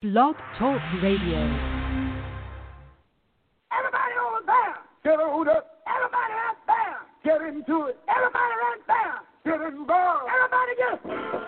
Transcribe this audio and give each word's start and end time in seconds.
Blog 0.00 0.36
Talk 0.56 0.80
Radio. 1.02 1.42
Everybody 3.74 4.14
over 4.22 4.46
there, 4.46 4.76
get 5.02 5.18
on 5.18 5.48
up. 5.48 5.82
Everybody 5.90 6.34
right 6.38 6.54
there, 6.68 6.98
get 7.24 7.42
into 7.42 7.86
it. 7.86 7.98
Everybody 8.06 8.54
right 8.62 8.78
there, 8.86 9.18
get 9.42 9.60
involved. 9.74 10.30
Everybody 10.30 10.72
just 10.78 11.47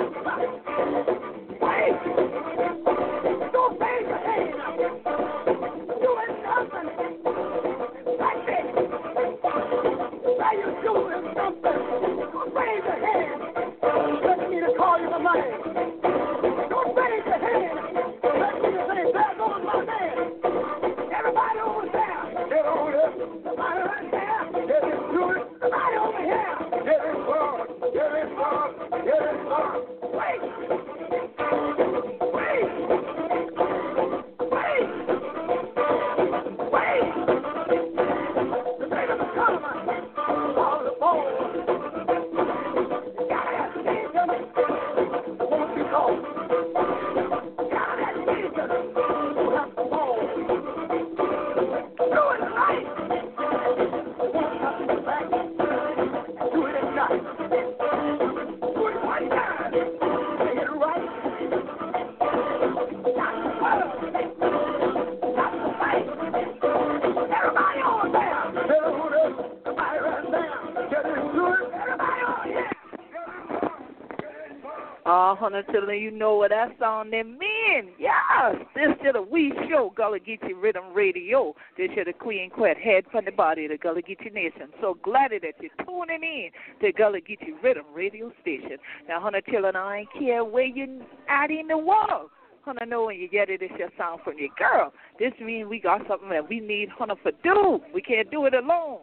Hunter 75.41 75.63
Tiller, 75.71 75.95
you 75.95 76.11
know 76.11 76.35
what 76.35 76.51
that 76.51 76.77
song 76.77 77.09
they 77.09 77.23
mean. 77.23 77.89
Yes, 77.97 78.57
this 78.75 78.93
is 79.03 79.13
the 79.13 79.23
We 79.23 79.51
Show, 79.67 79.91
Gullah 79.97 80.19
Geechee 80.19 80.53
Riddim 80.53 80.93
Radio. 80.93 81.55
This 81.75 81.89
is 81.97 82.05
the 82.05 82.13
Queen 82.13 82.51
Quet, 82.51 82.77
head 82.77 83.05
from 83.11 83.25
the 83.25 83.31
body 83.31 83.65
of 83.65 83.71
the 83.71 83.79
Gullah 83.79 84.03
Geechee 84.03 84.31
Nation. 84.31 84.69
So 84.79 84.99
glad 85.01 85.31
that 85.31 85.41
you're 85.59 85.71
tuning 85.83 86.21
in 86.21 86.51
to 86.81 86.93
Gullah 86.93 87.21
Geechee 87.21 87.59
Riddim 87.63 87.91
Radio 87.91 88.31
Station. 88.43 88.77
Now, 89.09 89.19
Hunter 89.19 89.41
Tiller, 89.41 89.75
I 89.75 90.01
ain't 90.01 90.13
care 90.13 90.45
where 90.45 90.65
you're 90.65 91.01
at 91.27 91.49
in 91.49 91.69
the 91.69 91.77
world. 91.79 92.29
Hunter 92.63 92.85
know 92.85 93.05
when 93.05 93.17
you 93.17 93.27
get 93.27 93.49
it, 93.49 93.63
it's 93.63 93.73
your 93.79 93.89
sound 93.97 94.21
from 94.23 94.37
your 94.37 94.49
girl. 94.59 94.93
This 95.17 95.31
means 95.41 95.67
we 95.67 95.79
got 95.79 96.01
something 96.07 96.29
that 96.29 96.47
we 96.47 96.59
need 96.59 96.89
Hunter 96.89 97.15
for 97.23 97.31
do. 97.43 97.79
We 97.95 98.03
can't 98.03 98.29
do 98.29 98.45
it 98.45 98.53
alone. 98.53 98.99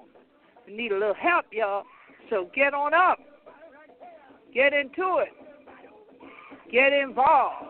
We 0.69 0.77
need 0.77 0.93
a 0.93 0.99
little 0.99 1.15
help, 1.15 1.47
y'all. 1.51 1.83
So 2.31 2.49
get 2.55 2.75
on 2.75 2.95
up. 2.95 3.19
Get 4.55 4.73
into 4.73 5.19
it. 5.19 5.38
Get 6.71 6.93
involved. 6.93 7.65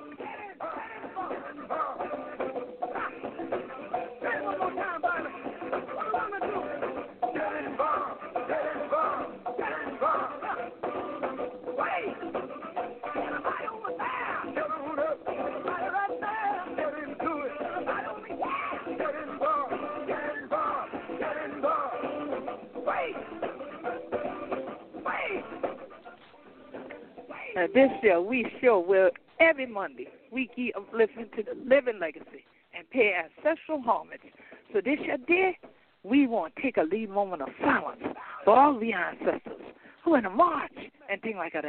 Now, 27.58 27.66
this 27.74 27.90
show, 28.04 28.22
we 28.22 28.46
show 28.62 28.78
where 28.78 29.10
every 29.40 29.66
Monday 29.66 30.06
we 30.30 30.48
keep 30.54 30.76
uplifting 30.76 31.26
to 31.34 31.42
the 31.42 31.58
living 31.68 31.98
legacy 31.98 32.44
and 32.72 32.88
pay 32.90 33.12
ancestral 33.18 33.82
homage. 33.82 34.20
So 34.72 34.80
this 34.80 35.00
year, 35.00 35.16
dear, 35.26 35.54
we 36.04 36.28
want 36.28 36.54
to 36.54 36.62
take 36.62 36.76
a 36.76 36.82
lead 36.82 37.10
moment 37.10 37.42
of 37.42 37.48
silence 37.60 38.00
for 38.44 38.56
all 38.56 38.78
the 38.78 38.92
ancestors 38.92 39.60
who 40.04 40.14
in 40.14 40.22
the 40.22 40.30
march 40.30 40.70
and 41.10 41.20
things 41.20 41.34
like 41.36 41.54
that. 41.54 41.64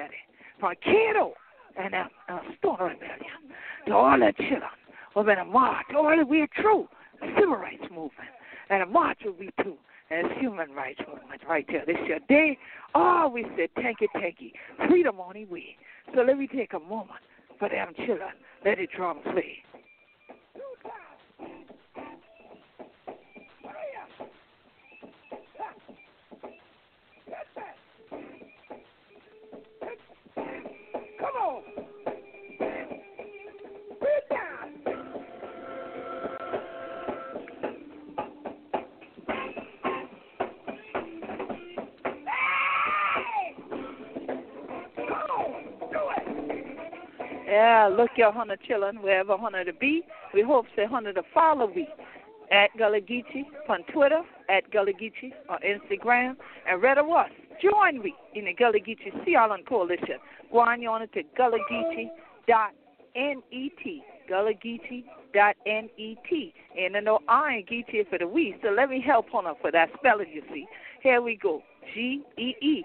From 0.59 0.75
Cato 0.83 1.33
and 1.75 1.95
uh, 1.95 2.03
uh, 2.27 2.39
Stono 2.59 2.83
Rebellion 2.83 3.49
to 3.87 3.93
all 3.95 4.19
the 4.19 4.31
children 4.37 4.69
who 5.15 5.23
been 5.23 5.39
a 5.39 5.45
march 5.45 5.87
all 5.95 6.15
the 6.15 6.23
way 6.23 6.47
through 6.61 6.87
the 7.19 7.33
civil 7.39 7.55
rights 7.55 7.81
movement 7.89 8.29
and 8.69 8.83
a 8.83 8.85
march 8.85 9.17
will 9.25 9.33
be 9.33 9.49
too 9.63 9.73
it's 10.11 10.41
human 10.41 10.71
rights 10.71 10.99
movement 11.07 11.41
right 11.47 11.65
there. 11.67 11.83
This 11.85 11.97
year, 12.07 12.19
day, 12.27 12.57
oh, 12.95 13.29
we 13.33 13.45
said, 13.57 13.69
thank 13.75 13.97
you. 14.01 14.07
Freedom 14.87 15.19
on 15.19 15.33
the 15.33 15.45
way. 15.45 15.75
So 16.15 16.21
let 16.21 16.37
me 16.37 16.47
take 16.47 16.73
a 16.73 16.79
moment 16.79 17.21
for 17.59 17.69
them 17.69 17.93
children. 17.95 18.31
Let 18.65 18.77
the 18.77 18.87
drum 18.95 19.19
play. 19.31 19.63
Yeah, 47.79 47.87
look 47.87 48.11
your 48.17 48.33
hunter 48.33 48.57
children, 48.67 49.01
wherever 49.01 49.37
hunter 49.37 49.63
to 49.63 49.71
be. 49.71 50.03
We 50.33 50.41
hope 50.41 50.65
say 50.75 50.85
hunter 50.85 51.13
to 51.13 51.23
follow 51.33 51.71
we 51.73 51.87
at 52.51 52.75
Gullah 52.77 52.99
Geechee 52.99 53.45
on 53.69 53.83
Twitter, 53.93 54.21
at 54.49 54.69
Gullah 54.69 54.91
Geechee 54.91 55.31
on 55.47 55.59
Instagram, 55.61 56.35
and 56.67 56.81
read 56.81 56.97
of 56.97 57.09
us. 57.09 57.29
Join 57.63 58.03
we 58.03 58.13
in 58.35 58.43
the 58.45 58.53
Gullah 58.53 58.79
Geechee 58.79 59.23
Sea 59.23 59.37
Island 59.37 59.65
Coalition. 59.65 60.19
Go 60.51 60.59
on 60.59 60.81
you 60.81 60.89
on 60.89 61.07
to 61.07 61.23
Gullah 61.37 61.59
Geechee 61.71 62.09
dot 62.49 62.73
N-E-T, 63.15 64.03
Gullah 64.27 64.55
Geechee 64.55 65.05
dot 65.33 65.55
N-E-T. 65.65 66.53
And 66.77 66.97
I 66.97 66.99
know 66.99 67.19
I 67.29 67.53
ain't 67.59 67.69
Geechee 67.69 68.09
for 68.09 68.17
the 68.17 68.27
we, 68.27 68.57
so 68.61 68.71
let 68.71 68.89
me 68.89 68.99
help 68.99 69.33
on 69.33 69.45
her 69.45 69.53
for 69.61 69.71
that 69.71 69.87
spelling, 69.97 70.27
you 70.33 70.43
see. 70.51 70.67
Here 71.01 71.21
we 71.21 71.37
go. 71.37 71.63
G-E-E-C-H-E-E. 71.93 72.83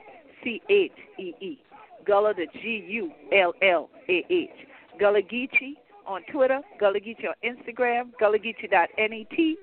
Gullah 2.06 2.34
the 2.34 2.46
G 2.62 2.84
U 2.86 3.10
L 3.32 3.54
L 3.60 3.88
A 4.08 4.24
H. 4.30 4.50
Gullah 4.98 5.22
Geechee 5.22 5.74
on 6.06 6.22
Twitter, 6.30 6.60
Gullah 6.78 7.00
Geechee 7.00 7.26
on 7.28 7.34
Instagram, 7.44 8.10
GullahGeechee.net, 8.20 9.56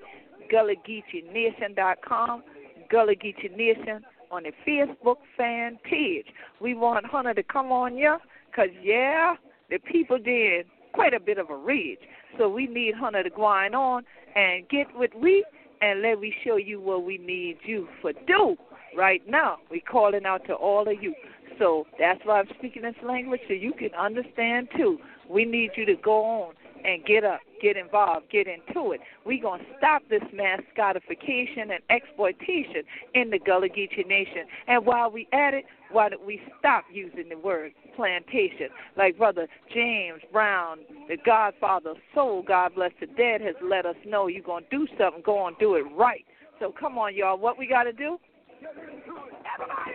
GullahGeecheeNation.com, 0.52 2.42
Gullah 2.90 3.14
Geechee 3.14 3.56
Nation 3.56 4.04
on 4.30 4.44
the 4.44 4.52
Facebook 4.66 5.16
fan 5.36 5.78
page. 5.88 6.26
We 6.60 6.74
want 6.74 7.06
Hunter 7.06 7.34
to 7.34 7.42
come 7.42 7.70
on 7.70 7.92
here 7.92 8.18
because, 8.50 8.70
yeah, 8.82 9.36
the 9.70 9.78
people 9.78 10.18
did 10.18 10.66
quite 10.92 11.14
a 11.14 11.20
bit 11.20 11.38
of 11.38 11.50
a 11.50 11.56
rage. 11.56 12.00
So 12.38 12.48
we 12.48 12.66
need 12.66 12.94
Hunter 12.94 13.22
to 13.22 13.30
go 13.30 13.44
on 13.44 14.04
and 14.34 14.68
get 14.68 14.86
with 14.96 15.10
we 15.14 15.44
and 15.80 16.00
let 16.02 16.20
me 16.20 16.32
show 16.44 16.56
you 16.56 16.80
what 16.80 17.04
we 17.04 17.18
need 17.18 17.58
you 17.64 17.88
for 18.00 18.12
do 18.26 18.56
right 18.96 19.22
now. 19.28 19.56
we 19.70 19.80
calling 19.80 20.24
out 20.24 20.46
to 20.46 20.54
all 20.54 20.88
of 20.88 21.02
you. 21.02 21.14
So 21.58 21.86
that's 21.98 22.20
why 22.24 22.40
I'm 22.40 22.48
speaking 22.58 22.82
this 22.82 22.94
language 23.04 23.40
so 23.48 23.54
you 23.54 23.72
can 23.72 23.90
understand 23.98 24.68
too. 24.76 24.98
We 25.32 25.44
need 25.44 25.70
you 25.76 25.86
to 25.86 25.96
go 25.96 26.24
on 26.24 26.54
and 26.84 27.04
get 27.04 27.24
up, 27.24 27.40
get 27.60 27.76
involved, 27.76 28.28
get 28.30 28.46
into 28.46 28.92
it. 28.92 29.00
We're 29.24 29.42
going 29.42 29.60
to 29.60 29.66
stop 29.78 30.02
this 30.10 30.22
mascotification 30.34 31.70
and 31.70 31.80
exploitation 31.90 32.82
in 33.14 33.30
the 33.30 33.38
Gullah 33.38 33.68
Geechee 33.68 34.06
Nation. 34.06 34.46
And 34.66 34.84
while 34.84 35.10
we 35.10 35.28
at 35.32 35.54
it, 35.54 35.64
why 35.90 36.08
don't 36.08 36.26
we 36.26 36.40
stop 36.58 36.84
using 36.92 37.28
the 37.28 37.38
word 37.38 37.72
plantation? 37.94 38.68
Like 38.96 39.16
Brother 39.16 39.46
James 39.72 40.22
Brown, 40.32 40.78
the 41.08 41.16
Godfather 41.24 41.90
of 41.90 41.96
Soul, 42.14 42.42
God 42.42 42.74
bless 42.74 42.92
the 43.00 43.06
dead, 43.06 43.40
has 43.42 43.54
let 43.62 43.86
us 43.86 43.96
know 44.06 44.26
you're 44.26 44.42
going 44.42 44.64
to 44.64 44.70
do 44.70 44.86
something, 44.98 45.22
go 45.24 45.38
on, 45.38 45.54
do 45.60 45.76
it 45.76 45.84
right. 45.96 46.24
So 46.60 46.72
come 46.78 46.98
on, 46.98 47.14
y'all. 47.14 47.38
What 47.38 47.58
we 47.58 47.66
got 47.66 47.84
to 47.84 47.92
do? 47.92 48.18
Everybody 49.54 49.91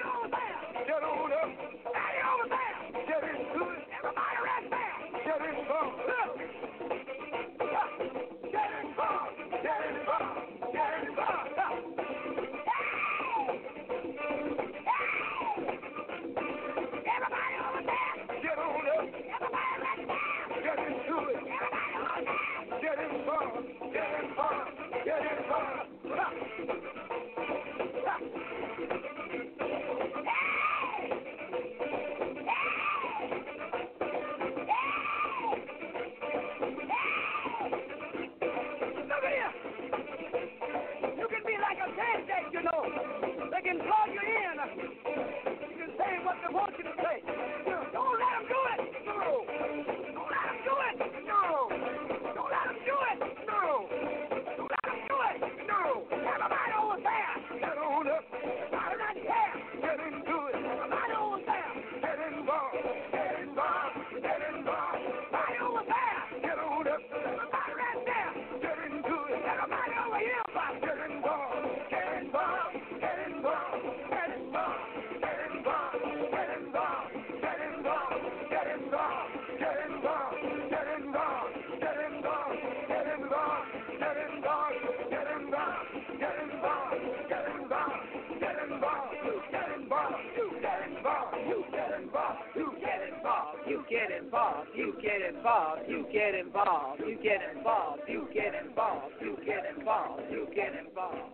involved. 97.87 98.09
You 98.09 98.27
get 98.33 98.53
involved. 98.55 99.13
You 99.21 99.37
get 99.45 99.65
involved. 99.77 100.23
You 100.31 100.47
get 100.53 100.73
involved. 100.75 101.33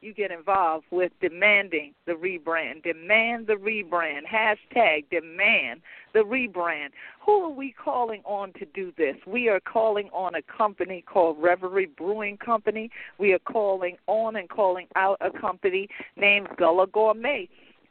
You 0.00 0.12
get 0.12 0.32
involved 0.32 0.86
with 0.90 1.12
demanding 1.20 1.94
the 2.06 2.12
rebrand. 2.12 2.82
Demand 2.82 3.46
the 3.46 3.52
rebrand. 3.52 4.22
Hashtag 4.26 5.04
demand 5.10 5.80
the 6.12 6.20
rebrand. 6.20 6.88
Who 7.24 7.44
are 7.44 7.52
we 7.52 7.72
calling 7.72 8.20
on 8.24 8.52
to 8.54 8.66
do 8.74 8.92
this? 8.98 9.14
We 9.28 9.48
are 9.48 9.60
calling 9.60 10.08
on 10.12 10.34
a 10.34 10.42
company 10.42 11.04
called 11.06 11.36
Revelry 11.40 11.86
Brewing 11.86 12.36
Company. 12.38 12.90
We 13.18 13.32
are 13.32 13.38
calling 13.38 13.96
on 14.08 14.34
and 14.34 14.48
calling 14.48 14.88
out 14.96 15.18
a 15.20 15.30
company 15.30 15.88
named 16.16 16.48
Gullah 16.58 16.88
Gourmet 16.88 17.48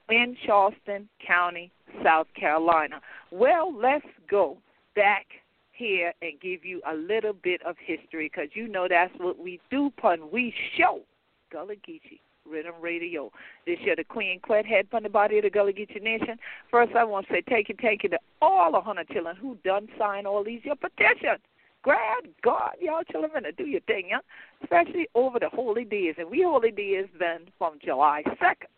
in 0.10 0.36
Charleston 0.46 1.08
County, 1.26 1.72
South 2.04 2.28
Carolina. 2.38 3.00
Well, 3.32 3.74
let's 3.74 4.06
go 4.30 4.58
back 4.96 5.28
here 5.82 6.14
and 6.22 6.40
give 6.40 6.64
you 6.64 6.80
a 6.88 6.94
little 6.94 7.34
bit 7.34 7.60
of 7.66 7.76
history 7.84 8.30
because 8.32 8.50
you 8.54 8.68
know 8.68 8.88
that's 8.88 9.14
what 9.18 9.40
we 9.40 9.60
do, 9.72 9.92
pun. 10.00 10.30
We 10.32 10.54
show 10.78 11.02
Gullah 11.52 11.74
Geechee 11.76 12.20
Riddim 12.48 12.80
Radio. 12.80 13.32
This 13.66 13.80
year, 13.82 13.96
the 13.96 14.04
Queen 14.04 14.40
Quet 14.40 14.66
head 14.66 14.86
from 14.92 15.02
the 15.02 15.10
body 15.10 15.38
of 15.40 15.44
the 15.44 15.50
Gullah 15.50 15.74
Geechee 15.74 16.02
Nation. 16.02 16.38
First, 16.70 16.96
I 16.96 17.04
want 17.04 17.28
to 17.28 17.34
say 17.34 17.44
thank 17.50 17.70
you, 17.70 17.76
thank 17.82 18.04
you 18.04 18.10
to 18.10 18.20
all 18.44 18.72
the 18.72 18.80
hundred 18.80 19.10
children 19.10 19.36
who 19.36 19.58
done 19.64 19.88
sign 19.98 20.28
all 20.28 20.44
these 20.44 20.62
your 20.64 20.76
petitions. 20.76 21.42
Grab 21.82 22.26
God, 22.44 22.76
y'all 22.80 23.02
children, 23.12 23.44
and 23.46 23.58
do 23.58 23.66
your 23.66 23.82
thing, 23.82 24.10
yeah? 24.10 24.20
Especially 24.62 25.08
over 25.16 25.40
the 25.40 25.50
holy 25.50 25.84
days. 25.84 26.14
And 26.20 26.30
we 26.30 26.44
holy 26.44 26.70
days 26.70 27.08
then 27.20 27.48
from 27.58 27.80
July 27.84 28.22
2nd. 28.40 28.70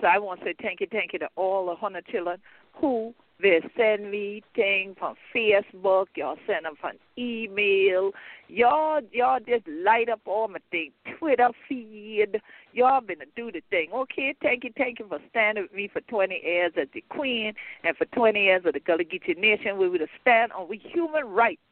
So 0.00 0.06
I 0.06 0.16
want 0.16 0.40
to 0.40 0.46
say 0.46 0.54
thank 0.62 0.80
you, 0.80 0.86
thank 0.90 1.12
you 1.12 1.18
to 1.18 1.28
all 1.36 1.66
the 1.66 1.74
hundred 1.74 2.06
children 2.06 2.38
who 2.80 3.14
they 3.40 3.60
send 3.76 4.10
me 4.10 4.42
things 4.54 4.96
from 4.98 5.14
Facebook, 5.34 6.06
y'all 6.14 6.38
send 6.46 6.64
them 6.64 6.74
from 6.80 6.92
email, 7.18 8.12
y'all 8.48 9.00
y'all 9.12 9.40
just 9.40 9.66
light 9.68 10.08
up 10.08 10.20
all 10.24 10.48
my 10.48 10.58
thing, 10.70 10.92
Twitter 11.18 11.50
feed. 11.68 12.40
Y'all 12.72 13.00
been 13.00 13.18
to 13.18 13.26
do 13.36 13.52
the 13.52 13.62
thing. 13.70 13.88
Okay, 13.94 14.34
thank 14.42 14.64
you, 14.64 14.70
thank 14.76 14.98
you 14.98 15.06
for 15.08 15.18
standing 15.30 15.64
with 15.64 15.74
me 15.74 15.88
for 15.92 16.00
20 16.02 16.40
years 16.42 16.72
as 16.80 16.88
the 16.94 17.02
queen 17.10 17.52
and 17.84 17.96
for 17.96 18.06
20 18.06 18.40
years 18.40 18.62
of 18.64 18.72
the 18.74 18.80
Gullah 18.80 19.04
Geechee 19.04 19.36
Nation. 19.36 19.78
We 19.78 19.88
would 19.88 20.00
have 20.00 20.10
stand 20.20 20.52
on 20.52 20.68
we 20.68 20.78
human 20.78 21.24
rights, 21.24 21.62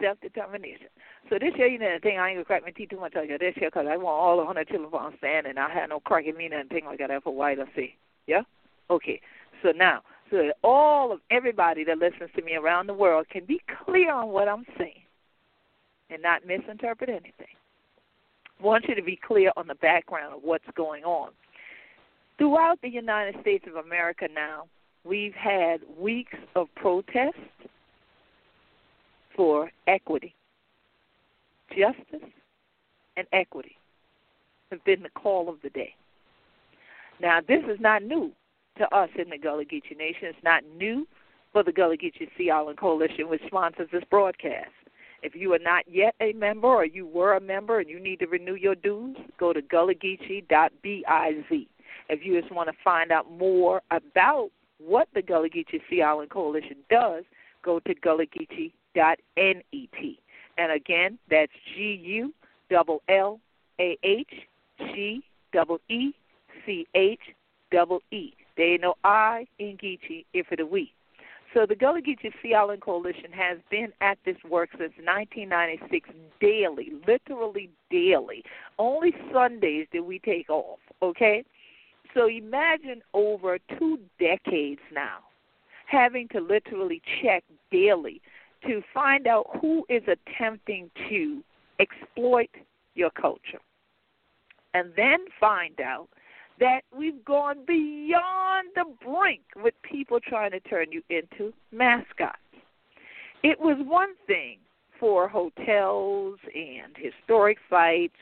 self 0.00 0.20
determination. 0.20 0.88
So 1.30 1.38
this 1.40 1.52
year, 1.56 1.66
you 1.66 1.78
know, 1.78 1.92
the 1.94 2.00
thing 2.00 2.18
I 2.18 2.28
ain't 2.28 2.36
gonna 2.36 2.44
crack 2.44 2.62
my 2.64 2.70
teeth 2.70 2.90
too 2.90 3.00
much 3.00 3.16
on 3.16 3.28
you 3.28 3.38
this 3.38 3.54
year 3.56 3.70
because 3.70 3.86
I 3.88 3.96
want 3.96 4.06
all 4.06 4.38
the 4.38 4.46
hundred 4.46 4.68
children 4.68 4.90
for 4.90 5.12
standing. 5.18 5.58
I 5.58 5.70
had 5.70 5.88
no 5.88 6.00
cracking 6.00 6.36
me 6.36 6.46
and 6.46 6.68
thing 6.68 6.84
like 6.84 6.98
that 6.98 7.22
for 7.22 7.34
white 7.34 7.58
I 7.58 7.64
see. 7.74 7.94
Yeah. 8.26 8.42
Okay. 8.90 9.20
So 9.62 9.72
now, 9.72 10.02
so 10.30 10.36
that 10.38 10.56
all 10.62 11.12
of 11.12 11.20
everybody 11.30 11.84
that 11.84 11.98
listens 11.98 12.30
to 12.34 12.42
me 12.42 12.54
around 12.54 12.86
the 12.86 12.94
world 12.94 13.26
can 13.30 13.44
be 13.44 13.60
clear 13.84 14.12
on 14.12 14.28
what 14.28 14.48
I'm 14.48 14.64
saying 14.76 15.02
and 16.10 16.22
not 16.22 16.46
misinterpret 16.46 17.10
anything. 17.10 17.54
I 18.58 18.64
want 18.64 18.86
you 18.88 18.94
to 18.94 19.02
be 19.02 19.16
clear 19.16 19.52
on 19.56 19.66
the 19.66 19.74
background 19.76 20.34
of 20.34 20.42
what's 20.42 20.64
going 20.74 21.04
on. 21.04 21.30
Throughout 22.38 22.80
the 22.82 22.88
United 22.88 23.40
States 23.40 23.64
of 23.68 23.84
America 23.84 24.28
now, 24.34 24.64
we've 25.04 25.34
had 25.34 25.80
weeks 25.98 26.36
of 26.54 26.68
protest 26.74 27.36
for 29.34 29.70
equity. 29.86 30.34
Justice 31.70 32.28
and 33.16 33.26
equity 33.32 33.76
have 34.70 34.84
been 34.84 35.02
the 35.02 35.10
call 35.10 35.48
of 35.48 35.56
the 35.62 35.70
day. 35.70 35.94
Now, 37.20 37.40
this 37.46 37.62
is 37.68 37.78
not 37.80 38.02
new 38.02 38.32
to 38.78 38.94
us 38.94 39.10
in 39.18 39.30
the 39.30 39.38
Gullah 39.38 39.64
Geechee 39.64 39.96
Nation. 39.96 40.28
It's 40.28 40.44
not 40.44 40.62
new 40.76 41.06
for 41.52 41.62
the 41.62 41.72
Gullah 41.72 41.96
Geechee 41.96 42.28
Sea 42.36 42.50
Island 42.50 42.78
Coalition, 42.78 43.28
which 43.28 43.42
sponsors 43.46 43.88
this 43.92 44.04
broadcast. 44.10 44.70
If 45.22 45.34
you 45.34 45.52
are 45.54 45.58
not 45.58 45.84
yet 45.88 46.14
a 46.20 46.32
member 46.34 46.68
or 46.68 46.84
you 46.84 47.06
were 47.06 47.34
a 47.34 47.40
member 47.40 47.80
and 47.80 47.88
you 47.88 47.98
need 47.98 48.20
to 48.20 48.26
renew 48.26 48.54
your 48.54 48.74
dues, 48.74 49.16
go 49.38 49.52
to 49.52 49.62
gullahgeechee.biz. 49.62 51.66
If 52.08 52.24
you 52.24 52.40
just 52.40 52.52
want 52.52 52.68
to 52.68 52.76
find 52.84 53.10
out 53.10 53.30
more 53.30 53.82
about 53.90 54.50
what 54.78 55.08
the 55.14 55.22
Gullah 55.22 55.48
Geechee 55.48 55.80
Sea 55.88 56.02
Island 56.02 56.30
Coalition 56.30 56.76
does, 56.90 57.24
go 57.64 57.80
to 57.80 57.94
gullahgeechee.net. 57.94 58.72
And 60.58 60.72
again, 60.72 61.18
that's 61.28 61.52
G 61.74 62.00
U 62.04 62.32
double 62.70 63.02
L 63.08 63.40
A 63.80 63.98
H 64.02 64.32
G 64.78 65.22
double 65.52 65.80
E 65.88 66.12
C 66.64 66.86
H 66.94 67.20
double 67.70 68.00
E. 68.10 68.32
Ain't 68.58 68.82
no 68.82 68.94
I 69.04 69.46
in 69.58 69.76
Geechee 69.76 70.24
if 70.32 70.46
it 70.50 70.60
a 70.60 70.66
we. 70.66 70.92
So 71.54 71.64
the 71.66 71.74
Gullah 71.74 72.02
Geechee 72.02 72.32
Sea 72.42 72.54
Island 72.54 72.82
Coalition 72.82 73.32
has 73.32 73.58
been 73.70 73.92
at 74.00 74.18
this 74.24 74.36
work 74.48 74.70
since 74.72 74.92
1996 75.02 76.10
daily, 76.40 76.92
literally 77.06 77.70
daily. 77.90 78.44
Only 78.78 79.14
Sundays 79.32 79.86
did 79.92 80.00
we 80.00 80.18
take 80.18 80.50
off, 80.50 80.80
okay? 81.02 81.44
So 82.14 82.28
imagine 82.28 83.02
over 83.14 83.58
two 83.78 83.98
decades 84.18 84.80
now 84.92 85.18
having 85.86 86.28
to 86.28 86.40
literally 86.40 87.00
check 87.22 87.44
daily 87.70 88.20
to 88.66 88.82
find 88.92 89.26
out 89.26 89.46
who 89.60 89.84
is 89.88 90.02
attempting 90.08 90.90
to 91.08 91.42
exploit 91.78 92.50
your 92.94 93.10
culture. 93.10 93.60
And 94.74 94.92
then 94.96 95.18
find 95.38 95.80
out 95.80 96.08
that 96.60 96.82
we've 96.96 97.24
gone 97.24 97.64
beyond 97.66 98.68
the 98.74 98.84
brink 99.04 99.42
with 99.56 99.74
people 99.82 100.20
trying 100.20 100.52
to 100.52 100.60
turn 100.60 100.86
you 100.90 101.02
into 101.10 101.52
mascots. 101.72 102.38
It 103.42 103.60
was 103.60 103.76
one 103.80 104.14
thing 104.26 104.58
for 104.98 105.28
hotels 105.28 106.38
and 106.54 106.96
historic 106.96 107.58
sites 107.68 108.14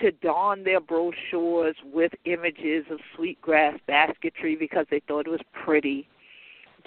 to 0.00 0.12
don 0.12 0.64
their 0.64 0.80
brochures 0.80 1.76
with 1.92 2.12
images 2.24 2.84
of 2.90 2.98
sweetgrass 3.14 3.78
basketry 3.86 4.56
because 4.56 4.86
they 4.90 5.00
thought 5.06 5.26
it 5.26 5.30
was 5.30 5.40
pretty, 5.52 6.08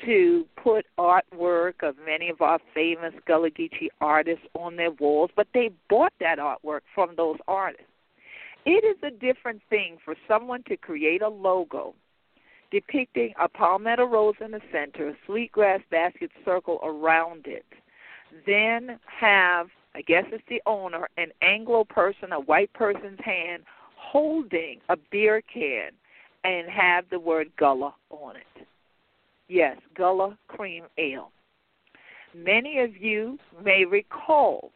to 0.05 0.45
put 0.61 0.85
artwork 0.97 1.83
of 1.83 1.95
many 2.05 2.29
of 2.29 2.41
our 2.41 2.59
famous 2.73 3.13
Gullah 3.27 3.51
Geechee 3.51 3.89
artists 4.01 4.45
on 4.55 4.75
their 4.75 4.91
walls, 4.91 5.29
but 5.35 5.47
they 5.53 5.69
bought 5.89 6.13
that 6.19 6.39
artwork 6.39 6.81
from 6.95 7.15
those 7.15 7.37
artists. 7.47 7.85
It 8.65 8.83
is 8.85 8.97
a 9.03 9.11
different 9.11 9.61
thing 9.69 9.97
for 10.03 10.15
someone 10.27 10.63
to 10.69 10.77
create 10.77 11.21
a 11.21 11.27
logo 11.27 11.93
depicting 12.73 13.33
a 13.39 13.47
palmetto 13.47 14.03
rose 14.03 14.33
in 14.43 14.49
the 14.49 14.59
center, 14.71 15.09
a 15.09 15.13
sweetgrass 15.27 15.79
basket 15.91 16.31
circle 16.43 16.79
around 16.83 17.45
it, 17.45 17.65
then 18.47 18.99
have, 19.05 19.67
I 19.93 20.01
guess 20.01 20.23
it's 20.31 20.43
the 20.49 20.61
owner, 20.65 21.07
an 21.17 21.27
Anglo 21.43 21.83
person, 21.83 22.31
a 22.31 22.39
white 22.39 22.73
person's 22.73 23.19
hand 23.23 23.61
holding 23.95 24.79
a 24.89 24.97
beer 25.11 25.43
can 25.53 25.91
and 26.43 26.67
have 26.67 27.05
the 27.11 27.19
word 27.19 27.51
Gullah 27.57 27.93
on 28.09 28.37
it. 28.37 28.67
Yes, 29.47 29.77
Gullah 29.95 30.35
Cream 30.47 30.85
Ale. 30.97 31.31
Many 32.35 32.79
of 32.79 32.97
you 32.97 33.37
may 33.63 33.85
recall 33.85 34.71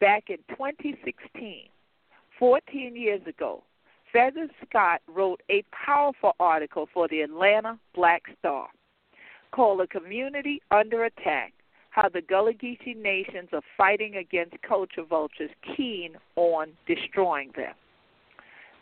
back 0.00 0.30
in 0.30 0.36
2016 0.50 1.68
14 2.38 2.96
years 2.96 3.20
ago, 3.26 3.62
Feather 4.12 4.48
Scott 4.68 5.00
wrote 5.08 5.40
a 5.50 5.64
powerful 5.72 6.34
article 6.38 6.88
for 6.92 7.08
the 7.08 7.22
Atlanta 7.22 7.78
Black 7.94 8.22
Star 8.38 8.68
called 9.52 9.80
A 9.80 9.86
Community 9.86 10.60
Under 10.70 11.04
Attack 11.04 11.52
How 11.90 12.08
the 12.08 12.20
Gullah 12.22 12.54
Geechee 12.54 12.96
Nations 12.96 13.48
Are 13.52 13.62
Fighting 13.76 14.16
Against 14.16 14.54
Culture 14.66 15.04
Vultures 15.08 15.50
Keen 15.76 16.16
on 16.36 16.68
Destroying 16.86 17.50
Them. 17.56 17.74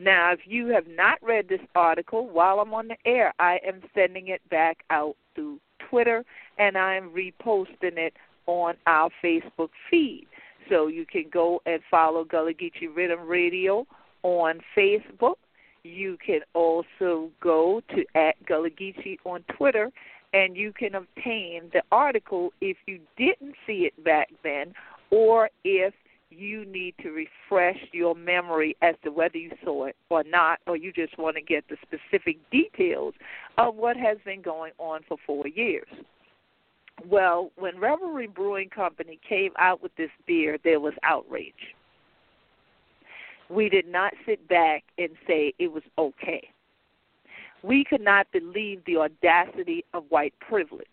Now, 0.01 0.33
if 0.33 0.41
you 0.47 0.67
have 0.69 0.87
not 0.89 1.19
read 1.23 1.49
this 1.49 1.61
article 1.75 2.29
while 2.29 2.61
I'm 2.61 2.75
on 2.75 2.89
the 2.89 2.97
air, 3.07 3.33
I 3.39 3.59
am 3.67 3.83
sending 3.95 4.29
it 4.29 4.41
back 4.51 4.79
out 4.91 5.17
through 5.35 5.61
Twitter 5.89 6.25
and 6.59 6.77
I 6.77 6.97
am 6.97 7.11
reposting 7.11 7.97
it 7.97 8.15
on 8.47 8.75
our 8.87 9.11
Facebook 9.23 9.71
feed. 9.91 10.27
So 10.69 10.87
you 10.87 11.07
can 11.07 11.25
go 11.33 11.61
and 11.67 11.81
follow 11.91 12.25
Gullah 12.25 12.55
Geechee 12.55 12.93
Riddim 12.95 13.29
Radio 13.29 13.87
on 14.23 14.61
Facebook. 14.77 15.37
You 15.85 16.17
can 16.25 16.41
also 16.55 17.31
go 17.41 17.83
to 17.95 18.05
at 18.15 18.35
Gullah 18.47 18.71
Geechee 18.71 19.19
on 19.25 19.45
Twitter, 19.57 19.91
and 20.33 20.57
you 20.57 20.73
can 20.73 20.95
obtain 20.95 21.71
the 21.73 21.83
article 21.91 22.53
if 22.61 22.77
you 22.87 23.01
didn't 23.17 23.55
see 23.67 23.85
it 23.87 24.05
back 24.05 24.29
then, 24.45 24.73
or 25.11 25.51
if 25.65 25.93
you 26.31 26.65
need 26.65 26.95
to 27.03 27.11
refresh 27.11 27.79
your 27.93 28.15
memory 28.15 28.77
as 28.81 28.95
to 29.05 29.11
whether 29.11 29.37
you 29.37 29.51
saw 29.65 29.85
it 29.85 29.97
or 30.09 30.25
not, 30.25 30.61
or 30.67 30.77
you 30.77 30.93
just 30.93 31.19
want 31.19 31.37
to 31.37 31.43
get 31.43 31.65
the 31.69 31.77
specific 31.83 32.39
details 32.51 33.15
of 33.59 33.75
what 33.75 33.97
has 33.97 34.17
been 34.25 34.41
going 34.41 34.73
on 34.79 35.01
for 35.07 35.19
four 35.27 35.47
years. 35.49 35.89
Well, 37.09 37.51
when 37.57 37.79
Revelry 37.79 38.27
Brewing 38.27 38.69
Company 38.69 39.19
came 39.29 39.53
out 39.59 39.83
with 39.83 39.95
this 39.97 40.11
beer, 40.27 40.59
there 40.63 40.81
was 40.81 40.95
outrage. 41.03 41.75
We 43.49 43.69
did 43.69 43.87
not 43.87 44.13
sit 44.25 44.47
back 44.49 44.85
and 44.99 45.11
say 45.27 45.53
it 45.59 45.73
was 45.73 45.83
okay. 45.99 46.49
We 47.63 47.85
could 47.85 48.01
not 48.01 48.27
believe 48.33 48.83
the 48.87 48.97
audacity 48.97 49.85
of 49.95 50.05
white 50.09 50.35
privilege 50.41 50.87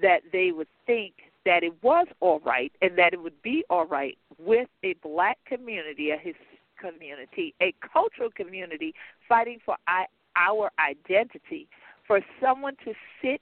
that 0.00 0.20
they 0.32 0.52
would 0.52 0.68
think 0.86 1.14
that 1.44 1.62
it 1.62 1.72
was 1.82 2.06
all 2.20 2.40
right 2.40 2.72
and 2.82 2.96
that 2.98 3.12
it 3.12 3.22
would 3.22 3.40
be 3.42 3.64
all 3.70 3.86
right 3.86 4.16
with 4.38 4.68
a 4.84 4.94
black 5.02 5.38
community, 5.46 6.10
a 6.10 6.16
his 6.16 6.34
community, 6.78 7.54
a 7.60 7.74
cultural 7.92 8.30
community 8.30 8.94
fighting 9.28 9.58
for 9.64 9.76
our 10.36 10.70
identity, 10.78 11.68
for 12.06 12.20
someone 12.40 12.76
to 12.84 12.92
sit 13.22 13.40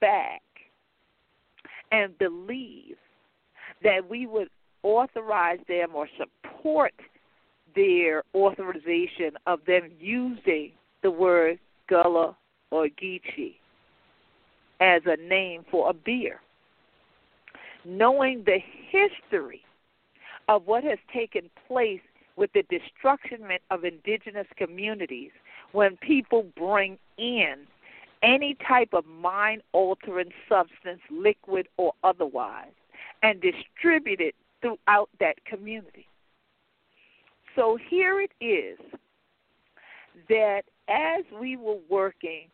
back 0.00 0.42
and 1.92 2.16
believe 2.18 2.96
that 3.84 4.08
we 4.08 4.26
would 4.26 4.48
authorize 4.82 5.60
them 5.68 5.90
or 5.94 6.08
support 6.18 6.94
their 7.76 8.24
authorization 8.34 9.32
of 9.46 9.60
them 9.66 9.90
using 10.00 10.72
the 11.02 11.10
word 11.10 11.58
Gullah 11.88 12.36
or 12.70 12.88
Geechee 12.88 13.56
as 14.80 15.02
a 15.06 15.16
name 15.16 15.64
for 15.70 15.90
a 15.90 15.92
beer. 15.92 16.40
Knowing 17.84 18.44
the 18.44 18.58
history 18.90 19.62
of 20.48 20.66
what 20.66 20.84
has 20.84 20.98
taken 21.12 21.50
place 21.68 22.00
with 22.36 22.50
the 22.54 22.62
destruction 22.70 23.40
of 23.70 23.84
indigenous 23.84 24.46
communities 24.56 25.30
when 25.72 25.96
people 25.98 26.46
bring 26.56 26.98
in 27.18 27.66
any 28.22 28.56
type 28.66 28.90
of 28.92 29.04
mind 29.06 29.62
altering 29.72 30.30
substance, 30.48 31.00
liquid 31.10 31.68
or 31.76 31.92
otherwise, 32.04 32.72
and 33.22 33.40
distribute 33.40 34.20
it 34.20 34.34
throughout 34.60 35.08
that 35.20 35.44
community. 35.44 36.06
So 37.56 37.78
here 37.90 38.20
it 38.20 38.32
is 38.40 38.78
that 40.28 40.62
as 40.88 41.24
we 41.40 41.56
were 41.56 41.78
working 41.88 42.48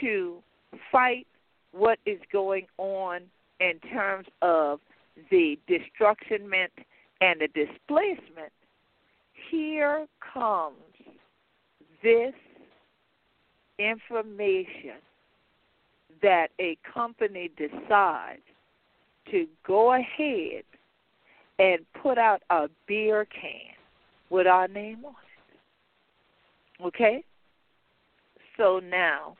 to 0.00 0.42
fight 0.90 1.26
what 1.72 1.98
is 2.06 2.18
going 2.32 2.66
on 2.78 3.22
in 3.60 3.78
terms 3.90 4.26
of 4.42 4.80
the 5.30 5.58
destructionment 5.68 6.70
and 7.20 7.40
the 7.40 7.48
displacement, 7.48 8.52
here 9.50 10.06
comes 10.32 10.76
this 12.02 12.34
information 13.78 15.00
that 16.22 16.48
a 16.58 16.76
company 16.92 17.50
decides 17.56 18.42
to 19.30 19.46
go 19.66 19.92
ahead 19.94 20.64
and 21.58 21.80
put 22.02 22.18
out 22.18 22.42
a 22.50 22.68
beer 22.86 23.26
can 23.26 23.74
with 24.30 24.46
our 24.46 24.68
name 24.68 25.04
on 25.04 25.14
it. 26.80 26.84
Okay? 26.86 27.24
So 28.56 28.80
now, 28.80 29.36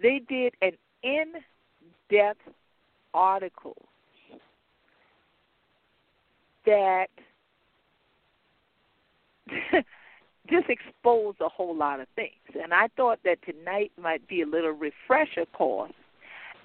they 0.00 0.20
did 0.28 0.54
an 0.62 0.72
in 1.02 1.32
depth 2.10 2.40
article 3.14 3.76
that 6.64 7.06
just 10.48 10.68
exposed 10.68 11.40
a 11.40 11.48
whole 11.48 11.74
lot 11.74 12.00
of 12.00 12.06
things. 12.16 12.32
And 12.62 12.72
I 12.72 12.88
thought 12.96 13.18
that 13.24 13.38
tonight 13.44 13.92
might 14.00 14.26
be 14.28 14.42
a 14.42 14.46
little 14.46 14.72
refresher 14.72 15.46
course 15.52 15.92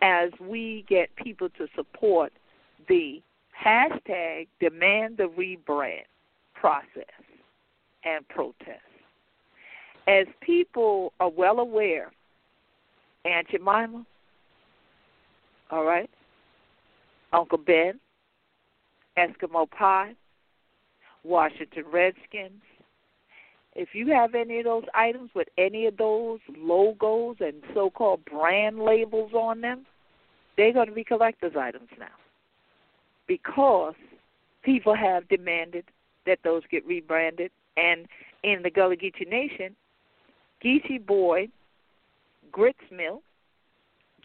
as 0.02 0.32
we 0.40 0.86
get 0.90 1.16
people 1.16 1.50
to 1.58 1.68
support 1.76 2.34
the 2.88 3.22
hashtag 3.64 4.48
demand 4.60 5.18
the 5.18 5.24
rebrand 5.24 6.04
process 6.56 7.06
and 8.04 8.28
protest. 8.28 8.82
As 10.08 10.26
people 10.42 11.14
are 11.20 11.30
well 11.30 11.60
aware, 11.60 12.12
Aunt 13.26 13.48
Jemima, 13.50 14.06
all 15.70 15.86
right, 15.86 16.10
Uncle 17.32 17.60
Ben, 17.60 18.00
Eskimo 19.18 19.70
Pie, 19.70 20.16
Washington 21.24 21.84
Redskins, 21.92 22.62
if 23.76 23.90
you 23.94 24.08
have 24.08 24.36
any 24.36 24.60
of 24.60 24.66
those 24.66 24.84
items 24.94 25.30
with 25.34 25.48
any 25.58 25.86
of 25.86 25.98
those 25.98 26.40
logos 26.58 27.38
and 27.40 27.64
so 27.74 27.90
called 27.90 28.24
brand 28.26 28.80
labels 28.80 29.34
on 29.34 29.62
them, 29.62 29.86
they're 30.58 30.74
going 30.74 30.88
to 30.88 30.94
be 30.94 31.04
collector's 31.04 31.56
items 31.58 31.88
now. 31.98 32.08
Because 33.28 33.96
people 34.64 34.94
have 34.94 35.28
demanded 35.30 35.86
that 36.26 36.40
those 36.44 36.64
get 36.70 36.86
rebranded. 36.86 37.52
And 37.78 38.08
in 38.44 38.62
the 38.62 38.70
Gullah 38.70 38.98
Geechee 38.98 39.30
Nation, 39.30 39.76
Geechee 40.64 41.04
Boy, 41.06 41.48
Grits 42.52 42.80
Mill, 42.92 43.22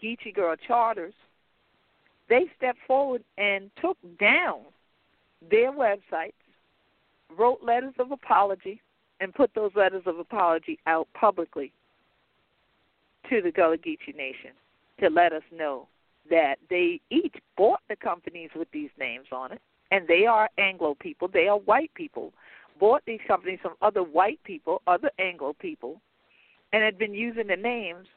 Geechee 0.03 0.35
Girl 0.35 0.55
Charters, 0.67 1.13
they 2.29 2.45
stepped 2.57 2.79
forward 2.85 3.23
and 3.37 3.71
took 3.81 3.97
down 4.19 4.59
their 5.49 5.71
websites, 5.71 6.33
wrote 7.37 7.59
letters 7.63 7.93
of 7.99 8.11
apology, 8.11 8.81
and 9.19 9.33
put 9.33 9.53
those 9.55 9.71
letters 9.75 10.03
of 10.05 10.19
apology 10.19 10.79
out 10.85 11.07
publicly 11.13 11.71
to 13.29 13.41
the 13.41 13.51
Gullah 13.51 13.77
Geechee 13.77 14.15
Nation 14.15 14.51
to 14.99 15.09
let 15.09 15.33
us 15.33 15.43
know 15.51 15.87
that 16.29 16.55
they 16.69 16.99
each 17.09 17.35
bought 17.55 17.81
the 17.89 17.95
companies 17.95 18.49
with 18.55 18.69
these 18.71 18.89
names 18.99 19.27
on 19.31 19.51
it, 19.51 19.61
and 19.91 20.07
they 20.07 20.25
are 20.25 20.49
Anglo 20.57 20.95
people, 20.99 21.27
they 21.27 21.47
are 21.47 21.57
white 21.59 21.93
people, 21.93 22.33
bought 22.79 23.01
these 23.05 23.19
companies 23.27 23.59
from 23.61 23.73
other 23.81 24.03
white 24.03 24.39
people, 24.43 24.81
other 24.87 25.09
Anglo 25.19 25.53
people, 25.59 26.01
and 26.73 26.83
had 26.83 26.97
been 26.97 27.13
using 27.13 27.47
the 27.47 27.55
names 27.55 28.07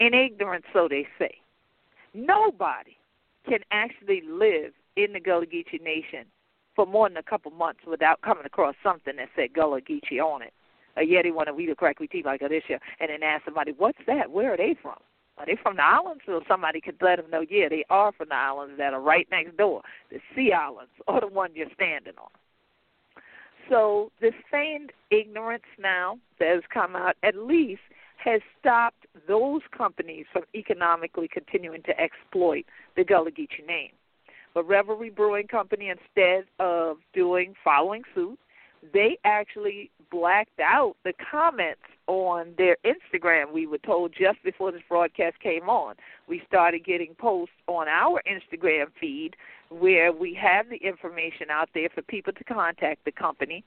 in 0.00 0.14
ignorance, 0.14 0.64
so 0.72 0.88
they 0.88 1.06
say. 1.18 1.34
Nobody 2.14 2.96
can 3.48 3.60
actually 3.70 4.22
live 4.28 4.72
in 4.96 5.12
the 5.12 5.20
Gullah 5.20 5.46
Geechee 5.46 5.82
Nation 5.82 6.26
for 6.74 6.86
more 6.86 7.08
than 7.08 7.18
a 7.18 7.22
couple 7.22 7.50
months 7.50 7.80
without 7.86 8.20
coming 8.22 8.44
across 8.44 8.74
something 8.82 9.16
that 9.16 9.28
said 9.36 9.52
Gullah 9.52 9.80
Geechee 9.80 10.20
on 10.20 10.42
it. 10.42 10.52
A 10.96 11.00
Yeti 11.00 11.32
want 11.32 11.48
to 11.48 11.58
eat 11.58 11.70
a 11.70 11.74
crackly 11.74 12.06
tea 12.06 12.22
like 12.24 12.40
this 12.40 12.64
year, 12.68 12.78
and 13.00 13.10
then 13.10 13.22
ask 13.22 13.44
somebody, 13.44 13.72
"What's 13.72 14.04
that? 14.06 14.30
Where 14.30 14.52
are 14.52 14.56
they 14.56 14.74
from?" 14.74 14.98
Are 15.38 15.46
they 15.46 15.56
from 15.56 15.76
the 15.76 15.84
islands? 15.84 16.22
So 16.26 16.42
somebody 16.46 16.80
could 16.80 16.96
let 17.00 17.16
them 17.16 17.30
know, 17.30 17.40
yeah, 17.48 17.68
they 17.68 17.84
are 17.88 18.12
from 18.12 18.28
the 18.28 18.34
islands 18.34 18.76
that 18.78 18.92
are 18.92 19.00
right 19.00 19.26
next 19.30 19.56
door, 19.56 19.82
the 20.10 20.20
Sea 20.34 20.52
Islands, 20.52 20.92
or 21.08 21.20
the 21.20 21.26
one 21.26 21.50
you're 21.54 21.70
standing 21.74 22.12
on. 22.18 22.30
So 23.68 24.12
this 24.20 24.34
feigned 24.50 24.92
ignorance 25.10 25.64
now 25.78 26.18
that 26.38 26.48
has 26.48 26.62
come 26.72 26.94
out 26.94 27.16
at 27.22 27.34
least 27.34 27.80
has 28.18 28.40
stopped 28.60 29.06
those 29.26 29.62
companies 29.76 30.26
from 30.32 30.44
economically 30.54 31.28
continuing 31.28 31.82
to 31.84 31.98
exploit 31.98 32.64
the 32.96 33.04
Gullah 33.04 33.30
Geechee 33.30 33.66
name. 33.66 33.92
But 34.54 34.68
Revelry 34.68 35.10
Brewing 35.10 35.46
Company, 35.46 35.88
instead 35.88 36.44
of 36.58 36.98
doing 37.14 37.54
following 37.64 38.02
suit, 38.14 38.38
they 38.92 39.18
actually 39.24 39.90
blacked 40.10 40.60
out 40.60 40.96
the 41.04 41.12
comments 41.30 41.82
on 42.06 42.52
their 42.58 42.76
Instagram. 42.84 43.52
We 43.52 43.66
were 43.66 43.78
told 43.78 44.12
just 44.12 44.42
before 44.42 44.72
this 44.72 44.82
broadcast 44.88 45.38
came 45.40 45.68
on. 45.68 45.94
We 46.28 46.42
started 46.46 46.84
getting 46.84 47.14
posts 47.14 47.54
on 47.66 47.88
our 47.88 48.22
Instagram 48.28 48.86
feed 49.00 49.36
where 49.70 50.12
we 50.12 50.34
have 50.34 50.68
the 50.68 50.76
information 50.76 51.50
out 51.50 51.70
there 51.74 51.88
for 51.94 52.02
people 52.02 52.32
to 52.32 52.44
contact 52.44 53.04
the 53.04 53.12
company 53.12 53.64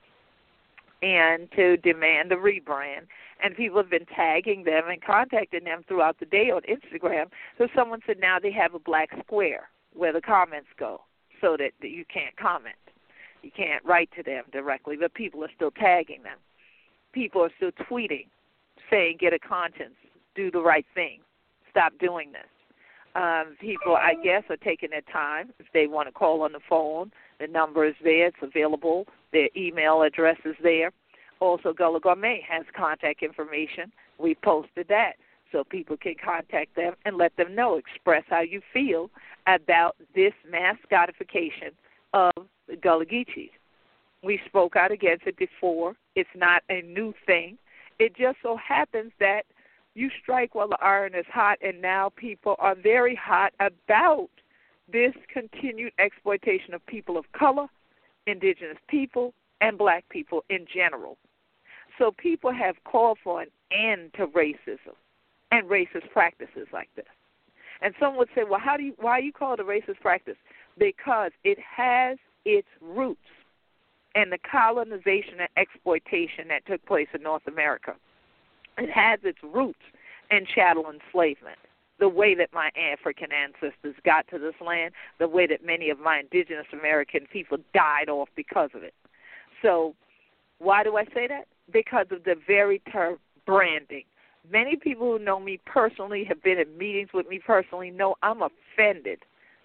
and 1.01 1.49
to 1.53 1.77
demand 1.77 2.31
a 2.31 2.35
rebrand. 2.35 3.07
And 3.43 3.55
people 3.55 3.77
have 3.77 3.89
been 3.89 4.05
tagging 4.05 4.63
them 4.63 4.83
and 4.89 5.01
contacting 5.01 5.63
them 5.63 5.83
throughout 5.87 6.19
the 6.19 6.25
day 6.25 6.51
on 6.51 6.61
Instagram. 6.63 7.27
So 7.57 7.67
someone 7.75 8.01
said 8.05 8.19
now 8.19 8.39
they 8.39 8.51
have 8.51 8.75
a 8.75 8.79
black 8.79 9.09
square 9.23 9.69
where 9.95 10.13
the 10.13 10.21
comments 10.21 10.69
go 10.77 11.01
so 11.41 11.55
that, 11.57 11.71
that 11.81 11.89
you 11.89 12.05
can't 12.11 12.35
comment. 12.37 12.75
You 13.41 13.51
can't 13.55 13.83
write 13.85 14.09
to 14.15 14.23
them 14.23 14.43
directly, 14.51 14.95
but 14.99 15.13
people 15.13 15.43
are 15.43 15.51
still 15.55 15.71
tagging 15.71 16.23
them. 16.23 16.37
People 17.13 17.43
are 17.43 17.51
still 17.57 17.71
tweeting, 17.89 18.27
saying, 18.89 19.17
get 19.19 19.33
a 19.33 19.39
conscience, 19.39 19.95
do 20.35 20.51
the 20.51 20.61
right 20.61 20.85
thing, 20.93 21.19
stop 21.69 21.93
doing 21.99 22.31
this. 22.31 22.41
Um, 23.15 23.55
people, 23.61 23.95
I 23.95 24.15
guess, 24.21 24.43
are 24.49 24.57
taking 24.57 24.89
their 24.89 25.01
time. 25.01 25.53
If 25.59 25.67
they 25.73 25.87
want 25.87 26.09
to 26.09 26.11
call 26.11 26.41
on 26.41 26.51
the 26.51 26.59
phone, 26.67 27.11
the 27.39 27.47
number 27.47 27.85
is 27.85 27.95
there, 28.03 28.27
it's 28.27 28.37
available. 28.41 29.05
Their 29.31 29.47
email 29.55 30.01
address 30.01 30.37
is 30.43 30.55
there. 30.61 30.91
Also, 31.39 31.71
Gullah 31.71 32.01
Gourmet 32.01 32.43
has 32.49 32.65
contact 32.75 33.23
information. 33.23 33.91
We 34.17 34.35
posted 34.35 34.87
that 34.89 35.13
so 35.55 35.63
people 35.63 35.95
can 35.95 36.15
contact 36.21 36.75
them 36.75 36.95
and 37.05 37.15
let 37.17 37.38
them 37.38 37.55
know, 37.55 37.77
express 37.77 38.24
how 38.29 38.41
you 38.41 38.62
feel 38.74 39.09
about 39.47 39.95
this 40.13 40.33
mass 40.50 40.75
mascotification 40.91 41.71
of 42.13 42.33
the 42.67 42.75
Gullah 42.75 43.05
Geechees. 43.05 43.51
We 44.21 44.41
spoke 44.45 44.75
out 44.75 44.91
against 44.91 45.25
it 45.27 45.38
before. 45.38 45.95
It's 46.15 46.29
not 46.35 46.63
a 46.69 46.81
new 46.81 47.13
thing. 47.25 47.57
It 48.00 48.17
just 48.17 48.38
so 48.43 48.57
happens 48.57 49.13
that 49.21 49.43
you 49.93 50.09
strike 50.21 50.55
while 50.55 50.67
the 50.67 50.77
iron 50.81 51.15
is 51.15 51.25
hot, 51.31 51.57
and 51.62 51.81
now 51.81 52.12
people 52.17 52.55
are 52.59 52.75
very 52.75 53.15
hot 53.15 53.53
about 53.62 54.27
this 54.91 55.13
continued 55.31 55.93
exploitation 56.00 56.74
of 56.74 56.85
people 56.85 57.17
of 57.17 57.31
color, 57.31 57.67
indigenous 58.27 58.77
people, 58.89 59.33
and 59.62 59.77
black 59.77 60.03
people 60.09 60.43
in 60.50 60.65
general. 60.74 61.17
So 61.97 62.12
people 62.12 62.51
have 62.51 62.75
called 62.83 63.19
for 63.24 63.41
an 63.41 63.47
end 63.71 64.12
to 64.15 64.27
racism 64.27 64.95
and 65.55 65.69
racist 65.69 66.09
practices 66.12 66.67
like 66.74 66.89
this. 66.95 67.05
And 67.81 67.93
some 68.00 68.17
would 68.17 68.29
say, 68.35 68.43
well, 68.43 68.59
how 68.59 68.77
do 68.77 68.83
you, 68.83 68.93
why 69.00 69.19
you 69.19 69.31
call 69.31 69.53
it 69.53 69.59
a 69.59 69.63
racist 69.63 70.00
practice? 70.01 70.38
Because 70.77 71.31
it 71.43 71.57
has 71.59 72.17
its 72.45 72.67
roots 72.81 73.20
in 74.15 74.29
the 74.29 74.37
colonization 74.37 75.39
and 75.39 75.50
exploitation 75.57 76.48
that 76.50 76.65
took 76.65 76.85
place 76.85 77.07
in 77.13 77.22
North 77.22 77.48
America. 77.48 77.96
It 78.77 78.89
has 78.89 79.20
its 79.24 79.39
roots 79.44 79.79
in 80.31 80.46
chattel 80.46 80.85
enslavement. 80.89 81.57
The 82.00 82.09
way 82.09 82.35
that 82.35 82.50
my 82.53 82.72
African 82.75 83.29
ancestors 83.31 83.96
got 84.03 84.27
to 84.29 84.37
this 84.37 84.55
land, 84.65 84.94
the 85.18 85.29
way 85.29 85.48
that 85.48 85.65
many 85.65 85.89
of 85.89 86.00
my 86.00 86.20
indigenous 86.20 86.65
American 86.74 87.25
people 87.31 87.57
died 87.74 88.09
off 88.09 88.27
because 88.35 88.70
of 88.74 88.83
it. 88.83 88.94
So, 89.61 89.96
why 90.59 90.83
do 90.83 90.98
I 90.98 91.05
say 91.13 91.27
that? 91.27 91.48
Because 91.72 92.07
of 92.11 92.25
the 92.25 92.35
very 92.48 92.79
term 92.91 93.18
branding. 93.46 94.03
Many 94.51 94.75
people 94.75 95.12
who 95.12 95.24
know 95.24 95.40
me 95.40 95.60
personally, 95.66 96.24
have 96.25 96.42
been 96.44 96.60
in 96.60 96.77
meetings 96.77 97.10
with 97.14 97.27
me 97.27 97.40
personally, 97.40 97.92
know 97.92 98.16
I'm 98.22 98.42
offended 98.42 99.20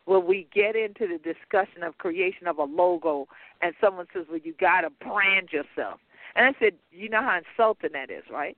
when 0.06 0.26
we 0.26 0.48
get 0.52 0.76
into 0.76 1.06
the 1.06 1.18
discussion 1.18 1.82
of 1.82 1.98
creation 1.98 2.46
of 2.46 2.58
a 2.58 2.64
logo 2.64 3.28
and 3.62 3.74
someone 3.80 4.06
says, 4.12 4.26
Well, 4.28 4.40
you 4.42 4.54
got 4.58 4.82
to 4.82 4.90
brand 4.90 5.50
yourself. 5.52 6.00
And 6.34 6.46
I 6.46 6.58
said, 6.58 6.74
You 6.90 7.08
know 7.08 7.22
how 7.22 7.38
insulting 7.38 7.92
that 7.92 8.10
is, 8.10 8.24
right? 8.30 8.56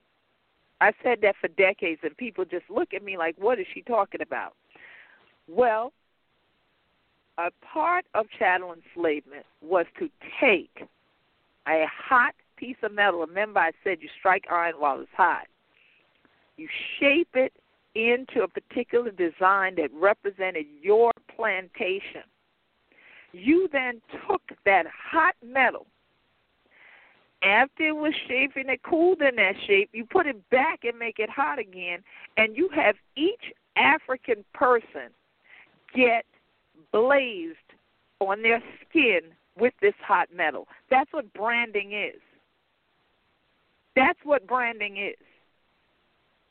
I 0.81 0.91
said 1.03 1.19
that 1.21 1.35
for 1.39 1.47
decades, 1.47 2.01
and 2.03 2.15
people 2.17 2.43
just 2.45 2.65
look 2.69 2.93
at 2.93 3.03
me 3.03 3.17
like, 3.17 3.35
What 3.37 3.59
is 3.59 3.65
she 3.73 3.81
talking 3.81 4.21
about? 4.21 4.53
Well, 5.47 5.93
a 7.37 7.49
part 7.61 8.05
of 8.13 8.27
chattel 8.37 8.73
enslavement 8.73 9.45
was 9.61 9.85
to 9.99 10.09
take 10.39 10.87
a 11.67 11.85
hot 11.87 12.35
piece 12.57 12.77
of 12.83 12.93
metal. 12.93 13.21
Remember, 13.21 13.59
I 13.59 13.71
said 13.83 13.97
you 14.01 14.09
strike 14.17 14.45
iron 14.51 14.75
while 14.77 14.99
it's 14.99 15.09
hot. 15.15 15.47
You 16.57 16.67
shape 16.99 17.29
it 17.33 17.53
into 17.95 18.43
a 18.43 18.47
particular 18.47 19.11
design 19.11 19.75
that 19.75 19.89
represented 19.93 20.65
your 20.81 21.11
plantation. 21.35 22.23
You 23.31 23.67
then 23.71 24.01
took 24.27 24.41
that 24.65 24.85
hot 24.87 25.35
metal. 25.45 25.87
After 27.43 27.87
it 27.87 27.95
was 27.95 28.13
shaped 28.27 28.55
and 28.55 28.69
it 28.69 28.81
cooled 28.83 29.21
in 29.21 29.35
that 29.35 29.55
shape, 29.67 29.89
you 29.91 30.05
put 30.05 30.27
it 30.27 30.49
back 30.49 30.83
and 30.83 30.97
make 30.97 31.19
it 31.19 31.29
hot 31.29 31.59
again, 31.59 31.99
and 32.37 32.55
you 32.55 32.69
have 32.73 32.95
each 33.17 33.53
African 33.75 34.45
person 34.53 35.09
get 35.93 36.25
blazed 36.91 37.57
on 38.19 38.41
their 38.41 38.63
skin 38.87 39.21
with 39.59 39.73
this 39.81 39.93
hot 40.01 40.29
metal. 40.33 40.67
That's 40.89 41.11
what 41.11 41.31
branding 41.33 41.91
is. 41.93 42.21
That's 43.95 44.19
what 44.23 44.47
branding 44.47 44.97
is. 44.97 45.17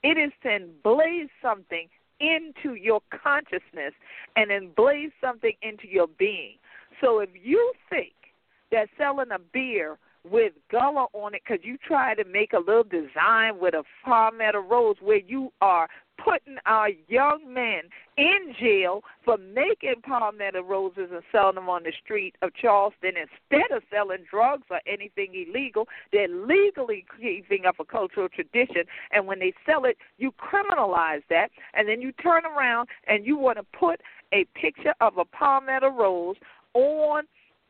It 0.03 0.19
is 0.19 0.33
to 0.43 0.49
emblaze 0.49 1.29
something 1.41 1.89
into 2.21 2.75
your 2.75 3.01
consciousness 3.11 3.95
and 4.37 4.51
emblaze 4.51 5.13
something 5.21 5.53
into 5.63 5.89
your 5.89 6.07
being. 6.19 6.57
So 7.01 7.21
if 7.21 7.31
you 7.43 7.73
think 7.91 8.13
that 8.71 8.89
selling 8.97 9.31
a 9.33 9.39
beer 9.39 9.99
with 10.29 10.53
Gullah 10.71 11.07
on 11.13 11.35
it 11.35 11.43
because 11.47 11.65
you 11.65 11.77
try 11.79 12.15
to 12.15 12.25
make 12.25 12.53
a 12.53 12.59
little 12.59 12.85
design 12.85 13.59
with 13.61 13.75
a 13.75 13.83
palmetto 14.05 14.61
rose 14.61 14.97
where 15.01 15.19
you 15.19 15.53
are 15.61 15.89
putting 16.25 16.57
our 16.67 16.91
young 17.09 17.41
men 17.53 17.83
in 18.17 18.55
jail 18.59 19.03
for 19.25 19.37
making 19.39 20.03
palmetto 20.03 20.63
roses 20.63 21.09
and 21.13 21.23
selling 21.33 21.55
them 21.55 21.69
on 21.69 21.83
the 21.83 21.93
street 22.05 22.35
of 22.43 22.55
Charleston 22.55 23.13
instead 23.17 23.75
of 23.75 23.83
selling 23.91 24.25
drugs 24.31 24.65
or 24.71 24.81
anything 24.87 25.33
illegal. 25.35 25.89
They're 26.13 26.29
legally 26.29 27.05
keeping 27.21 27.67
up 27.67 27.77
a 27.81 27.85
cultural 27.85 28.29
tradition, 28.29 28.85
and 29.11 29.27
when 29.27 29.39
they 29.39 29.53
sell 29.67 29.85
it, 29.85 29.97
you 30.19 30.33
criminalize 30.33 31.23
that, 31.31 31.51
and 31.75 31.89
then 31.89 32.01
you 32.01 32.13
turn 32.13 32.45
around 32.45 32.89
and 33.07 33.27
you 33.27 33.37
want 33.37 33.59
to 33.59 33.65
put 33.79 34.01
a 34.33 34.45
picture 34.55 34.95
of 35.01 35.19
a 35.19 35.25
palmetto 35.25 35.89
rose 35.89 36.37
on 36.75 37.25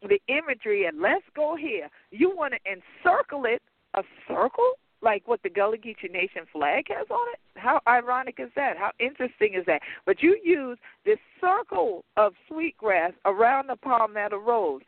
the 0.09 0.21
imagery, 0.29 0.87
and 0.87 1.01
let's 1.01 1.25
go 1.35 1.57
here. 1.57 1.89
You 2.11 2.35
want 2.35 2.55
to 2.55 2.61
encircle 2.71 3.45
it, 3.45 3.63
a 3.95 4.03
circle? 4.27 4.73
Like 5.03 5.27
what 5.27 5.43
the 5.43 5.51
Gullah 5.51 5.79
Geechee 5.79 6.11
Nation 6.11 6.43
flag 6.53 6.87
has 6.89 7.07
on 7.11 7.27
it? 7.33 7.41
How 7.57 7.81
ironic 7.87 8.37
is 8.39 8.51
that? 8.57 8.77
How 8.77 8.93
interesting 8.99 9.55
is 9.55 9.65
that? 9.67 9.83
But 10.07 10.23
you 10.23 10.39
use 10.43 10.79
this 11.05 11.19
circle 11.41 12.05
of 12.17 12.33
sweetgrass 12.49 13.13
around 13.25 13.69
the 13.69 13.77
palmetto 13.77 14.39
rose. 14.39 14.83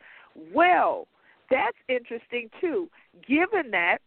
Well, 0.53 1.07
that's 1.49 1.77
interesting 1.87 2.49
too, 2.59 2.89
given 3.27 3.71
that 3.71 3.99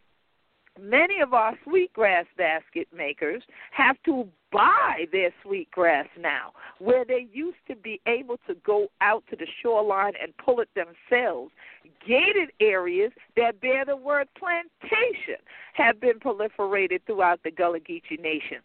many 0.80 1.20
of 1.20 1.34
our 1.34 1.54
sweetgrass 1.64 2.26
basket 2.36 2.88
makers 2.94 3.42
have 3.70 3.96
to 4.04 4.28
buy 4.50 5.06
their 5.12 5.30
sweetgrass 5.42 6.06
now, 6.18 6.52
where 6.78 7.04
they 7.04 7.26
used 7.32 7.58
to 7.68 7.76
be 7.76 8.00
able 8.06 8.38
to 8.46 8.54
go 8.64 8.88
out 9.00 9.22
to 9.30 9.36
the 9.36 9.46
shoreline 9.62 10.14
and 10.20 10.32
pull 10.36 10.60
it 10.60 10.68
themselves. 10.74 11.52
Gated 12.06 12.50
areas 12.60 13.12
that 13.36 13.60
bear 13.60 13.84
the 13.84 13.96
word 13.96 14.28
plantation 14.38 15.42
have 15.74 16.00
been 16.00 16.18
proliferated 16.18 17.00
throughout 17.06 17.42
the 17.42 17.50
Gullah 17.50 17.80
Geechee 17.80 18.20
Nation. 18.20 18.58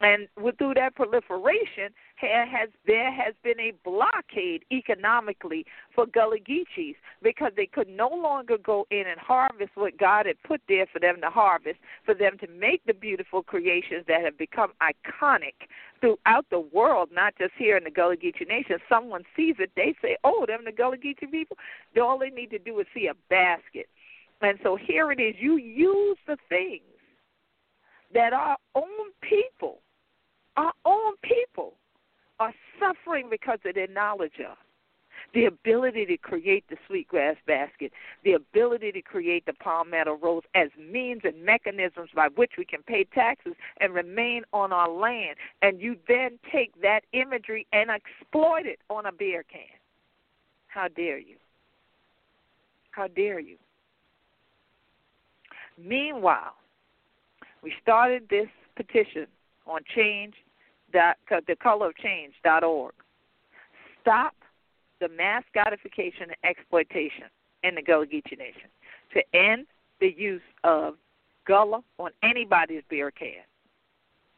And 0.00 0.28
with, 0.40 0.58
through 0.58 0.74
that 0.74 0.94
proliferation, 0.94 1.92
has 2.18 2.68
there 2.86 3.12
has 3.12 3.34
been 3.42 3.60
a 3.60 3.72
blockade 3.84 4.64
economically 4.72 5.66
for 5.94 6.06
Gullah 6.06 6.38
Geechees 6.38 6.96
because 7.22 7.52
they 7.56 7.66
could 7.66 7.88
no 7.88 8.08
longer 8.08 8.56
go 8.58 8.86
in 8.90 9.04
and 9.06 9.18
harvest 9.18 9.72
what 9.74 9.98
God 9.98 10.26
had 10.26 10.42
put 10.42 10.60
there 10.68 10.86
for 10.92 10.98
them 10.98 11.20
to 11.20 11.30
harvest, 11.30 11.78
for 12.04 12.14
them 12.14 12.38
to 12.38 12.46
make 12.48 12.84
the 12.86 12.94
beautiful 12.94 13.42
creations 13.42 14.04
that 14.08 14.24
have 14.24 14.38
become 14.38 14.72
iconic 14.80 15.68
throughout 16.00 16.46
the 16.50 16.60
world, 16.60 17.10
not 17.12 17.34
just 17.38 17.52
here 17.58 17.76
in 17.76 17.84
the 17.84 17.90
Gullah 17.90 18.16
Geechee 18.16 18.48
Nation. 18.48 18.78
Someone 18.88 19.24
sees 19.36 19.56
it, 19.58 19.70
they 19.76 19.94
say, 20.00 20.16
"Oh, 20.24 20.46
them 20.46 20.64
the 20.64 20.72
Gullah 20.72 20.98
Geechee 20.98 21.30
people." 21.30 21.58
All 22.00 22.18
they 22.18 22.30
need 22.30 22.50
to 22.50 22.58
do 22.58 22.78
is 22.80 22.86
see 22.94 23.06
a 23.08 23.14
basket, 23.28 23.88
and 24.40 24.58
so 24.62 24.76
here 24.76 25.12
it 25.12 25.20
is. 25.20 25.34
You 25.38 25.56
use 25.56 26.18
the 26.26 26.36
things 26.48 26.82
that 28.12 28.32
our 28.32 28.56
own 28.74 29.12
people, 29.20 29.80
our 30.56 30.72
own 30.84 31.14
people, 31.22 31.74
are 32.38 32.52
suffering 32.78 33.28
because 33.30 33.58
of 33.64 33.74
their 33.74 33.88
knowledge 33.88 34.40
of. 34.40 34.56
The 35.34 35.46
ability 35.46 36.06
to 36.06 36.16
create 36.16 36.64
the 36.68 36.76
sweetgrass 36.86 37.36
basket, 37.46 37.92
the 38.24 38.34
ability 38.34 38.92
to 38.92 39.02
create 39.02 39.44
the 39.44 39.54
palmetto 39.54 40.18
rose 40.22 40.44
as 40.54 40.68
means 40.78 41.22
and 41.24 41.44
mechanisms 41.44 42.10
by 42.14 42.28
which 42.36 42.52
we 42.56 42.64
can 42.64 42.82
pay 42.82 43.04
taxes 43.04 43.54
and 43.80 43.92
remain 43.92 44.42
on 44.52 44.72
our 44.72 44.88
land. 44.88 45.36
And 45.62 45.80
you 45.80 45.96
then 46.06 46.38
take 46.52 46.80
that 46.82 47.00
imagery 47.12 47.66
and 47.72 47.90
exploit 47.90 48.66
it 48.66 48.78
on 48.88 49.06
a 49.06 49.12
beer 49.12 49.44
can. 49.50 49.60
How 50.68 50.88
dare 50.88 51.18
you? 51.18 51.36
How 52.92 53.08
dare 53.08 53.40
you? 53.40 53.56
Meanwhile, 55.78 56.54
we 57.62 57.72
started 57.82 58.28
this 58.30 58.48
petition 58.76 59.26
on 59.66 59.80
change 59.94 60.34
dot 60.92 61.16
the 61.46 61.56
color 61.56 61.88
of 61.88 61.96
change 61.96 62.34
dot 62.44 62.64
org. 62.64 62.94
Stop 64.02 64.34
the 65.00 65.08
mass 65.08 65.42
gratification 65.52 66.28
and 66.28 66.36
exploitation 66.44 67.24
in 67.62 67.74
the 67.74 67.82
Gullah 67.82 68.06
Geechee 68.06 68.38
Nation 68.38 68.70
to 69.12 69.22
end 69.34 69.66
the 70.00 70.14
use 70.16 70.42
of 70.64 70.94
Gullah 71.46 71.82
on 71.98 72.10
anybody's 72.22 72.82
beer 72.88 73.10
can. 73.10 73.42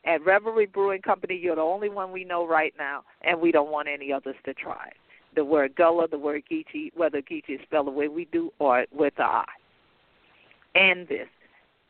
At 0.05 0.25
Revelry 0.25 0.67
Brewing 0.67 1.03
Company, 1.03 1.37
you're 1.37 1.57
the 1.57 1.61
only 1.61 1.89
one 1.89 2.13
we 2.13 2.25
know 2.25 2.47
right 2.47 2.73
now, 2.79 3.03
and 3.23 3.41
we 3.41 3.53
don't 3.53 3.71
want 3.71 3.89
any 3.89 4.13
others 4.13 4.37
to 4.45 4.55
try 4.55 4.91
The 5.35 5.45
word 5.45 5.75
Gullah, 5.75 6.09
the 6.09 6.19
word 6.19 6.43
Geechee, 6.51 6.93
whether 6.95 7.21
Geechee 7.21 7.57
is 7.57 7.61
spelled 7.65 7.89
the 7.89 7.93
way 7.93 8.09
we 8.09 8.27
do 8.27 8.53
or 8.59 8.87
with 8.93 9.15
the 9.17 9.25
I. 9.25 9.45
End 10.75 11.09
this 11.09 11.29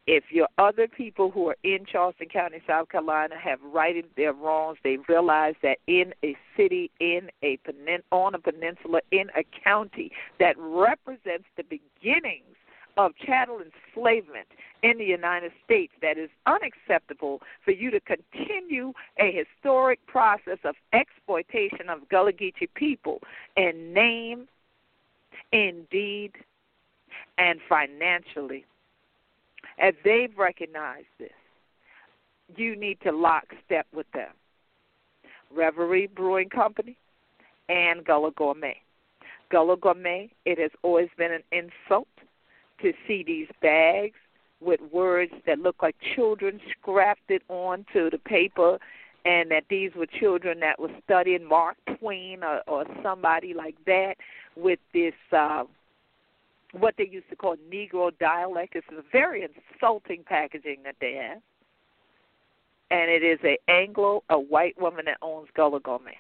if 0.09 0.33
your 0.33 0.49
other 0.57 0.89
people 0.89 1.31
who 1.31 1.51
are 1.51 1.57
in 1.65 1.85
Charleston 1.85 2.29
County, 2.29 2.63
South 2.67 2.89
Carolina, 2.89 3.35
have 3.39 3.59
righted 3.63 4.07
their 4.17 4.33
wrongs, 4.33 4.79
they 4.83 4.97
realize 5.07 5.55
that 5.63 5.77
in 5.87 6.15
a 6.25 6.35
city, 6.57 6.91
in 6.99 7.31
a 7.43 7.59
penin- 7.59 8.03
on 8.11 8.35
a 8.35 8.39
peninsula, 8.39 9.03
in 9.13 9.29
a 9.37 9.45
county 9.63 10.11
that 10.41 10.57
represents 10.59 11.45
the 11.59 11.63
beginnings 11.63 12.57
of 12.97 13.13
chattel 13.19 13.61
enslavement 13.61 14.49
in 14.83 14.97
the 14.97 15.05
United 15.05 15.53
States, 15.63 15.93
that 16.01 16.17
is 16.17 16.31
unacceptable 16.47 17.43
for 17.63 17.73
you 17.73 17.91
to 17.91 18.01
continue 18.01 18.95
a 19.19 19.31
historic 19.31 20.05
process 20.07 20.59
of 20.65 20.75
exploitation 20.95 21.91
of 21.91 22.09
Gullah 22.09 22.33
Geechee 22.33 22.69
people 22.75 23.21
in 23.59 23.93
name, 23.93 24.49
in 25.53 25.87
deed, 25.91 26.33
and 27.37 27.61
financially 27.69 28.65
as 29.81 29.95
they've 30.05 30.37
recognized 30.37 31.07
this, 31.19 31.31
you 32.57 32.77
need 32.77 32.99
to 33.03 33.13
lockstep 33.13 33.87
with 33.95 34.07
them. 34.13 34.31
Revelry 35.55 36.07
Brewing 36.07 36.49
Company 36.49 36.97
and 37.69 38.05
Gullah 38.05 38.33
Gourmet. 38.37 38.77
Gullah 39.51 39.77
Gourmet, 39.77 40.31
it 40.45 40.59
has 40.59 40.71
always 40.83 41.09
been 41.17 41.33
an 41.33 41.43
insult 41.53 42.09
to 42.83 42.93
see 43.07 43.23
these 43.27 43.49
bags 43.63 44.17
with 44.61 44.81
words 44.93 45.33
that 45.47 45.59
look 45.59 45.77
like 45.83 45.97
children 46.15 46.61
scrafted 46.85 47.41
onto 47.49 48.11
the 48.11 48.19
paper 48.19 48.79
and 49.25 49.51
that 49.51 49.65
these 49.69 49.91
were 49.95 50.07
children 50.07 50.61
that 50.61 50.79
were 50.79 50.91
studying 51.05 51.45
Mark 51.45 51.77
Twain 51.99 52.43
or, 52.43 52.63
or 52.67 52.85
somebody 53.03 53.55
like 53.55 53.77
that 53.87 54.15
with 54.57 54.79
this 54.93 55.15
uh, 55.37 55.65
what 56.81 56.95
they 56.97 57.09
used 57.09 57.29
to 57.31 57.37
call 57.37 57.57
Negro 57.73 58.11
dialect. 58.19 58.77
It's 58.77 58.87
a 58.91 59.03
very 59.13 59.45
insulting 59.45 60.25
packaging 60.25 60.79
that 60.85 60.97
they 61.01 61.15
have. 61.15 61.43
And 62.91 63.11
it 63.11 63.23
is 63.23 63.39
a 63.45 63.59
Anglo, 63.71 64.25
a 64.31 64.39
white 64.39 64.81
woman 64.81 65.05
that 65.07 65.19
owns 65.21 65.49
Gullah 65.55 65.81
Gourmet. 65.81 66.17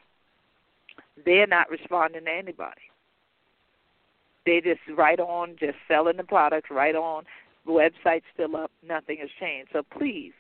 They're 1.24 1.46
not 1.46 1.70
responding 1.70 2.24
to 2.26 2.30
anybody. 2.30 2.82
They 4.44 4.60
just 4.60 4.80
right 4.96 5.18
on, 5.18 5.56
just 5.58 5.76
selling 5.86 6.16
the 6.16 6.24
products 6.24 6.70
right 6.70 6.94
on. 6.94 7.24
The 7.66 7.72
website's 7.72 8.24
still 8.32 8.56
up. 8.56 8.70
Nothing 8.86 9.18
has 9.20 9.28
changed. 9.38 9.70
So 9.72 9.82
please, 9.82 10.32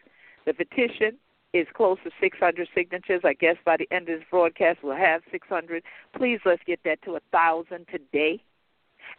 the 0.46 0.54
petition 0.54 1.18
is 1.52 1.66
close 1.74 1.98
to 2.04 2.10
600 2.20 2.68
signatures. 2.74 3.22
I 3.24 3.34
guess 3.34 3.56
by 3.64 3.76
the 3.76 3.88
end 3.90 4.08
of 4.08 4.18
this 4.18 4.28
broadcast, 4.30 4.80
we'll 4.82 4.96
have 4.96 5.22
600. 5.30 5.82
Please 6.16 6.40
let's 6.44 6.62
get 6.66 6.80
that 6.84 7.02
to 7.02 7.16
a 7.16 7.20
thousand 7.32 7.86
today. 7.90 8.42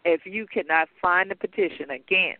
If 0.04 0.22
you 0.24 0.46
cannot 0.46 0.88
find 1.00 1.30
the 1.30 1.34
petition, 1.34 1.90
again, 1.90 2.36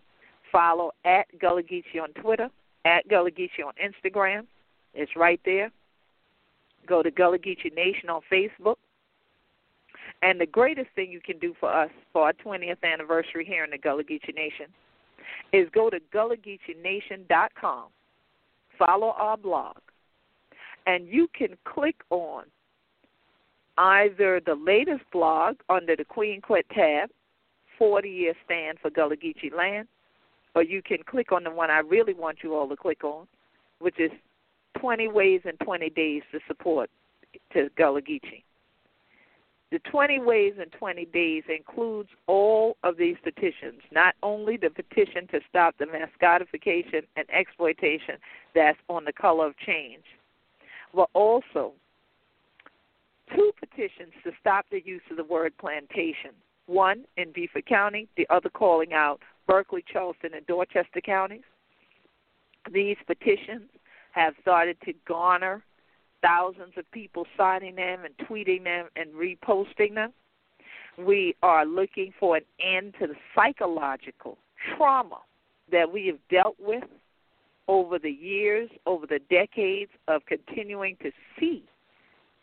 follow 0.51 0.93
at 1.05 1.27
Gullah 1.39 1.63
Geechee 1.63 2.03
on 2.03 2.13
Twitter, 2.21 2.49
at 2.85 3.09
Gullah 3.09 3.31
Geechee 3.31 3.65
on 3.67 3.73
Instagram. 3.83 4.47
It's 4.95 5.15
right 5.17 5.41
there. 5.45 5.71
Go 6.87 7.03
to 7.03 7.11
Gullah 7.11 7.39
Geechee 7.39 7.75
Nation 7.75 8.09
on 8.09 8.21
Facebook. 8.31 8.77
And 10.23 10.41
the 10.41 10.47
greatest 10.47 10.89
thing 10.95 11.11
you 11.11 11.21
can 11.21 11.39
do 11.39 11.55
for 11.59 11.73
us 11.73 11.91
for 12.13 12.25
our 12.25 12.33
20th 12.33 12.83
anniversary 12.83 13.45
here 13.45 13.65
in 13.65 13.71
the 13.71 13.79
Gullah 13.79 14.05
Geechee 14.05 14.35
Nation 14.35 14.67
is 15.53 15.69
go 15.73 15.91
to 15.91 15.99
GullahGeecheeNation.com, 16.13 17.85
follow 18.79 19.15
our 19.17 19.37
blog, 19.37 19.77
and 20.87 21.09
you 21.09 21.29
can 21.37 21.57
click 21.65 21.97
on 22.11 22.45
either 23.79 24.41
the 24.45 24.55
latest 24.55 25.05
blog 25.13 25.57
under 25.69 25.97
the 25.97 26.05
Queen 26.05 26.41
Quet 26.41 26.69
tab 26.71 27.11
40 27.81 28.09
year 28.11 28.35
stand 28.45 28.79
for 28.81 28.91
Gullah 28.91 29.17
Geechee 29.17 29.53
land, 29.57 29.89
or 30.55 30.63
you 30.63 30.83
can 30.83 30.99
click 31.05 31.33
on 31.33 31.43
the 31.43 31.51
one 31.51 31.71
I 31.71 31.79
really 31.79 32.15
want 32.15 32.39
you 32.45 32.55
all 32.55 32.69
to 32.69 32.77
click 32.77 33.03
on, 33.03 33.27
which 33.79 33.99
is 33.99 34.11
20 34.79 35.09
ways 35.09 35.41
in 35.45 35.57
20 35.65 35.89
days 35.91 36.23
to 36.31 36.41
support 36.47 36.91
to 37.55 37.71
Gullah 37.77 38.03
Geechee. 38.03 38.45
The 39.73 39.79
20 39.91 40.21
ways 40.21 40.55
in 40.61 40.69
20 40.71 41.07
days 41.07 41.45
includes 41.49 42.11
all 42.27 42.77
of 42.83 42.97
these 42.99 43.17
petitions, 43.23 43.81
not 43.93 44.15
only 44.23 44.57
the 44.59 44.69
petition 44.69 45.27
to 45.29 45.41
stop 45.49 45.77
the 45.79 45.87
mascotification 45.87 47.03
and 47.17 47.25
exploitation 47.33 48.17
that's 48.55 48.79
on 48.89 49.05
the 49.05 49.13
color 49.13 49.47
of 49.47 49.57
change, 49.65 50.03
but 50.95 51.09
also 51.15 51.73
two 53.35 53.53
petitions 53.59 54.13
to 54.25 54.33
stop 54.41 54.67
the 54.71 54.83
use 54.85 55.03
of 55.11 55.17
the 55.17 55.25
word 55.25 55.57
plantation 55.57 56.33
one 56.71 57.05
in 57.17 57.33
Beaufort 57.33 57.67
County, 57.67 58.09
the 58.17 58.27
other 58.31 58.49
calling 58.49 58.93
out 58.93 59.21
Berkeley, 59.47 59.85
Charleston, 59.93 60.35
and 60.35 60.47
Dorchester 60.47 61.01
counties. 61.01 61.43
These 62.73 62.97
petitions 63.07 63.69
have 64.13 64.35
started 64.41 64.77
to 64.85 64.93
garner 65.07 65.63
thousands 66.23 66.75
of 66.77 66.91
people 66.93 67.27
signing 67.37 67.75
them 67.75 68.05
and 68.05 68.29
tweeting 68.29 68.65
them 68.65 68.89
and 68.97 69.11
reposting 69.15 69.95
them. 69.95 70.13
We 70.99 71.35
are 71.43 71.65
looking 71.65 72.13
for 72.19 72.37
an 72.37 72.45
end 72.61 72.95
to 73.01 73.07
the 73.07 73.15
psychological 73.35 74.39
trauma 74.77 75.19
that 75.73 75.91
we 75.91 76.07
have 76.07 76.19
dealt 76.31 76.57
with 76.61 76.85
over 77.69 77.99
the 77.99 78.11
years, 78.11 78.69
over 78.87 79.07
the 79.07 79.21
decades 79.31 79.91
of 80.09 80.23
continuing 80.27 80.97
to 81.03 81.11
see 81.39 81.65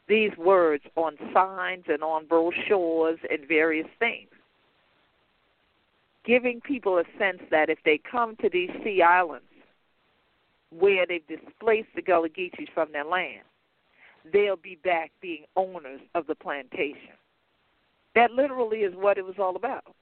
these 0.07 0.31
words 0.37 0.83
on 0.95 1.17
signs 1.33 1.85
and 1.87 2.03
on 2.03 2.25
brochures 2.25 3.19
and 3.29 3.47
various 3.47 3.87
things. 3.99 4.29
Giving 6.25 6.61
people 6.61 6.97
a 6.97 7.03
sense 7.17 7.41
that 7.51 7.69
if 7.69 7.79
they 7.85 7.99
come 8.09 8.35
to 8.37 8.49
these 8.49 8.69
sea 8.83 9.01
islands 9.01 9.45
where 10.71 11.05
they've 11.05 11.25
displaced 11.27 11.89
the 11.95 12.01
Gullah 12.01 12.29
Geechees 12.29 12.71
from 12.73 12.91
their 12.91 13.05
land, 13.05 13.43
they'll 14.33 14.57
be 14.57 14.77
back 14.83 15.11
being 15.21 15.45
owners 15.55 16.01
of 16.15 16.27
the 16.27 16.35
plantation. 16.35 17.15
That 18.15 18.31
literally 18.31 18.79
is 18.79 18.93
what 18.95 19.17
it 19.17 19.25
was 19.25 19.35
all 19.39 19.55
about. 19.55 19.95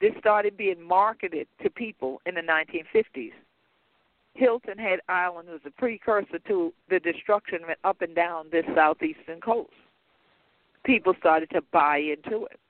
This 0.00 0.12
started 0.18 0.56
being 0.56 0.82
marketed 0.82 1.48
to 1.62 1.70
people 1.70 2.20
in 2.26 2.34
the 2.34 2.42
1950s 2.42 3.32
Hilton 4.36 4.78
Head 4.78 5.00
Island 5.08 5.48
was 5.48 5.60
a 5.64 5.70
precursor 5.70 6.38
to 6.46 6.72
the 6.88 7.00
destruction 7.00 7.60
up 7.84 8.02
and 8.02 8.14
down 8.14 8.46
this 8.50 8.64
southeastern 8.74 9.40
coast. 9.40 9.70
People 10.84 11.14
started 11.18 11.50
to 11.50 11.62
buy 11.72 11.98
into 11.98 12.44
it. 12.44 12.60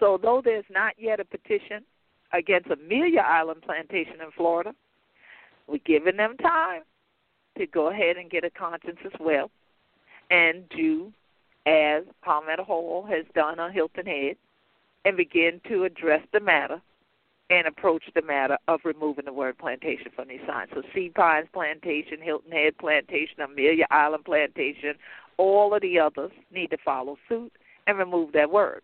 So, 0.00 0.18
though 0.20 0.40
there's 0.44 0.64
not 0.70 0.94
yet 0.98 1.20
a 1.20 1.24
petition 1.24 1.84
against 2.32 2.70
Amelia 2.70 3.20
Island 3.20 3.62
Plantation 3.62 4.20
in 4.24 4.30
Florida, 4.36 4.74
we're 5.66 5.78
giving 5.84 6.16
them 6.16 6.36
time 6.38 6.82
to 7.58 7.66
go 7.66 7.90
ahead 7.90 8.16
and 8.16 8.30
get 8.30 8.44
a 8.44 8.50
conscience 8.50 8.98
as 9.04 9.12
well. 9.20 9.50
and 10.30 10.68
do 10.70 11.12
as 11.66 12.04
Palmetto 12.22 12.64
Hall 12.64 13.06
has 13.08 13.24
done 13.34 13.58
on 13.58 13.72
Hilton 13.72 14.06
Head 14.06 14.36
and 15.04 15.16
begin 15.16 15.60
to 15.68 15.84
address 15.84 16.22
the 16.32 16.40
matter 16.40 16.80
and 17.50 17.66
approach 17.66 18.04
the 18.14 18.22
matter 18.22 18.56
of 18.68 18.80
removing 18.84 19.26
the 19.26 19.32
word 19.32 19.58
plantation 19.58 20.10
from 20.14 20.28
these 20.28 20.40
signs. 20.46 20.70
So 20.74 20.82
Sea 20.94 21.10
Pines 21.14 21.48
Plantation, 21.52 22.20
Hilton 22.22 22.52
Head 22.52 22.78
Plantation, 22.78 23.40
Amelia 23.42 23.86
Island 23.90 24.24
Plantation, 24.24 24.94
all 25.36 25.74
of 25.74 25.82
the 25.82 25.98
others 25.98 26.32
need 26.52 26.70
to 26.70 26.78
follow 26.84 27.16
suit 27.28 27.52
and 27.86 27.98
remove 27.98 28.32
that 28.32 28.50
word. 28.50 28.82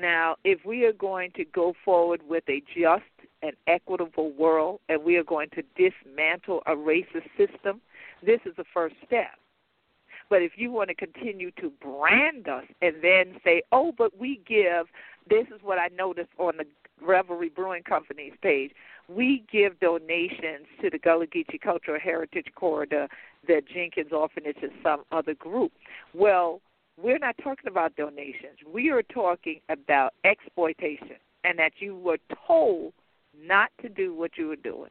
Now, 0.00 0.36
if 0.44 0.64
we 0.64 0.84
are 0.84 0.92
going 0.92 1.30
to 1.36 1.44
go 1.44 1.74
forward 1.84 2.22
with 2.28 2.44
a 2.48 2.62
just 2.74 3.04
and 3.42 3.52
equitable 3.66 4.32
world 4.32 4.80
and 4.88 5.04
we 5.04 5.16
are 5.16 5.24
going 5.24 5.50
to 5.50 5.62
dismantle 5.76 6.62
a 6.66 6.72
racist 6.72 7.28
system, 7.36 7.80
this 8.24 8.40
is 8.46 8.54
the 8.56 8.64
first 8.72 8.96
step. 9.06 9.38
But 10.30 10.42
if 10.42 10.52
you 10.56 10.72
want 10.72 10.88
to 10.88 10.94
continue 10.94 11.50
to 11.60 11.70
brand 11.80 12.48
us 12.48 12.64
and 12.80 12.96
then 13.02 13.38
say, 13.44 13.62
oh, 13.70 13.92
but 13.96 14.18
we 14.18 14.40
give, 14.48 14.86
this 15.28 15.46
is 15.54 15.60
what 15.62 15.78
I 15.78 15.88
noticed 15.96 16.30
on 16.38 16.56
the 16.56 16.64
Revelry 17.02 17.48
Brewing 17.48 17.82
Company's 17.82 18.32
page. 18.42 18.72
We 19.08 19.44
give 19.52 19.78
donations 19.80 20.66
to 20.80 20.90
the 20.90 20.98
Gullah 20.98 21.26
Geechee 21.26 21.60
Cultural 21.60 22.00
Heritage 22.00 22.46
Corridor, 22.54 23.08
the 23.46 23.62
Jenkins 23.72 24.12
Orphanage, 24.12 24.56
and 24.62 24.72
some 24.82 25.04
other 25.12 25.34
group. 25.34 25.72
Well, 26.14 26.60
we're 27.02 27.18
not 27.18 27.36
talking 27.42 27.68
about 27.68 27.96
donations. 27.96 28.58
We 28.72 28.90
are 28.90 29.02
talking 29.02 29.60
about 29.68 30.14
exploitation 30.24 31.16
and 31.42 31.58
that 31.58 31.72
you 31.80 31.96
were 31.96 32.18
told 32.46 32.92
not 33.42 33.70
to 33.82 33.88
do 33.88 34.14
what 34.14 34.38
you 34.38 34.48
were 34.48 34.56
doing. 34.56 34.90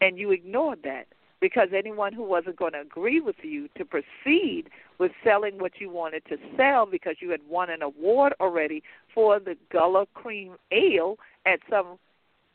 And 0.00 0.18
you 0.18 0.30
ignored 0.30 0.80
that 0.84 1.06
because 1.40 1.68
anyone 1.74 2.12
who 2.12 2.22
wasn't 2.22 2.56
going 2.56 2.72
to 2.72 2.80
agree 2.80 3.20
with 3.20 3.36
you 3.42 3.68
to 3.76 3.84
proceed 3.84 4.64
with 4.98 5.12
selling 5.22 5.58
what 5.58 5.72
you 5.80 5.90
wanted 5.90 6.24
to 6.26 6.36
sell 6.56 6.86
because 6.86 7.16
you 7.20 7.30
had 7.30 7.40
won 7.48 7.70
an 7.70 7.82
award 7.82 8.34
already 8.40 8.82
for 9.14 9.38
the 9.38 9.56
Gullah 9.70 10.06
Cream 10.14 10.56
Ale 10.72 11.16
at 11.46 11.60
some 11.70 11.98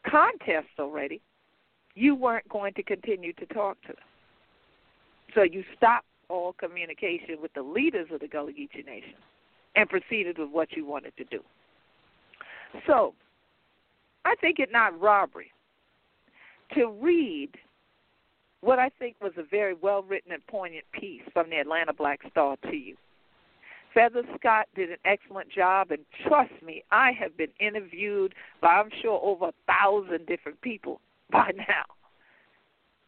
contest 0.10 0.68
already, 0.80 1.22
you 1.96 2.16
weren't 2.16 2.48
going 2.50 2.74
to 2.74 2.84
continue 2.84 3.34
to 3.34 3.46
talk 3.48 3.82
to 3.84 3.90
them. 3.90 3.96
So 5.34 5.44
you 5.44 5.64
stopped 5.78 6.06
all 6.30 6.54
communication 6.54 7.38
with 7.42 7.54
the 7.54 7.62
leaders 7.62 8.08
of 8.12 8.20
the 8.20 8.28
Gullah 8.28 8.52
Geechee 8.52 8.86
Nation 8.86 9.16
and 9.76 9.90
proceeded 9.90 10.38
with 10.38 10.50
what 10.50 10.74
you 10.74 10.86
wanted 10.86 11.16
to 11.18 11.24
do. 11.26 11.40
So 12.88 13.14
I 14.26 14.36
think 14.36 14.60
it 14.60 14.72
not 14.72 15.00
robbery 15.00 15.52
to 16.76 16.88
read 17.02 17.50
what 18.64 18.80
I 18.80 18.90
think 18.98 19.16
was 19.22 19.34
a 19.38 19.44
very 19.44 19.74
well 19.74 20.04
written 20.04 20.32
and 20.32 20.46
poignant 20.48 20.86
piece 20.94 21.22
from 21.34 21.50
the 21.50 21.58
Atlanta 21.58 21.94
Black 21.94 22.22
Star 22.32 22.56
to 22.70 22.76
you. 22.76 22.96
Feather 23.94 24.24
Scott 24.40 24.68
did 24.76 24.90
an 24.90 24.98
excellent 25.06 25.50
job, 25.52 25.92
and 25.92 26.00
trust 26.28 26.54
me, 26.66 26.84
I 26.92 27.12
have 27.12 27.38
been 27.38 27.52
interviewed 27.60 28.34
by 28.62 28.70
I'm 28.70 28.90
sure 29.02 29.20
over 29.22 29.50
a 29.50 29.54
thousand 29.68 30.26
different 30.26 30.60
people 30.62 31.00
by 31.32 31.52
now. 31.56 31.84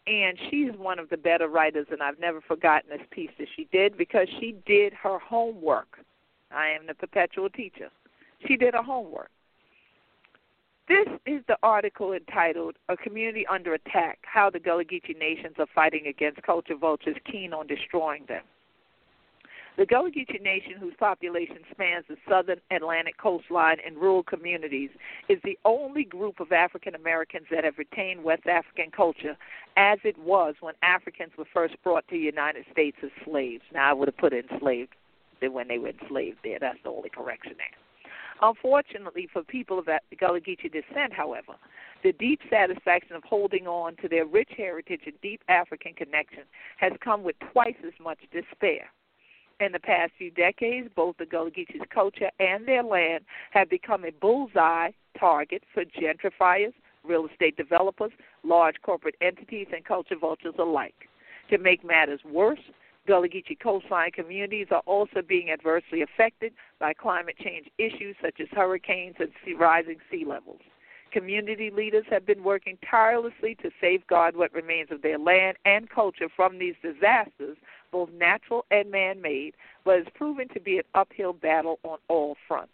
And 0.08 0.38
she's 0.52 0.72
one 0.78 1.00
of 1.00 1.10
the 1.10 1.18
better 1.18 1.48
writers, 1.48 1.88
and 1.90 2.04
I've 2.04 2.20
never 2.20 2.40
forgotten 2.42 2.92
this 2.92 3.08
piece 3.10 3.32
that 3.40 3.48
she 3.56 3.68
did 3.72 3.98
because 3.98 4.28
she 4.40 4.56
did 4.68 4.94
her 4.94 5.18
homework. 5.18 5.98
I 6.52 6.68
am 6.68 6.86
the 6.86 6.94
perpetual 6.94 7.50
teacher. 7.50 7.90
She 8.48 8.56
did 8.56 8.76
her 8.76 8.84
homework. 8.84 9.32
This 10.88 11.08
is 11.26 11.42
the 11.48 11.58
article 11.64 12.14
entitled 12.14 12.76
A 12.90 12.98
Community 12.98 13.44
Under 13.48 13.74
Attack 13.74 14.20
How 14.22 14.52
the 14.52 14.60
Gullah 14.60 14.86
Geechee 14.86 15.18
Nations 15.18 15.56
Are 15.58 15.66
Fighting 15.74 16.06
Against 16.06 16.44
Culture 16.44 16.76
Vultures 16.76 17.16
Keen 17.26 17.54
on 17.54 17.66
Destroying 17.66 18.26
Them. 18.28 18.44
The 19.78 19.88
Gullah 19.88 20.12
Geechee 20.12 20.40
Nation, 20.44 20.74
whose 20.80 20.94
population 21.00 21.58
spans 21.72 22.06
the 22.08 22.18
southern 22.30 22.62
Atlantic 22.70 23.18
coastline 23.18 23.78
and 23.84 23.98
rural 23.98 24.22
communities, 24.22 24.92
is 25.28 25.40
the 25.44 25.58
only 25.66 26.04
group 26.04 26.40
of 26.40 26.52
African 26.52 26.94
Americans 26.94 27.48
that 27.50 27.64
have 27.64 27.80
retained 27.80 28.24
West 28.24 28.46
African 28.46 28.92
culture 28.92 29.36
as 29.78 29.98
it 30.04 30.20
was 30.20 30.54
when 30.60 30.76
Africans 30.84 31.32
were 31.36 31.46
first 31.52 31.74
brought 31.84 32.08
to 32.10 32.14
the 32.14 32.20
United 32.20 32.64
States 32.72 32.98
as 33.04 33.10
slaves. 33.26 33.64
Now, 33.74 33.90
I 33.90 33.94
would 33.94 34.08
have 34.08 34.18
put 34.18 34.34
enslaved 34.34 34.94
when 35.42 35.68
they 35.68 35.80
were 35.80 35.90
enslaved 35.90 36.38
there. 36.44 36.60
That's 36.60 36.78
the 36.84 36.90
only 36.90 37.10
correction 37.10 37.54
there. 37.58 37.85
Unfortunately, 38.42 39.28
for 39.32 39.44
people 39.44 39.80
of 39.80 39.86
Gullah 40.20 40.42
Geechee 40.42 40.72
descent, 40.72 41.14
however, 41.14 41.54
the 42.04 42.12
deep 42.12 42.42
satisfaction 42.50 43.16
of 43.16 43.24
holding 43.24 43.66
on 43.66 43.96
to 43.98 44.10
their 44.10 44.26
rich 44.26 44.50
heritage 44.56 45.02
and 45.06 45.20
deep 45.22 45.42
African 45.48 45.94
connection 45.94 46.44
has 46.78 46.92
come 47.02 47.24
with 47.24 47.38
twice 47.52 47.78
as 47.86 47.94
much 48.02 48.20
despair. 48.32 48.90
In 49.62 49.72
the 49.72 49.80
past 49.80 50.12
few 50.18 50.32
decades, 50.32 50.90
both 50.96 51.16
the 51.18 51.26
Gullah 51.26 51.52
Geechee's 51.52 51.88
culture 51.90 52.30
and 52.40 52.68
their 52.68 52.84
land 52.84 53.24
have 53.52 53.70
become 53.70 54.04
a 54.04 54.12
bullseye 54.12 54.92
target 55.18 55.64
for 55.74 55.86
gentrifiers, 55.86 56.74
real 57.06 57.26
estate 57.26 57.56
developers, 57.56 58.12
large 58.44 58.76
corporate 58.84 59.16
entities, 59.22 59.68
and 59.74 59.86
culture 59.86 60.18
vultures 60.20 60.56
alike. 60.60 61.08
To 61.52 61.58
make 61.58 61.86
matters 61.86 62.20
worse, 62.26 62.60
Gullah 63.08 63.30
Geechee 63.30 63.60
coastline 63.60 64.12
communities 64.12 64.68
are 64.72 64.82
also 64.86 65.22
being 65.22 65.52
adversely 65.52 66.02
affected 66.02 66.54
by 66.80 66.94
climate 66.94 67.38
change 67.38 67.70
issues 67.78 68.16
such 68.22 68.40
as 68.40 68.48
hurricanes 68.52 69.16
and 69.20 69.30
sea, 69.44 69.54
rising 69.54 69.98
sea 70.10 70.26
levels. 70.26 70.62
Community 71.12 71.70
leaders 71.70 72.06
have 72.10 72.26
been 72.26 72.44
working 72.44 72.78
tirelessly 72.90 73.56
to 73.62 73.70
safeguard 73.80 74.36
what 74.36 74.54
remains 74.54 74.92
of 74.92 75.02
their 75.02 75.18
land 75.18 75.56
and 75.66 75.90
culture 75.90 76.28
from 76.36 76.58
these 76.58 76.76
disasters, 76.82 77.58
both 77.92 78.10
natural 78.12 78.66
and 78.72 78.92
man 78.92 79.22
made, 79.22 79.54
but 79.86 80.00
it's 80.00 80.10
proven 80.16 80.50
to 80.50 80.60
be 80.60 80.78
an 80.78 80.84
uphill 80.94 81.32
battle 81.32 81.80
on 81.84 82.00
all 82.10 82.36
fronts. 82.48 82.74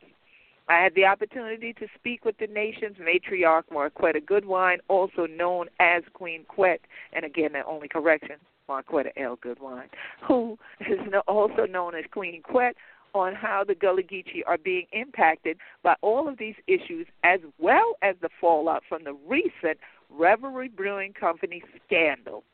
I 0.68 0.82
had 0.82 0.96
the 0.96 1.06
opportunity 1.06 1.74
to 1.74 1.88
speak 1.96 2.24
with 2.24 2.38
the 2.38 2.48
nation's 2.48 2.98
matriarch, 2.98 3.64
Marquetta 3.72 4.22
Goodwine, 4.26 4.80
also 4.88 5.28
known 5.28 5.68
as 5.80 6.04
Queen 6.14 6.46
Quet, 6.48 6.80
and 7.14 7.26
again, 7.26 7.52
the 7.52 7.66
only 7.66 7.90
correction, 7.90 8.38
Marquetta 8.72 9.12
L. 9.20 9.38
Goodwine, 9.42 9.90
who 10.26 10.58
is 10.80 11.00
also 11.28 11.66
known 11.66 11.94
as 11.94 12.06
Queen 12.12 12.42
Quet, 12.42 12.76
on 13.14 13.36
how 13.36 13.66
the 13.68 13.76
Gullah 13.76 14.04
Geechee 14.04 14.44
are 14.48 14.58
being 14.58 14.86
impacted 14.94 15.58
by 15.84 15.96
all 16.00 16.30
of 16.30 16.38
these 16.38 16.56
issues, 16.68 17.06
as 17.26 17.42
well 17.60 17.96
as 18.02 18.16
the 18.22 18.30
fallout 18.40 18.84
from 18.88 19.04
the 19.04 19.14
recent 19.28 19.78
Revelry 20.10 20.70
Brewing 20.70 21.12
Company 21.12 21.62
scandal. 21.86 22.46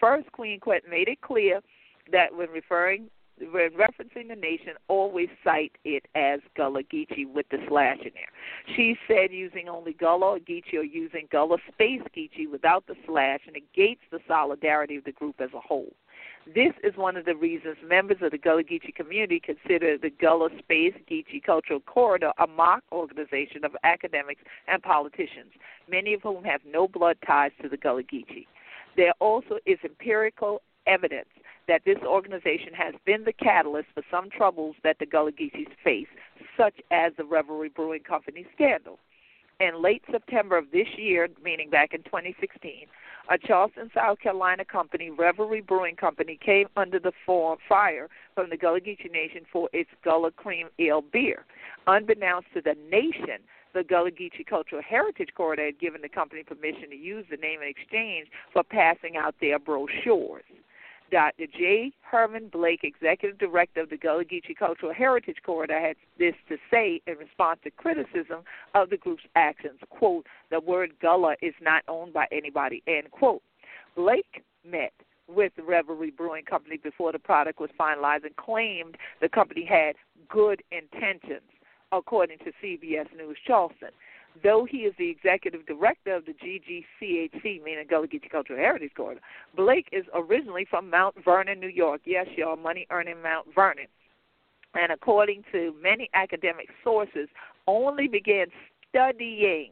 First, 0.00 0.32
Queen 0.32 0.58
Quet 0.58 0.82
made 0.90 1.06
it 1.06 1.20
clear 1.20 1.60
that 2.10 2.34
when 2.34 2.50
referring 2.50 3.08
when 3.38 3.70
referencing 3.72 4.28
the 4.28 4.36
nation, 4.36 4.74
always 4.88 5.28
cite 5.42 5.72
it 5.84 6.06
as 6.14 6.40
Gullah 6.56 6.82
Geechee 6.82 7.26
with 7.32 7.46
the 7.50 7.58
slash 7.68 7.98
in 7.98 8.12
there. 8.14 8.76
She 8.76 8.96
said 9.08 9.32
using 9.32 9.68
only 9.68 9.94
Gullah 9.94 10.38
Geechee 10.40 10.74
or 10.74 10.82
using 10.82 11.28
Gullah 11.30 11.58
Space 11.72 12.02
Geechee 12.16 12.50
without 12.50 12.86
the 12.86 12.94
slash 13.06 13.40
negates 13.52 14.02
the 14.10 14.20
solidarity 14.28 14.96
of 14.96 15.04
the 15.04 15.12
group 15.12 15.36
as 15.40 15.50
a 15.54 15.60
whole. 15.60 15.92
This 16.46 16.72
is 16.82 16.96
one 16.96 17.16
of 17.16 17.24
the 17.24 17.36
reasons 17.36 17.76
members 17.86 18.18
of 18.20 18.32
the 18.32 18.38
Gullah 18.38 18.64
Geechee 18.64 18.94
community 18.94 19.40
consider 19.40 19.96
the 19.96 20.10
Gullah 20.10 20.50
Space 20.58 20.94
Geechee 21.10 21.42
Cultural 21.42 21.80
Corridor 21.80 22.32
a 22.38 22.46
mock 22.46 22.82
organization 22.92 23.64
of 23.64 23.76
academics 23.84 24.42
and 24.68 24.82
politicians, 24.82 25.52
many 25.88 26.14
of 26.14 26.22
whom 26.22 26.44
have 26.44 26.60
no 26.66 26.88
blood 26.88 27.16
ties 27.26 27.52
to 27.62 27.68
the 27.68 27.76
Gullah 27.76 28.02
Geechee. 28.02 28.46
There 28.96 29.12
also 29.20 29.58
is 29.66 29.78
empirical 29.84 30.62
evidence 30.86 31.28
that 31.68 31.82
this 31.84 31.98
organization 32.04 32.72
has 32.74 32.94
been 33.04 33.24
the 33.24 33.32
catalyst 33.32 33.88
for 33.94 34.02
some 34.10 34.30
troubles 34.30 34.76
that 34.82 34.98
the 34.98 35.06
Gullah 35.06 35.32
Geechees 35.32 35.68
face, 35.82 36.08
such 36.56 36.74
as 36.90 37.12
the 37.16 37.24
Revelry 37.24 37.68
Brewing 37.68 38.02
Company 38.02 38.46
scandal. 38.54 38.98
In 39.60 39.80
late 39.80 40.02
September 40.10 40.58
of 40.58 40.72
this 40.72 40.88
year, 40.96 41.28
meaning 41.44 41.70
back 41.70 41.94
in 41.94 42.02
2016, 42.02 42.86
a 43.30 43.38
Charleston, 43.38 43.90
South 43.94 44.18
Carolina 44.18 44.64
company, 44.64 45.10
Revelry 45.10 45.60
Brewing 45.60 45.94
Company, 45.94 46.38
came 46.44 46.66
under 46.76 46.98
the 46.98 47.12
fire 47.68 48.08
from 48.34 48.50
the 48.50 48.56
Gullah 48.56 48.80
Geechee 48.80 49.12
Nation 49.12 49.42
for 49.52 49.68
its 49.72 49.90
Gullah 50.02 50.32
Cream 50.32 50.68
Ale 50.80 51.02
beer. 51.02 51.44
Unbeknownst 51.86 52.48
to 52.54 52.60
the 52.60 52.74
nation, 52.90 53.38
the 53.72 53.84
Gullah 53.84 54.10
Geechee 54.10 54.46
Cultural 54.46 54.82
Heritage 54.82 55.30
Corridor 55.36 55.66
had 55.66 55.78
given 55.78 56.02
the 56.02 56.08
company 56.08 56.42
permission 56.42 56.90
to 56.90 56.96
use 56.96 57.24
the 57.30 57.36
name 57.36 57.62
in 57.62 57.68
exchange 57.68 58.28
for 58.52 58.62
passing 58.64 59.16
out 59.16 59.36
their 59.40 59.58
brochures. 59.58 60.42
Dr. 61.12 61.46
J. 61.46 61.92
Herman 62.00 62.48
Blake, 62.48 62.80
Executive 62.82 63.38
Director 63.38 63.82
of 63.82 63.90
the 63.90 63.98
Gullah 63.98 64.24
Geechee 64.24 64.56
Cultural 64.58 64.94
Heritage 64.94 65.36
Corridor, 65.44 65.78
had 65.78 65.96
this 66.18 66.34
to 66.48 66.56
say 66.70 67.02
in 67.06 67.18
response 67.18 67.60
to 67.64 67.70
criticism 67.70 68.40
of 68.74 68.88
the 68.88 68.96
group's 68.96 69.24
actions. 69.36 69.78
Quote, 69.90 70.26
the 70.50 70.58
word 70.58 70.92
Gullah 71.02 71.36
is 71.42 71.52
not 71.60 71.82
owned 71.86 72.14
by 72.14 72.26
anybody, 72.32 72.82
end 72.86 73.10
quote. 73.10 73.42
Blake 73.94 74.42
met 74.68 74.94
with 75.28 75.52
the 75.54 75.62
Revelry 75.62 76.10
Brewing 76.10 76.44
Company 76.44 76.78
before 76.78 77.12
the 77.12 77.18
product 77.18 77.60
was 77.60 77.70
finalized 77.78 78.24
and 78.24 78.34
claimed 78.36 78.96
the 79.20 79.28
company 79.28 79.66
had 79.66 79.96
good 80.30 80.62
intentions, 80.70 81.42
according 81.92 82.38
to 82.38 82.52
CBS 82.64 83.06
News 83.14 83.36
Charleston. 83.46 83.90
Though 84.42 84.64
he 84.64 84.78
is 84.78 84.94
the 84.98 85.10
executive 85.10 85.66
director 85.66 86.14
of 86.14 86.24
the 86.24 86.32
GGCHC, 86.32 87.62
meaning 87.62 87.86
Gullah 87.88 88.08
Geechee 88.08 88.30
Cultural 88.30 88.58
Heritage 88.58 88.92
Corridor, 88.96 89.20
Blake 89.54 89.88
is 89.92 90.04
originally 90.14 90.64
from 90.68 90.88
Mount 90.88 91.16
Vernon, 91.22 91.60
New 91.60 91.68
York. 91.68 92.00
Yes, 92.04 92.26
y'all, 92.36 92.56
money 92.56 92.86
earning 92.90 93.20
Mount 93.22 93.46
Vernon. 93.54 93.86
And 94.74 94.90
according 94.90 95.44
to 95.52 95.74
many 95.82 96.08
academic 96.14 96.68
sources, 96.82 97.28
only 97.66 98.08
began 98.08 98.46
studying 98.88 99.70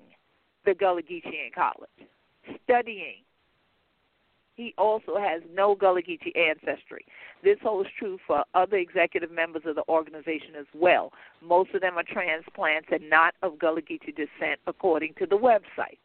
the 0.67 0.75
Gullah 0.75 1.03
Geechee 1.03 1.47
in 1.47 1.51
college. 1.55 1.89
Studying. 2.65 3.23
He 4.61 4.75
also 4.77 5.17
has 5.17 5.41
no 5.55 5.75
Gullah 5.75 6.03
Geechee 6.03 6.37
ancestry. 6.37 7.07
This 7.43 7.57
holds 7.63 7.89
true 7.99 8.19
for 8.27 8.45
other 8.53 8.77
executive 8.77 9.31
members 9.31 9.63
of 9.65 9.75
the 9.75 9.85
organization 9.89 10.55
as 10.55 10.67
well. 10.75 11.15
Most 11.41 11.71
of 11.73 11.81
them 11.81 11.97
are 11.97 12.03
transplants 12.03 12.89
and 12.93 13.09
not 13.09 13.33
of 13.41 13.59
Gullah 13.59 13.81
Geechee 13.81 14.15
descent, 14.15 14.61
according 14.67 15.15
to 15.15 15.25
the 15.25 15.39
website. 15.39 15.97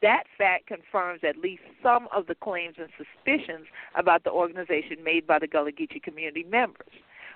That 0.00 0.24
fact 0.36 0.66
confirms 0.66 1.20
at 1.22 1.38
least 1.38 1.62
some 1.80 2.08
of 2.12 2.26
the 2.26 2.34
claims 2.34 2.74
and 2.78 2.88
suspicions 2.98 3.68
about 3.94 4.24
the 4.24 4.32
organization 4.32 4.96
made 5.04 5.24
by 5.24 5.38
the 5.38 5.46
Gullah 5.46 5.70
Geechee 5.70 6.02
community 6.02 6.42
members. 6.42 6.90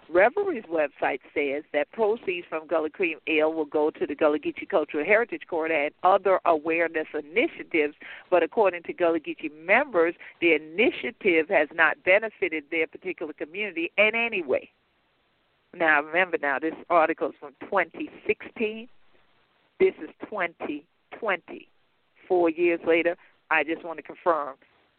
Revelry's 0.09 0.64
website 0.64 1.21
says 1.35 1.64
that 1.73 1.90
proceeds 1.92 2.47
from 2.49 2.66
Gullah 2.66 2.90
Cream 2.90 3.19
Ale 3.27 3.53
will 3.53 3.64
go 3.64 3.90
to 3.90 4.07
the 4.07 4.14
Gullah 4.14 4.38
Geechee 4.38 4.69
Cultural 4.69 5.05
Heritage 5.05 5.42
Corridor 5.49 5.87
and 5.87 5.95
other 6.03 6.40
awareness 6.45 7.07
initiatives, 7.12 7.95
but 8.31 8.42
according 8.42 8.85
to 8.85 8.92
Gullah 8.92 9.21
Geechee 9.21 9.53
members, 9.64 10.14
the 10.40 10.55
initiative 10.55 11.49
has 11.49 11.69
not 11.75 12.03
benefited 12.05 12.64
their 12.71 12.87
particular 12.87 13.33
community 13.33 13.90
in 13.99 14.14
any 14.14 14.42
way. 14.42 14.71
Now, 15.75 16.03
remember 16.03 16.38
now, 16.40 16.59
this 16.59 16.75
article 16.88 17.31
is 17.31 17.35
from 17.40 17.55
2016. 17.62 18.88
This 19.79 19.95
is 20.03 20.09
2020. 20.31 21.69
Four 22.29 22.51
years 22.51 22.81
later, 22.87 23.16
I 23.51 23.62
just 23.62 23.85
want 23.85 23.99
to 23.99 24.03
confirm, 24.03 24.57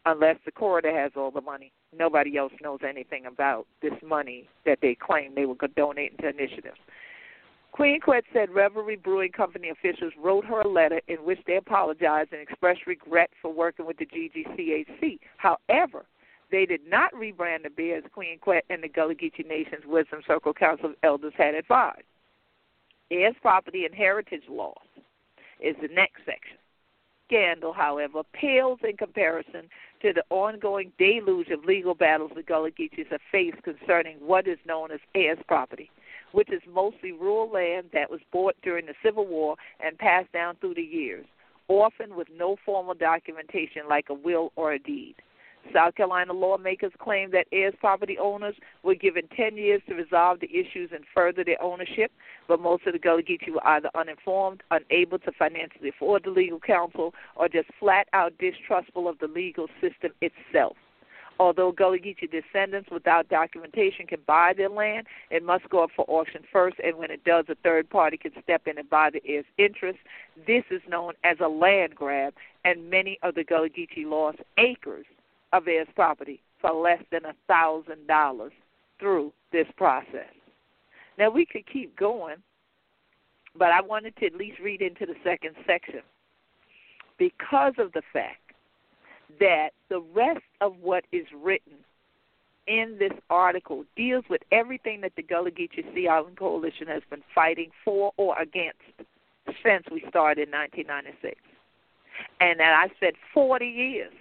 unless 0.08 0.36
the 0.44 0.50
corridor 0.50 0.94
has 0.94 1.12
all 1.16 1.30
the 1.30 1.40
money, 1.40 1.70
nobody 1.96 2.36
else 2.36 2.52
knows 2.62 2.80
anything 2.86 3.26
about 3.26 3.66
this 3.82 3.92
money 4.04 4.48
that 4.64 4.78
they 4.80 4.94
claim 4.94 5.34
they 5.34 5.46
were 5.46 5.56
donating 5.76 6.16
to 6.18 6.28
initiatives. 6.28 6.78
Queen 7.72 8.00
Quet 8.00 8.24
said 8.32 8.50
Revelry 8.50 8.96
Brewing 8.96 9.32
Company 9.32 9.68
officials 9.68 10.12
wrote 10.20 10.44
her 10.46 10.62
a 10.62 10.68
letter 10.68 11.00
in 11.06 11.18
which 11.18 11.38
they 11.46 11.56
apologized 11.56 12.32
and 12.32 12.40
expressed 12.40 12.86
regret 12.86 13.30
for 13.40 13.52
working 13.52 13.86
with 13.86 13.98
the 13.98 14.06
GGCHC. 14.06 15.18
However, 15.36 16.06
they 16.50 16.64
did 16.64 16.80
not 16.88 17.12
rebrand 17.12 17.64
the 17.64 17.70
beer 17.70 17.98
as 17.98 18.04
Queen 18.12 18.38
Quet 18.40 18.64
and 18.70 18.82
the 18.82 18.88
Gullah 18.88 19.14
Geechee 19.14 19.46
Nation's 19.46 19.84
Wisdom 19.86 20.22
Circle 20.26 20.54
Council 20.54 20.90
of 20.90 20.96
Elders 21.02 21.34
had 21.36 21.54
advised. 21.54 22.02
Heirs 23.10 23.36
property 23.42 23.84
and 23.84 23.94
heritage 23.94 24.44
laws 24.48 24.74
is 25.60 25.76
the 25.82 25.88
next 25.88 26.24
section 26.24 26.56
scandal, 27.28 27.72
however, 27.72 28.22
pales 28.32 28.78
in 28.82 28.96
comparison 28.96 29.68
to 30.00 30.12
the 30.12 30.24
ongoing 30.30 30.92
deluge 30.98 31.48
of 31.48 31.64
legal 31.64 31.94
battles 31.94 32.32
the 32.34 32.42
Gullah 32.42 32.70
Geechees 32.70 33.10
have 33.10 33.20
faced 33.30 33.62
concerning 33.62 34.16
what 34.18 34.48
is 34.48 34.58
known 34.66 34.90
as 34.90 35.00
heirs 35.14 35.38
property, 35.46 35.90
which 36.32 36.50
is 36.50 36.62
mostly 36.72 37.12
rural 37.12 37.50
land 37.50 37.90
that 37.92 38.10
was 38.10 38.20
bought 38.32 38.56
during 38.62 38.86
the 38.86 38.94
Civil 39.04 39.26
War 39.26 39.56
and 39.84 39.98
passed 39.98 40.32
down 40.32 40.56
through 40.56 40.74
the 40.74 40.82
years, 40.82 41.26
often 41.68 42.16
with 42.16 42.28
no 42.34 42.56
formal 42.64 42.94
documentation 42.94 43.82
like 43.88 44.08
a 44.08 44.14
will 44.14 44.52
or 44.56 44.72
a 44.72 44.78
deed. 44.78 45.16
South 45.72 45.94
Carolina 45.94 46.32
lawmakers 46.32 46.92
claim 46.98 47.30
that 47.32 47.46
heirs 47.52 47.74
property 47.80 48.16
owners 48.18 48.54
were 48.82 48.94
given 48.94 49.28
10 49.36 49.56
years 49.56 49.82
to 49.88 49.94
resolve 49.94 50.40
the 50.40 50.50
issues 50.50 50.90
and 50.92 51.04
further 51.14 51.44
their 51.44 51.60
ownership, 51.62 52.12
but 52.46 52.60
most 52.60 52.86
of 52.86 52.92
the 52.92 52.98
Gullah 52.98 53.22
Geechee 53.22 53.52
were 53.52 53.66
either 53.66 53.90
uninformed, 53.94 54.62
unable 54.70 55.18
to 55.20 55.32
financially 55.32 55.90
afford 55.90 56.24
the 56.24 56.30
legal 56.30 56.60
counsel, 56.60 57.14
or 57.36 57.48
just 57.48 57.68
flat 57.78 58.08
out 58.12 58.32
distrustful 58.38 59.08
of 59.08 59.18
the 59.18 59.26
legal 59.26 59.68
system 59.80 60.12
itself. 60.20 60.76
Although 61.40 61.70
Gullah 61.70 61.98
Geechee 61.98 62.30
descendants 62.30 62.90
without 62.90 63.28
documentation 63.28 64.06
can 64.06 64.20
buy 64.26 64.54
their 64.56 64.68
land, 64.68 65.06
it 65.30 65.44
must 65.44 65.68
go 65.68 65.84
up 65.84 65.90
for 65.94 66.04
auction 66.08 66.42
first, 66.52 66.76
and 66.82 66.96
when 66.98 67.12
it 67.12 67.22
does, 67.24 67.44
a 67.48 67.54
third 67.62 67.88
party 67.88 68.16
can 68.16 68.32
step 68.42 68.66
in 68.66 68.76
and 68.76 68.90
buy 68.90 69.10
the 69.10 69.22
heir's 69.24 69.44
interest. 69.56 70.00
This 70.46 70.64
is 70.70 70.82
known 70.88 71.12
as 71.22 71.36
a 71.40 71.48
land 71.48 71.94
grab, 71.94 72.34
and 72.64 72.90
many 72.90 73.18
of 73.22 73.36
the 73.36 73.44
Gullah 73.44 73.68
Geechee 73.68 74.04
lost 74.04 74.38
acres 74.58 75.06
of 75.52 75.66
heirs 75.68 75.88
property 75.94 76.40
for 76.60 76.72
less 76.72 77.02
than 77.10 77.24
a 77.24 77.34
thousand 77.46 78.06
dollars 78.06 78.52
through 78.98 79.32
this 79.52 79.66
process. 79.76 80.32
Now 81.18 81.30
we 81.30 81.46
could 81.46 81.66
keep 81.66 81.96
going, 81.96 82.36
but 83.56 83.72
I 83.72 83.80
wanted 83.80 84.16
to 84.16 84.26
at 84.26 84.34
least 84.34 84.58
read 84.60 84.82
into 84.82 85.06
the 85.06 85.14
second 85.24 85.54
section 85.66 86.00
because 87.18 87.74
of 87.78 87.92
the 87.92 88.02
fact 88.12 88.52
that 89.40 89.70
the 89.88 90.00
rest 90.14 90.44
of 90.60 90.76
what 90.80 91.04
is 91.12 91.26
written 91.34 91.74
in 92.66 92.96
this 92.98 93.12
article 93.30 93.84
deals 93.96 94.24
with 94.28 94.42
everything 94.52 95.00
that 95.00 95.12
the 95.16 95.22
Gullah 95.22 95.50
Geechee 95.50 95.94
Sea 95.94 96.08
Island 96.08 96.36
Coalition 96.36 96.86
has 96.86 97.02
been 97.10 97.22
fighting 97.34 97.70
for 97.84 98.12
or 98.16 98.38
against 98.40 98.78
since 99.64 99.84
we 99.90 100.04
started 100.08 100.48
in 100.48 100.54
1996. 100.54 101.40
And 102.40 102.60
that 102.60 102.74
I 102.74 102.94
spent 102.96 103.16
40 103.32 103.66
years 103.66 104.12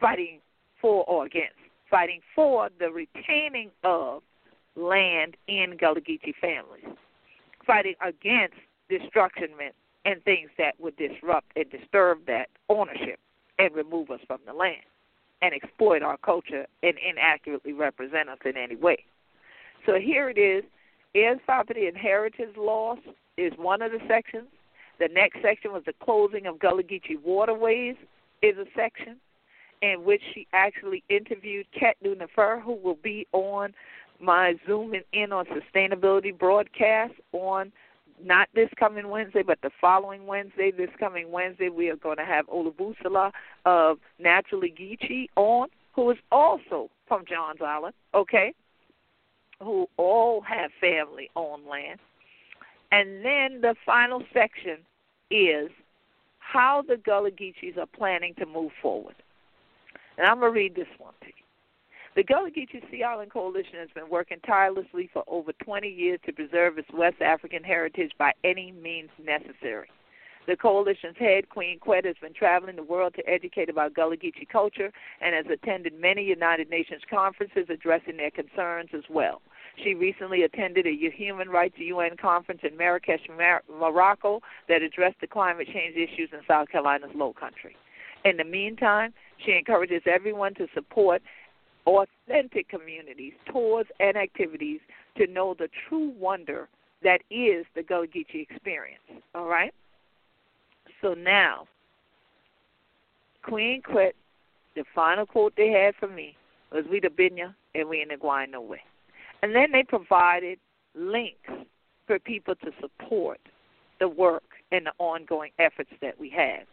fighting 0.00 0.38
for 0.80 1.04
or 1.04 1.26
against, 1.26 1.56
fighting 1.90 2.20
for 2.34 2.68
the 2.78 2.90
retaining 2.90 3.70
of 3.84 4.22
land 4.76 5.36
in 5.48 5.76
Gullah 5.78 6.00
Geechee 6.00 6.34
families, 6.40 6.96
fighting 7.66 7.94
against 8.00 8.56
destruction 8.88 9.48
and 10.04 10.22
things 10.24 10.50
that 10.58 10.74
would 10.78 10.96
disrupt 10.96 11.46
and 11.56 11.70
disturb 11.70 12.26
that 12.26 12.48
ownership 12.68 13.18
and 13.58 13.74
remove 13.74 14.10
us 14.10 14.20
from 14.26 14.38
the 14.46 14.52
land 14.52 14.82
and 15.42 15.54
exploit 15.54 16.02
our 16.02 16.16
culture 16.18 16.66
and 16.82 16.94
inaccurately 16.98 17.72
represent 17.72 18.28
us 18.28 18.38
in 18.44 18.56
any 18.56 18.76
way. 18.76 19.04
So 19.86 19.94
here 19.94 20.28
it 20.28 20.38
is. 20.38 20.64
Heirs 21.14 21.40
property 21.44 21.86
and 21.86 21.96
heritage 21.96 22.56
loss 22.56 22.98
is 23.36 23.52
one 23.56 23.82
of 23.82 23.90
the 23.90 24.00
sections. 24.06 24.46
The 24.98 25.08
next 25.08 25.42
section 25.42 25.72
was 25.72 25.82
the 25.86 25.94
closing 26.04 26.46
of 26.46 26.58
Gullah 26.58 26.82
Geechee 26.82 27.20
waterways 27.22 27.96
is 28.42 28.56
a 28.58 28.66
section 28.76 29.16
in 29.82 30.04
which 30.04 30.22
she 30.34 30.46
actually 30.52 31.02
interviewed 31.08 31.66
Kat 31.72 31.96
Dunafer, 32.04 32.62
who 32.62 32.74
will 32.74 32.98
be 33.02 33.26
on 33.32 33.74
my 34.20 34.54
Zooming 34.66 35.02
In 35.12 35.32
on 35.32 35.46
Sustainability 35.46 36.36
broadcast 36.36 37.14
on 37.32 37.72
not 38.22 38.48
this 38.54 38.68
coming 38.76 39.08
Wednesday, 39.08 39.42
but 39.42 39.62
the 39.62 39.70
following 39.80 40.26
Wednesday. 40.26 40.70
This 40.70 40.90
coming 40.98 41.30
Wednesday, 41.30 41.70
we 41.70 41.88
are 41.88 41.96
going 41.96 42.18
to 42.18 42.24
have 42.24 42.46
Olabusala 42.48 43.32
of 43.64 43.98
Naturally 44.18 44.70
Geechee 44.70 45.28
on, 45.36 45.68
who 45.94 46.10
is 46.10 46.18
also 46.30 46.90
from 47.08 47.24
Johns 47.24 47.60
Island, 47.62 47.94
okay, 48.14 48.54
who 49.62 49.88
all 49.96 50.42
have 50.42 50.70
family 50.80 51.30
on 51.34 51.66
land. 51.68 51.98
And 52.92 53.24
then 53.24 53.60
the 53.60 53.74
final 53.86 54.22
section 54.34 54.78
is 55.30 55.70
how 56.38 56.82
the 56.86 56.96
Gullah 56.96 57.30
Geechees 57.30 57.78
are 57.78 57.86
planning 57.86 58.34
to 58.34 58.46
move 58.46 58.72
forward. 58.82 59.14
And 60.20 60.28
I'm 60.28 60.40
going 60.40 60.52
to 60.52 60.54
read 60.54 60.74
this 60.74 60.86
one 60.98 61.14
to 61.22 61.28
you. 61.28 61.32
The 62.14 62.22
Gullah 62.22 62.50
Geechee 62.50 62.90
Sea 62.90 63.02
Island 63.02 63.30
Coalition 63.30 63.76
has 63.78 63.88
been 63.94 64.10
working 64.10 64.36
tirelessly 64.46 65.08
for 65.10 65.24
over 65.26 65.52
20 65.64 65.88
years 65.88 66.20
to 66.26 66.32
preserve 66.32 66.76
its 66.76 66.90
West 66.92 67.22
African 67.22 67.64
heritage 67.64 68.12
by 68.18 68.32
any 68.44 68.70
means 68.70 69.08
necessary. 69.24 69.88
The 70.46 70.56
coalition's 70.56 71.16
head, 71.16 71.48
Queen 71.48 71.78
Quet, 71.78 72.04
has 72.04 72.16
been 72.20 72.34
traveling 72.34 72.76
the 72.76 72.82
world 72.82 73.14
to 73.14 73.26
educate 73.26 73.70
about 73.70 73.94
Gullah 73.94 74.18
Geechee 74.18 74.46
culture 74.46 74.92
and 75.22 75.34
has 75.34 75.46
attended 75.50 75.98
many 75.98 76.22
United 76.22 76.68
Nations 76.68 77.00
conferences 77.08 77.66
addressing 77.70 78.18
their 78.18 78.30
concerns 78.30 78.90
as 78.92 79.04
well. 79.08 79.40
She 79.82 79.94
recently 79.94 80.42
attended 80.42 80.86
a 80.86 81.10
human 81.10 81.48
rights 81.48 81.76
UN 81.78 82.18
conference 82.18 82.60
in 82.62 82.76
Marrakesh, 82.76 83.26
Morocco, 83.70 84.42
that 84.68 84.82
addressed 84.82 85.22
the 85.22 85.26
climate 85.26 85.68
change 85.72 85.96
issues 85.96 86.28
in 86.34 86.40
South 86.46 86.68
Carolina's 86.68 87.14
Low 87.14 87.32
Country. 87.32 87.74
In 88.24 88.36
the 88.36 88.44
meantime, 88.44 89.12
she 89.44 89.52
encourages 89.52 90.02
everyone 90.06 90.54
to 90.54 90.66
support 90.74 91.22
authentic 91.86 92.68
communities, 92.68 93.32
tours, 93.50 93.86
and 93.98 94.16
activities 94.16 94.80
to 95.16 95.26
know 95.26 95.54
the 95.58 95.68
true 95.88 96.12
wonder 96.18 96.68
that 97.02 97.22
is 97.30 97.64
the 97.74 97.82
Gullah 97.82 98.06
Geechee 98.06 98.46
experience. 98.48 99.02
All 99.34 99.46
right? 99.46 99.72
So 101.00 101.14
now, 101.14 101.66
Queen 103.42 103.82
Quet. 103.82 104.14
The 104.76 104.84
final 104.94 105.26
quote 105.26 105.54
they 105.56 105.70
had 105.70 105.96
for 105.96 106.06
me 106.06 106.36
was 106.72 106.84
We 106.88 107.00
the 107.00 107.08
Binya 107.08 107.54
and 107.74 107.88
we 107.88 108.02
in 108.02 108.08
the 108.08 108.14
Guayno 108.14 108.62
way. 108.62 108.80
And 109.42 109.54
then 109.54 109.72
they 109.72 109.82
provided 109.82 110.60
links 110.94 111.50
for 112.06 112.18
people 112.20 112.54
to 112.56 112.70
support 112.80 113.40
the 113.98 114.08
work 114.08 114.44
and 114.70 114.86
the 114.86 114.92
ongoing 114.98 115.50
efforts 115.58 115.90
that 116.00 116.18
we 116.20 116.30
have. 116.30 116.66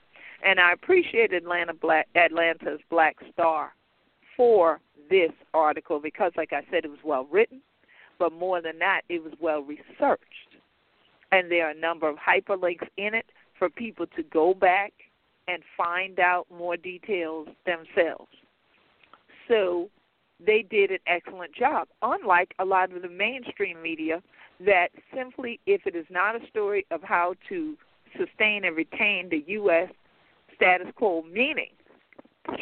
And 0.46 0.60
I 0.60 0.72
appreciate 0.74 1.34
Atlanta 1.34 1.74
Black, 1.74 2.08
Atlanta's 2.16 2.80
Black 2.90 3.18
Star 3.34 3.74
for 4.36 4.80
this 5.10 5.32
article 5.54 6.00
because, 6.00 6.32
like 6.38 6.54
I 6.54 6.62
said, 6.72 6.86
it 6.86 6.90
was 6.90 7.00
well 7.04 7.28
written, 7.32 7.62
but 8.20 8.32
more 8.32 8.62
than 8.62 8.80
that, 8.80 9.02
it 9.10 9.24
was 9.24 9.34
well 9.40 9.62
researched. 9.62 10.24
And 11.32 11.52
there 11.52 11.68
are 11.68 11.72
a 11.72 11.80
number 11.80 12.08
of 12.08 12.18
hyperlinks 12.18 12.88
in 12.98 13.14
it 13.14 13.26
for 13.58 13.70
people 13.70 14.06
to 14.16 14.24
go 14.24 14.54
back 14.54 14.94
and 15.48 15.64
find 15.76 16.20
out 16.20 16.46
more 16.56 16.78
details 16.78 17.48
themselves. 17.66 18.32
So 19.48 19.90
they 20.46 20.62
did 20.70 20.92
an 20.92 21.00
excellent 21.08 21.56
job, 21.56 21.88
unlike 22.02 22.54
a 22.60 22.66
lot 22.66 22.92
of 22.92 23.02
the 23.02 23.10
mainstream 23.10 23.82
media 23.82 24.22
that 24.60 24.90
simply, 25.16 25.60
if 25.66 25.86
it 25.86 25.96
is 25.96 26.06
not 26.10 26.36
a 26.36 26.48
story 26.48 26.86
of 26.92 27.02
how 27.02 27.36
to 27.50 27.76
sustain 28.18 28.66
and 28.66 28.76
retain 28.76 29.30
the 29.30 29.44
U.S. 29.48 29.90
status 30.58 30.88
quo, 30.96 31.24
meaning 31.24 31.70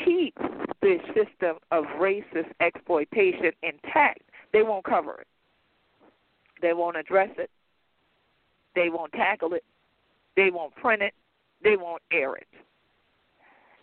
keep 0.04 0.38
the 0.82 0.98
system 1.08 1.58
of 1.72 1.86
racist 2.00 2.52
exploitation 2.60 3.52
intact, 3.64 4.22
they 4.54 4.64
won't 4.64 4.86
cover 4.86 5.22
it. 5.22 5.28
They 6.62 6.74
won't 6.74 6.98
address 6.98 7.30
it. 7.38 7.50
They 8.76 8.90
won't 8.90 9.12
tackle 9.14 9.54
it. 9.54 9.64
They 10.36 10.50
won't 10.52 10.76
print 10.76 11.02
it. 11.02 11.14
They 11.64 11.78
won't 11.78 12.02
air 12.12 12.36
it. 12.36 12.48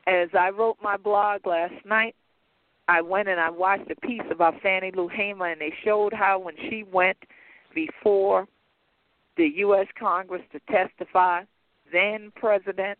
As 0.07 0.29
I 0.39 0.51
wrote 0.51 0.77
my 0.83 0.97
blog 0.97 1.47
last 1.47 1.75
night, 1.85 2.15
I 2.89 3.01
went 3.01 3.29
and 3.29 3.41
I 3.41 3.51
watched 3.51 3.91
a 3.91 3.97
piece 4.07 4.23
about 4.31 4.61
Fannie 4.61 4.93
Lou 4.95 5.09
Hamer, 5.09 5.51
and 5.51 5.61
they 5.61 5.73
showed 5.85 6.13
how 6.13 6.39
when 6.39 6.57
she 6.69 6.85
went 6.91 7.17
before 7.75 8.47
the 9.37 9.49
U.S. 9.57 9.87
Congress 9.99 10.43
to 10.53 10.61
testify, 10.71 11.43
then 11.93 12.33
President 12.35 12.99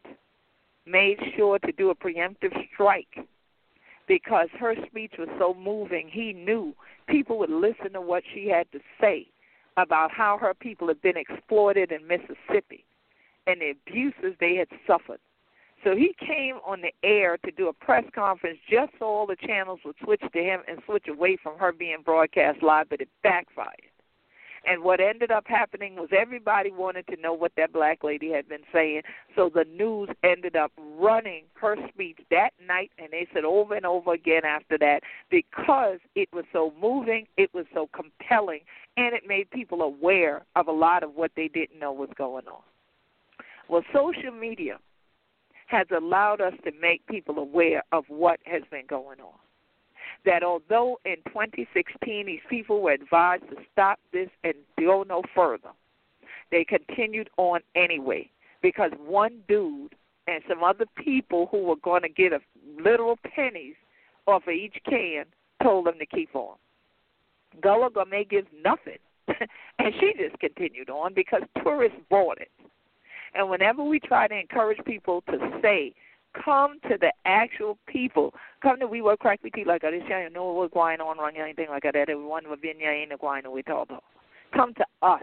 made 0.87 1.18
sure 1.37 1.59
to 1.61 1.72
do 1.72 1.91
a 1.91 1.95
preemptive 1.95 2.53
strike 2.72 3.18
because 4.09 4.49
her 4.59 4.74
speech 4.87 5.14
was 5.18 5.28
so 5.39 5.55
moving. 5.55 6.09
He 6.09 6.33
knew 6.33 6.74
people 7.07 7.39
would 7.39 7.51
listen 7.51 7.93
to 7.93 8.01
what 8.01 8.22
she 8.33 8.49
had 8.49 8.70
to 8.72 8.80
say 9.01 9.28
about 9.76 10.11
how 10.11 10.39
her 10.39 10.55
people 10.55 10.89
had 10.89 11.01
been 11.03 11.16
exploited 11.16 11.93
in 11.93 12.07
Mississippi 12.07 12.85
and 13.47 13.61
the 13.61 13.70
abuses 13.70 14.37
they 14.41 14.57
had 14.57 14.68
suffered. 14.87 15.20
So 15.85 15.97
he 15.97 16.14
came 16.24 16.57
on 16.64 16.80
the 16.80 16.93
air 17.03 17.39
to 17.39 17.51
do 17.51 17.68
a 17.68 17.72
press 17.72 18.05
conference 18.14 18.59
just 18.70 18.93
so 18.99 19.07
all 19.07 19.26
the 19.26 19.37
channels 19.37 19.80
would 19.85 19.97
switch 20.03 20.22
to 20.33 20.39
him 20.39 20.61
and 20.68 20.80
switch 20.87 21.09
away 21.09 21.37
from 21.43 21.59
her 21.59 21.72
being 21.72 22.03
broadcast 22.05 22.62
live, 22.62 22.89
but 22.89 23.01
it 23.01 23.09
backfired. 23.22 23.80
And 24.65 24.85
what 24.85 25.01
ended 25.01 25.31
up 25.31 25.45
happening 25.47 25.97
was 25.97 26.11
everybody 26.17 26.71
wanted 26.71 27.07
to 27.09 27.21
know 27.21 27.33
what 27.33 27.53
that 27.57 27.73
black 27.73 28.05
lady 28.05 28.31
had 28.31 28.49
been 28.49 28.63
saying. 28.73 29.03
So 29.35 29.51
the 29.53 29.65
news 29.65 30.09
ended 30.23 30.55
up 30.57 30.73
running 30.99 31.45
her 31.55 31.77
speech 31.89 32.19
that 32.31 32.51
night, 32.67 32.93
and 32.99 33.09
they 33.11 33.27
said 33.35 33.45
over 33.45 33.75
and 33.75 33.85
over 33.85 34.13
again 34.13 34.45
after 34.45 34.79
that 34.79 35.03
because 35.31 35.99
it 36.15 36.29
was 36.33 36.45
so 36.53 36.73
moving, 36.81 37.27
it 37.37 37.53
was 37.53 37.67
so 37.75 37.89
compelling, 37.95 38.61
and 38.97 39.15
it 39.15 39.23
made 39.27 39.51
people 39.51 39.83
aware 39.83 40.43
of 40.55 40.69
a 40.69 40.73
lot 40.73 41.03
of 41.03 41.15
what 41.15 41.33
they 41.35 41.49
didn't 41.49 41.79
know 41.79 41.93
was 41.93 42.11
going 42.17 42.47
on. 42.47 42.63
Well, 43.69 43.83
social 43.93 44.33
media 44.33 44.79
has 45.67 45.87
allowed 45.97 46.41
us 46.41 46.55
to 46.65 46.73
make 46.81 47.07
people 47.07 47.39
aware 47.39 47.83
of 47.93 48.05
what 48.09 48.39
has 48.45 48.63
been 48.71 48.87
going 48.87 49.21
on. 49.21 49.33
That 50.25 50.43
although 50.43 51.01
in 51.05 51.16
2016 51.27 52.27
these 52.27 52.41
people 52.49 52.81
were 52.81 52.93
advised 52.93 53.49
to 53.51 53.57
stop 53.73 53.99
this 54.12 54.29
and 54.45 54.55
go 54.79 55.05
no 55.09 55.23
further, 55.35 55.70
they 56.51 56.64
continued 56.64 57.29
on 57.39 57.61
anyway 57.75 58.31
because 58.62 58.93
one 59.05 59.41
dude 59.49 59.95
and 60.29 60.43
some 60.49 60.62
other 60.62 60.87
people 60.97 61.49
who 61.51 61.64
were 61.64 61.77
going 61.77 62.03
to 62.03 62.09
get 62.09 62.33
a 62.33 62.41
literal 62.81 63.18
pennies 63.35 63.75
off 64.27 64.45
of 64.47 64.53
each 64.53 64.77
can 64.89 65.25
told 65.62 65.87
them 65.87 65.99
to 65.99 66.07
keep 66.07 66.35
on. 66.35 66.57
Gullah 67.61 67.91
Gourmet 67.91 68.25
gives 68.25 68.47
nothing, 68.64 68.99
and 69.29 69.95
she 70.01 70.14
just 70.18 70.39
continued 70.39 70.91
on 70.91 71.14
because 71.14 71.43
tourists 71.62 71.99
bought 72.09 72.39
it. 72.41 72.51
And 73.35 73.49
whenever 73.49 73.83
we 73.83 73.99
try 73.99 74.29
to 74.29 74.39
encourage 74.39 74.79
people 74.85 75.23
to 75.23 75.39
say, 75.62 75.95
come 76.33 76.78
to 76.89 76.97
the 77.01 77.12
actual 77.24 77.78
people, 77.87 78.35
come 78.62 78.78
to 78.80 78.87
We 78.87 79.03
Work 79.03 79.20
Crack 79.20 79.41
with 79.43 79.53
like 79.66 79.83
this, 79.83 80.03
you 80.09 80.30
know 80.30 80.53
what's 80.53 80.72
going 80.74 81.01
on 81.01 81.18
or 81.18 81.28
anything 81.28 81.68
like 81.68 81.83
that. 81.85 81.97
Everyone 81.97 82.49
will 82.49 82.57
be 82.57 82.70
in 82.70 82.78
the 82.78 83.16
going 83.20 83.43
with 83.47 83.70
all 83.70 83.87
Come 84.55 84.74
to 84.74 84.85
us 85.03 85.22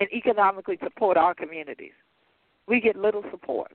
and 0.00 0.12
economically 0.12 0.78
support 0.82 1.16
our 1.16 1.34
communities. 1.34 1.92
We 2.66 2.80
get 2.80 2.96
little 2.96 3.24
support. 3.30 3.72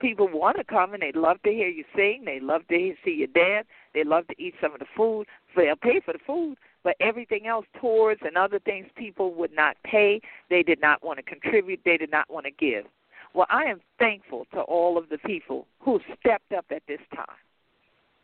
People 0.00 0.28
want 0.28 0.56
to 0.56 0.64
come 0.64 0.94
and 0.94 1.02
they 1.02 1.12
love 1.14 1.40
to 1.44 1.50
hear 1.50 1.68
you 1.68 1.84
sing. 1.94 2.22
They 2.24 2.40
love 2.40 2.62
to 2.68 2.94
see 3.04 3.12
you 3.12 3.26
dance. 3.28 3.66
They 3.94 4.02
love 4.02 4.26
to 4.28 4.34
eat 4.42 4.54
some 4.60 4.72
of 4.72 4.80
the 4.80 4.86
food. 4.96 5.26
They'll 5.54 5.76
pay 5.76 6.00
for 6.04 6.12
the 6.12 6.18
food, 6.26 6.56
but 6.82 6.96
everything 7.00 7.46
else, 7.46 7.66
tours 7.80 8.18
and 8.22 8.36
other 8.36 8.58
things, 8.58 8.86
people 8.96 9.32
would 9.34 9.54
not 9.54 9.76
pay. 9.84 10.20
They 10.50 10.62
did 10.62 10.80
not 10.80 11.04
want 11.04 11.18
to 11.18 11.22
contribute. 11.22 11.80
They 11.84 11.96
did 11.96 12.10
not 12.10 12.28
want 12.30 12.46
to 12.46 12.50
give. 12.50 12.86
Well, 13.34 13.46
I 13.50 13.64
am 13.64 13.80
thankful 13.98 14.46
to 14.52 14.60
all 14.60 14.98
of 14.98 15.08
the 15.08 15.18
people 15.18 15.66
who 15.80 16.00
stepped 16.20 16.52
up 16.52 16.66
at 16.70 16.82
this 16.86 17.00
time. 17.14 17.26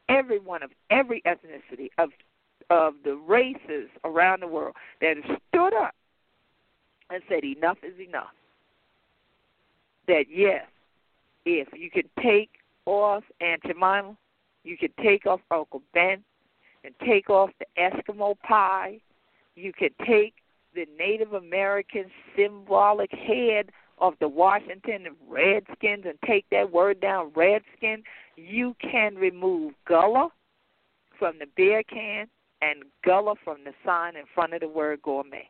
Everyone 0.09 0.63
of 0.63 0.71
every 0.91 1.23
ethnicity, 1.23 1.89
of 1.99 2.11
of 2.71 2.95
the 3.03 3.15
races 3.15 3.89
around 4.05 4.41
the 4.41 4.47
world 4.47 4.75
that 5.01 5.17
stood 5.25 5.75
up 5.75 5.95
and 7.11 7.23
said 7.29 7.43
enough 7.45 7.79
is 7.83 7.99
enough. 7.99 8.35
That 10.07 10.25
yes, 10.31 10.67
if 11.47 11.69
you 11.73 11.91
can 11.91 12.05
take 12.23 12.51
off 12.85 13.25
Aunt 13.41 13.63
Jemima, 13.63 14.17
you 14.65 14.77
can 14.77 14.91
take 15.03 15.27
off 15.27 15.41
Uncle 15.51 15.83
Ben, 15.95 16.23
and 16.85 16.95
take 17.07 17.31
off 17.31 17.51
the 17.59 17.67
Eskimo 17.81 18.39
pie. 18.41 19.01
You 19.57 19.73
could 19.73 19.93
take 20.07 20.35
the 20.75 20.87
Native 20.99 21.33
American 21.33 22.05
symbolic 22.37 23.11
head 23.13 23.71
of 24.01 24.15
the 24.21 24.29
Washington 24.29 25.07
Redskins 25.29 26.05
and 26.07 26.19
take 26.27 26.45
that 26.51 26.73
word 26.73 27.01
down, 27.01 27.33
Redskin. 27.35 28.03
You 28.37 28.75
can 28.81 29.17
remove 29.17 29.75
Gullah 29.87 30.31
from 31.19 31.39
the 31.39 31.47
beer 31.57 31.83
can 31.83 32.27
and 32.63 32.85
Gullah 33.05 33.35
from 33.45 33.59
the 33.65 33.73
sign 33.85 34.17
in 34.17 34.25
front 34.35 34.55
of 34.55 34.61
the 34.61 34.69
word 34.69 35.03
gourmet. 35.03 35.49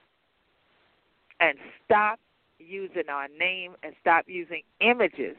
And 1.40 1.58
stop 1.84 2.18
using 2.58 3.08
our 3.08 3.28
name 3.38 3.74
and 3.82 3.94
stop 4.00 4.24
using 4.26 4.62
images 4.80 5.36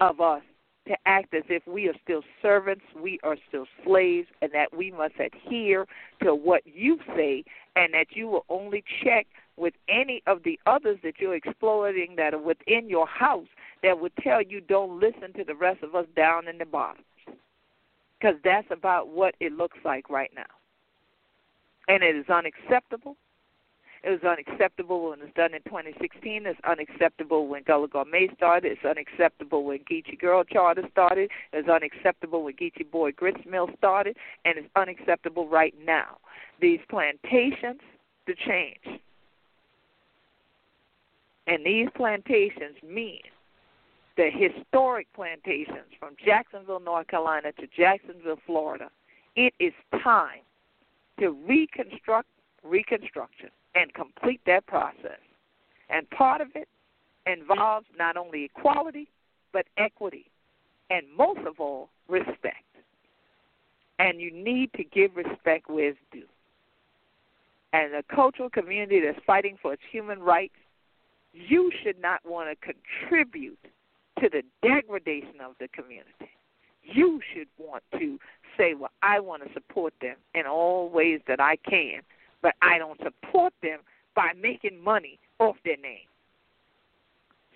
of 0.00 0.20
us 0.20 0.42
to 0.86 0.94
act 1.06 1.32
as 1.34 1.44
if 1.48 1.66
we 1.66 1.88
are 1.88 1.94
still 2.02 2.22
servants, 2.42 2.84
we 3.00 3.18
are 3.22 3.36
still 3.48 3.64
slaves, 3.84 4.28
and 4.42 4.52
that 4.52 4.76
we 4.76 4.90
must 4.90 5.14
adhere 5.18 5.86
to 6.22 6.34
what 6.34 6.62
you 6.66 6.98
say, 7.16 7.42
and 7.74 7.94
that 7.94 8.08
you 8.10 8.28
will 8.28 8.44
only 8.50 8.84
check 9.02 9.26
with 9.56 9.74
any 9.88 10.22
of 10.26 10.42
the 10.44 10.58
others 10.66 10.98
that 11.02 11.14
you're 11.18 11.34
exploiting 11.34 12.16
that 12.16 12.34
are 12.34 12.38
within 12.38 12.88
your 12.88 13.06
house 13.06 13.46
that 13.82 14.00
would 14.00 14.12
tell 14.22 14.42
you 14.42 14.60
don't 14.60 14.98
listen 15.00 15.32
to 15.34 15.44
the 15.44 15.54
rest 15.54 15.82
of 15.82 15.94
us 15.94 16.06
down 16.16 16.48
in 16.48 16.58
the 16.58 16.64
bottom. 16.64 17.04
Because 18.18 18.36
that's 18.42 18.68
about 18.70 19.08
what 19.08 19.34
it 19.40 19.52
looks 19.52 19.78
like 19.84 20.08
right 20.08 20.30
now. 20.34 20.42
And 21.88 22.02
it 22.02 22.16
is 22.16 22.28
unacceptable 22.28 23.16
it 24.04 24.10
was 24.10 24.22
unacceptable 24.22 25.08
when 25.08 25.20
it 25.20 25.24
was 25.24 25.32
done 25.34 25.54
in 25.54 25.62
2016. 25.62 26.44
It's 26.44 26.60
unacceptable 26.68 27.48
when 27.48 27.62
Gullah 27.62 27.88
Gourmet 27.88 28.28
started. 28.36 28.72
It's 28.72 28.84
unacceptable 28.84 29.64
when 29.64 29.78
Geechee 29.78 30.18
Girl 30.18 30.44
Charter 30.44 30.82
started. 30.92 31.30
It's 31.54 31.68
unacceptable 31.68 32.42
when 32.44 32.54
Geechee 32.54 32.90
Boy 32.90 33.12
Grits 33.12 33.40
Mill 33.50 33.70
started. 33.78 34.18
And 34.44 34.58
it's 34.58 34.68
unacceptable 34.76 35.48
right 35.48 35.74
now. 35.82 36.18
These 36.60 36.80
plantations 36.90 37.80
to 38.26 38.34
change. 38.34 39.00
And 41.46 41.64
these 41.64 41.88
plantations 41.94 42.76
mean 42.82 43.20
the 44.16 44.30
historic 44.30 45.06
plantations 45.14 45.90
from 45.98 46.14
Jacksonville, 46.24 46.80
North 46.80 47.08
Carolina 47.08 47.52
to 47.52 47.66
Jacksonville, 47.76 48.38
Florida. 48.46 48.90
It 49.36 49.52
is 49.58 49.72
time 50.02 50.40
to 51.18 51.30
reconstruct 51.46 52.28
Reconstruction 52.64 53.50
and 53.74 53.92
complete 53.92 54.40
that 54.46 54.66
process. 54.66 55.20
And 55.90 56.08
part 56.08 56.40
of 56.40 56.48
it 56.54 56.66
involves 57.26 57.86
not 57.98 58.16
only 58.16 58.44
equality, 58.44 59.08
but 59.52 59.66
equity, 59.76 60.30
and 60.88 61.04
most 61.14 61.40
of 61.46 61.60
all, 61.60 61.90
respect. 62.08 62.64
And 63.98 64.18
you 64.18 64.32
need 64.32 64.72
to 64.74 64.84
give 64.84 65.14
respect 65.14 65.68
where 65.68 65.90
it's 65.90 65.98
due. 66.10 66.24
And 67.74 67.94
a 67.94 68.02
cultural 68.02 68.48
community 68.48 69.00
that's 69.04 69.22
fighting 69.26 69.58
for 69.60 69.74
its 69.74 69.82
human 69.90 70.20
rights, 70.20 70.54
you 71.34 71.70
should 71.82 72.00
not 72.00 72.20
want 72.24 72.48
to 72.48 72.72
contribute 72.72 73.58
to 74.20 74.28
the 74.30 74.42
degradation 74.62 75.40
of 75.44 75.52
the 75.60 75.68
community. 75.68 76.30
You 76.82 77.20
should 77.34 77.48
want 77.58 77.82
to 77.98 78.18
say, 78.56 78.74
well, 78.74 78.90
I 79.02 79.20
want 79.20 79.42
to 79.46 79.52
support 79.52 79.92
them 80.00 80.16
in 80.34 80.46
all 80.46 80.88
ways 80.88 81.20
that 81.26 81.40
I 81.40 81.56
can 81.56 82.02
but 82.44 82.54
I 82.60 82.76
don't 82.76 83.00
support 83.02 83.54
them 83.62 83.78
by 84.14 84.32
making 84.40 84.78
money 84.84 85.18
off 85.40 85.56
their 85.64 85.78
name. 85.78 86.06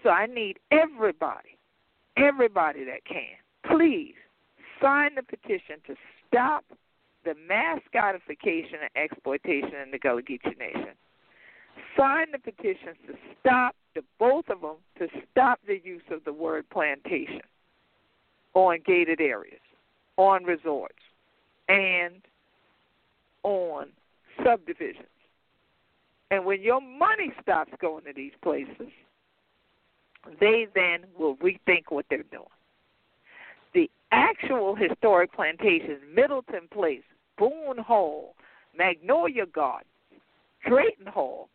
So 0.03 0.09
I 0.09 0.25
need 0.25 0.59
everybody, 0.73 1.59
everybody 2.17 2.85
that 2.85 3.05
can, 3.05 3.37
please 3.71 4.15
sign 4.81 5.11
the 5.15 5.23
petition 5.23 5.77
to 5.87 5.95
stop 6.27 6.65
the 7.27 7.35
mass 7.47 7.81
and 7.93 8.91
exploitation 8.97 9.75
in 9.85 9.91
the 9.91 9.99
Gullah 9.99 10.23
Geechee 10.23 10.59
Nation. 10.59 10.95
Sign 11.97 12.27
the 12.33 12.39
petitions 12.39 12.97
to 13.07 13.15
stop 13.41 13.75
the 13.95 14.03
both 14.19 14.49
of 14.49 14.61
them 14.61 14.77
to 14.99 15.09
stop 15.31 15.61
the 15.67 15.81
use 15.83 16.03
of 16.11 16.25
the 16.25 16.33
word 16.33 16.69
plantation 16.71 17.41
on 18.55 18.79
gated 18.87 19.21
areas, 19.21 19.61
on 20.17 20.45
resorts, 20.45 20.99
and 21.69 22.23
on 23.43 23.89
subdivisions. 24.45 25.07
And 26.31 26.45
when 26.45 26.63
your 26.63 26.81
money 26.81 27.33
stops 27.41 27.73
going 27.81 28.05
to 28.05 28.13
these 28.15 28.33
places, 28.43 28.93
they 30.41 30.67
then 30.75 31.05
will 31.19 31.37
rethink 31.37 31.85
what 31.91 32.07
they're 32.11 32.23
doing. 32.25 32.45
The 33.75 33.91
actual 34.13 34.75
historic 34.75 35.33
plantations, 35.33 36.01
Middleton 36.15 36.69
Place, 36.71 37.03
Boone 37.39 37.79
Hall, 37.79 38.35
Magnolia 38.77 39.47
Garden, 39.47 39.89
Drayton 40.67 41.07
Hall, 41.07 41.49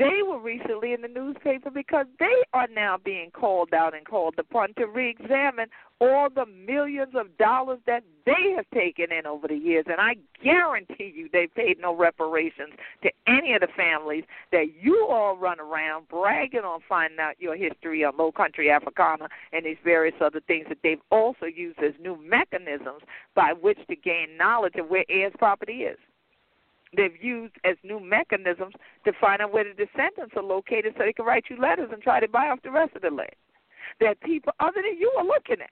they 0.00 0.22
were 0.26 0.40
recently 0.40 0.94
in 0.94 1.02
the 1.02 1.08
newspaper 1.08 1.70
because 1.70 2.06
they 2.18 2.42
are 2.54 2.66
now 2.74 2.96
being 3.04 3.30
called 3.30 3.74
out 3.74 3.94
and 3.94 4.06
called 4.06 4.34
upon 4.38 4.72
to 4.78 4.86
re 4.86 5.10
examine 5.10 5.68
all 6.00 6.30
the 6.34 6.46
millions 6.46 7.12
of 7.14 7.36
dollars 7.36 7.78
that 7.86 8.02
they 8.24 8.54
have 8.56 8.64
taken 8.72 9.12
in 9.12 9.26
over 9.26 9.46
the 9.46 9.54
years. 9.54 9.84
And 9.86 10.00
I 10.00 10.14
guarantee 10.42 11.12
you 11.14 11.28
they've 11.30 11.54
paid 11.54 11.78
no 11.78 11.94
reparations 11.94 12.72
to 13.02 13.10
any 13.26 13.52
of 13.52 13.60
the 13.60 13.68
families 13.76 14.24
that 14.52 14.68
you 14.80 15.06
all 15.10 15.36
run 15.36 15.60
around 15.60 16.08
bragging 16.08 16.60
on 16.60 16.80
finding 16.88 17.20
out 17.20 17.34
your 17.38 17.54
history 17.54 18.02
on 18.02 18.16
Low 18.16 18.32
Country 18.32 18.70
Africana 18.70 19.28
and 19.52 19.66
these 19.66 19.76
various 19.84 20.16
other 20.22 20.40
things 20.40 20.64
that 20.70 20.78
they've 20.82 21.02
also 21.10 21.44
used 21.44 21.78
as 21.80 21.92
new 22.00 22.16
mechanisms 22.16 23.02
by 23.34 23.52
which 23.52 23.78
to 23.88 23.96
gain 23.96 24.38
knowledge 24.38 24.76
of 24.76 24.88
where 24.88 25.04
heirs 25.10 25.34
property 25.38 25.82
is 25.82 25.98
they've 26.96 27.22
used 27.22 27.54
as 27.64 27.76
new 27.82 28.00
mechanisms 28.00 28.74
to 29.04 29.12
find 29.20 29.40
out 29.40 29.52
where 29.52 29.64
the 29.64 29.74
descendants 29.74 30.34
are 30.36 30.42
located 30.42 30.94
so 30.96 31.04
they 31.04 31.12
can 31.12 31.24
write 31.24 31.44
you 31.48 31.56
letters 31.60 31.90
and 31.92 32.02
try 32.02 32.20
to 32.20 32.28
buy 32.28 32.48
off 32.48 32.60
the 32.62 32.70
rest 32.70 32.96
of 32.96 33.02
the 33.02 33.10
land. 33.10 33.30
That 34.00 34.20
people 34.20 34.52
other 34.60 34.82
than 34.82 34.98
you 34.98 35.12
are 35.18 35.24
looking 35.24 35.60
at. 35.60 35.70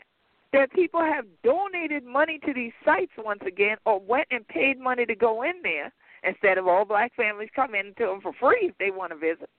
That 0.52 0.72
people 0.72 1.00
have 1.00 1.26
donated 1.44 2.04
money 2.04 2.38
to 2.46 2.54
these 2.54 2.72
sites 2.84 3.12
once 3.18 3.42
again 3.46 3.76
or 3.84 4.00
went 4.00 4.28
and 4.30 4.48
paid 4.48 4.80
money 4.80 5.04
to 5.04 5.14
go 5.14 5.42
in 5.42 5.60
there 5.62 5.92
instead 6.22 6.56
of 6.58 6.66
all 6.66 6.84
black 6.84 7.14
families 7.14 7.50
come 7.54 7.74
in 7.74 7.92
to 7.98 8.06
them 8.06 8.20
for 8.22 8.32
free 8.32 8.70
if 8.70 8.78
they 8.78 8.90
want 8.90 9.12
to 9.12 9.18
visit. 9.18 9.50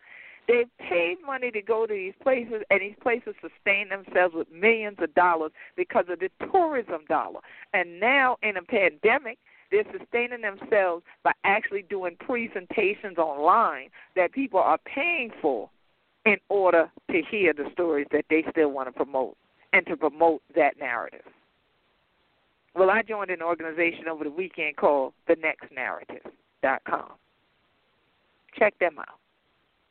They've 0.48 0.70
paid 0.80 1.18
money 1.24 1.52
to 1.52 1.62
go 1.62 1.86
to 1.86 1.94
these 1.94 2.16
places, 2.24 2.64
and 2.72 2.82
these 2.82 2.96
places 3.04 3.36
sustain 3.40 3.90
themselves 3.90 4.34
with 4.34 4.52
millions 4.52 4.98
of 5.00 5.14
dollars 5.14 5.52
because 5.78 6.06
of 6.10 6.20
the 6.20 6.32
tourism 6.52 7.02
dollar. 7.08 7.42
And 7.74 8.00
now, 8.00 8.38
in 8.42 8.58
a 8.58 8.64
pandemic, 8.64 9.38
they're 9.72 9.86
sustaining 9.98 10.42
themselves 10.42 11.04
by 11.24 11.32
actually 11.44 11.84
doing 11.84 12.16
presentations 12.20 13.18
online 13.18 13.90
that 14.16 14.32
people 14.32 14.60
are 14.60 14.80
paying 14.86 15.32
for 15.42 15.70
in 16.26 16.38
order 16.50 16.92
to 17.12 17.22
hear 17.30 17.54
the 17.54 17.70
stories 17.74 18.08
that 18.12 18.26
they 18.30 18.44
still 18.52 18.70
want 18.72 18.88
to 18.88 18.92
promote 18.92 19.38
and 19.74 19.86
to 19.88 19.96
promote 19.96 20.42
that 20.56 20.80
narrative. 20.80 21.22
Well, 22.76 22.90
I 22.90 23.02
joined 23.02 23.32
an 23.32 23.42
organization 23.42 24.08
over 24.08 24.24
the 24.24 24.30
weekend 24.30 24.78
called 24.78 25.14
TheNextNarrative.com. 25.28 27.12
Check 28.58 28.78
them 28.80 29.00
out 29.00 29.20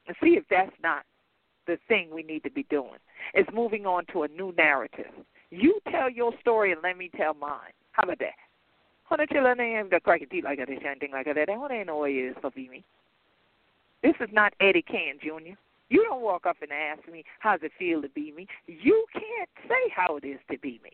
and 0.06 0.16
see 0.22 0.30
if 0.30 0.44
that's 0.50 0.72
not 0.82 1.04
the 1.66 1.78
thing 1.86 2.08
we 2.12 2.22
need 2.22 2.42
to 2.44 2.50
be 2.50 2.64
doing. 2.64 2.98
It's 3.34 3.48
moving 3.52 3.86
on 3.86 4.04
to 4.12 4.22
a 4.22 4.28
new 4.28 4.52
narrative. 4.56 5.12
You 5.50 5.80
tell 5.90 6.10
your 6.10 6.32
story 6.40 6.72
and 6.72 6.80
let 6.82 6.96
me 6.96 7.10
tell 7.16 7.34
mine. 7.34 7.72
How 7.92 8.04
about 8.04 8.18
that? 8.20 8.34
Hon 9.10 9.26
children 9.32 9.60
ain't 9.60 9.90
the 9.90 10.00
cracky 10.00 10.26
teeth 10.26 10.44
like 10.44 10.58
that, 10.58 10.68
anything 10.68 11.12
like 11.12 11.26
that. 11.26 11.34
They 11.34 11.52
ain't 11.52 11.86
no 11.86 12.04
is 12.04 12.34
for 12.40 12.50
me. 12.54 12.84
This 14.02 14.14
is 14.20 14.28
not 14.32 14.52
Eddie 14.60 14.82
Can 14.82 15.18
Jr. 15.20 15.56
You 15.90 16.04
don't 16.04 16.22
walk 16.22 16.44
up 16.44 16.56
and 16.60 16.70
ask 16.70 17.10
me 17.10 17.24
how's 17.38 17.60
it 17.62 17.72
feel 17.78 18.02
to 18.02 18.08
be 18.10 18.32
me. 18.32 18.46
You 18.66 19.06
can't 19.12 19.48
say 19.66 19.92
how 19.94 20.16
it 20.18 20.26
is 20.26 20.38
to 20.50 20.58
be 20.58 20.80
me. 20.84 20.92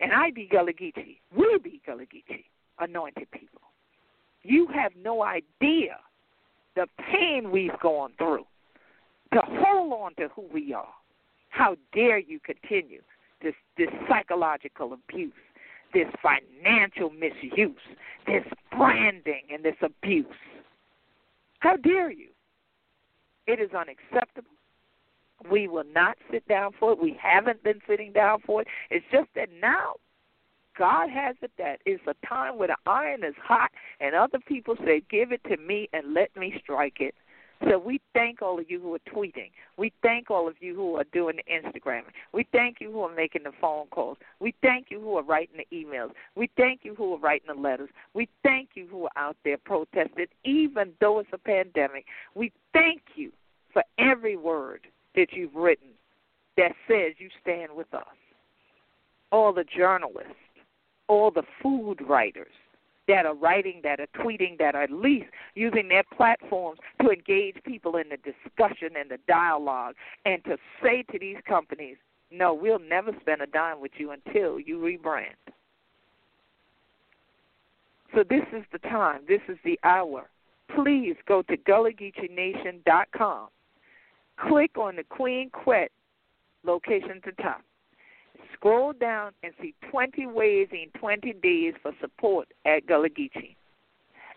And 0.00 0.12
I 0.12 0.30
be 0.30 0.46
Gullah 0.46 0.72
Geechee. 0.72 1.18
We 1.34 1.58
be 1.62 1.80
Gullah 1.86 2.02
Geechee, 2.02 2.44
anointed 2.78 3.30
people. 3.30 3.62
You 4.42 4.68
have 4.74 4.92
no 5.02 5.24
idea 5.24 5.98
the 6.76 6.86
pain 7.10 7.50
we've 7.50 7.78
gone 7.80 8.12
through 8.18 8.46
to 9.32 9.40
hold 9.44 9.92
on 9.94 10.14
to 10.16 10.28
who 10.34 10.44
we 10.52 10.72
are. 10.74 10.94
How 11.48 11.76
dare 11.92 12.18
you 12.18 12.38
continue 12.40 13.00
this 13.42 13.54
this 13.76 13.88
psychological 14.08 14.92
abuse 14.92 15.32
this 15.92 16.08
financial 16.22 17.10
misuse, 17.10 17.76
this 18.26 18.44
branding, 18.70 19.42
and 19.52 19.64
this 19.64 19.76
abuse. 19.82 20.26
How 21.60 21.76
dare 21.76 22.10
you? 22.10 22.28
It 23.46 23.60
is 23.60 23.70
unacceptable. 23.72 24.50
We 25.50 25.68
will 25.68 25.84
not 25.94 26.18
sit 26.30 26.46
down 26.48 26.72
for 26.78 26.92
it. 26.92 26.98
We 27.00 27.18
haven't 27.20 27.62
been 27.62 27.80
sitting 27.88 28.12
down 28.12 28.40
for 28.44 28.62
it. 28.62 28.68
It's 28.90 29.06
just 29.10 29.28
that 29.36 29.48
now 29.60 29.94
God 30.76 31.10
has 31.10 31.36
it 31.42 31.50
that 31.58 31.80
it's 31.84 32.02
a 32.06 32.26
time 32.26 32.58
where 32.58 32.68
the 32.68 32.76
iron 32.86 33.24
is 33.24 33.34
hot 33.42 33.70
and 34.00 34.14
other 34.14 34.38
people 34.38 34.76
say, 34.84 35.02
Give 35.10 35.32
it 35.32 35.42
to 35.44 35.56
me 35.56 35.88
and 35.92 36.14
let 36.14 36.34
me 36.36 36.54
strike 36.62 36.98
it. 37.00 37.14
So 37.66 37.78
we 37.78 38.00
thank 38.14 38.40
all 38.40 38.58
of 38.58 38.70
you 38.70 38.80
who 38.80 38.94
are 38.94 39.00
tweeting. 39.12 39.50
We 39.76 39.92
thank 40.02 40.30
all 40.30 40.46
of 40.46 40.54
you 40.60 40.74
who 40.74 40.96
are 40.96 41.04
doing 41.12 41.36
the 41.36 41.42
Instagram. 41.52 42.02
We 42.32 42.46
thank 42.52 42.76
you 42.80 42.92
who 42.92 43.00
are 43.00 43.14
making 43.14 43.42
the 43.42 43.52
phone 43.60 43.86
calls. 43.88 44.16
We 44.38 44.54
thank 44.62 44.86
you 44.90 45.00
who 45.00 45.16
are 45.16 45.24
writing 45.24 45.58
the 45.58 45.76
emails. 45.76 46.10
We 46.36 46.50
thank 46.56 46.80
you 46.84 46.94
who 46.94 47.14
are 47.14 47.18
writing 47.18 47.48
the 47.48 47.60
letters. 47.60 47.90
We 48.14 48.28
thank 48.44 48.70
you 48.74 48.86
who 48.88 49.04
are 49.04 49.12
out 49.16 49.36
there 49.44 49.58
protesting, 49.58 50.26
even 50.44 50.92
though 51.00 51.18
it's 51.18 51.30
a 51.32 51.38
pandemic. 51.38 52.06
We 52.34 52.52
thank 52.72 53.02
you 53.16 53.32
for 53.72 53.82
every 53.98 54.36
word 54.36 54.82
that 55.16 55.32
you've 55.32 55.54
written 55.54 55.88
that 56.56 56.72
says 56.86 57.14
you 57.18 57.28
stand 57.42 57.70
with 57.74 57.92
us. 57.92 58.04
All 59.32 59.52
the 59.52 59.64
journalists, 59.64 60.32
all 61.08 61.30
the 61.30 61.42
food 61.62 61.96
writers, 62.08 62.52
that 63.08 63.26
are 63.26 63.34
writing, 63.34 63.80
that 63.82 63.98
are 64.00 64.06
tweeting, 64.14 64.58
that 64.58 64.74
are 64.74 64.82
at 64.82 64.92
least 64.92 65.26
using 65.54 65.88
their 65.88 66.04
platforms 66.16 66.78
to 67.02 67.10
engage 67.10 67.56
people 67.64 67.96
in 67.96 68.10
the 68.10 68.18
discussion 68.18 68.90
and 68.98 69.10
the 69.10 69.18
dialogue 69.26 69.94
and 70.24 70.44
to 70.44 70.56
say 70.82 71.02
to 71.10 71.18
these 71.18 71.38
companies, 71.46 71.96
no, 72.30 72.52
we'll 72.52 72.78
never 72.78 73.12
spend 73.20 73.40
a 73.40 73.46
dime 73.46 73.80
with 73.80 73.92
you 73.96 74.10
until 74.10 74.60
you 74.60 74.78
rebrand. 74.78 75.34
So 78.14 78.22
this 78.28 78.44
is 78.52 78.64
the 78.72 78.78
time. 78.78 79.22
This 79.26 79.40
is 79.48 79.56
the 79.64 79.78
hour. 79.82 80.28
Please 80.74 81.16
go 81.26 81.42
to 81.42 81.56
GullahGeecheeNation.com. 81.56 83.48
Click 84.48 84.78
on 84.78 84.96
the 84.96 85.04
Queen 85.04 85.50
Quet 85.50 85.90
location 86.64 87.12
at 87.16 87.24
the 87.24 87.42
top 87.42 87.62
scroll 88.58 88.92
down 88.92 89.32
and 89.42 89.52
see 89.60 89.74
20 89.90 90.26
ways 90.26 90.68
in 90.72 90.86
20 90.98 91.32
days 91.34 91.74
for 91.82 91.92
support 92.00 92.48
at 92.64 92.86
Gullah 92.86 93.08
Geechee. 93.08 93.54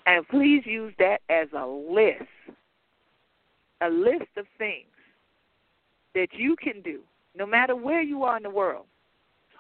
And 0.06 0.28
please 0.28 0.64
use 0.66 0.94
that 1.00 1.22
as 1.30 1.48
a 1.58 1.66
list, 1.66 2.24
a 3.82 3.90
list 3.90 4.30
of 4.38 4.46
things 4.58 4.88
that 6.14 6.30
you 6.34 6.56
can 6.56 6.82
do, 6.82 7.02
no 7.36 7.46
matter 7.46 7.76
where 7.76 8.02
you 8.02 8.24
are 8.24 8.38
in 8.38 8.44
the 8.44 8.50
world. 8.50 8.86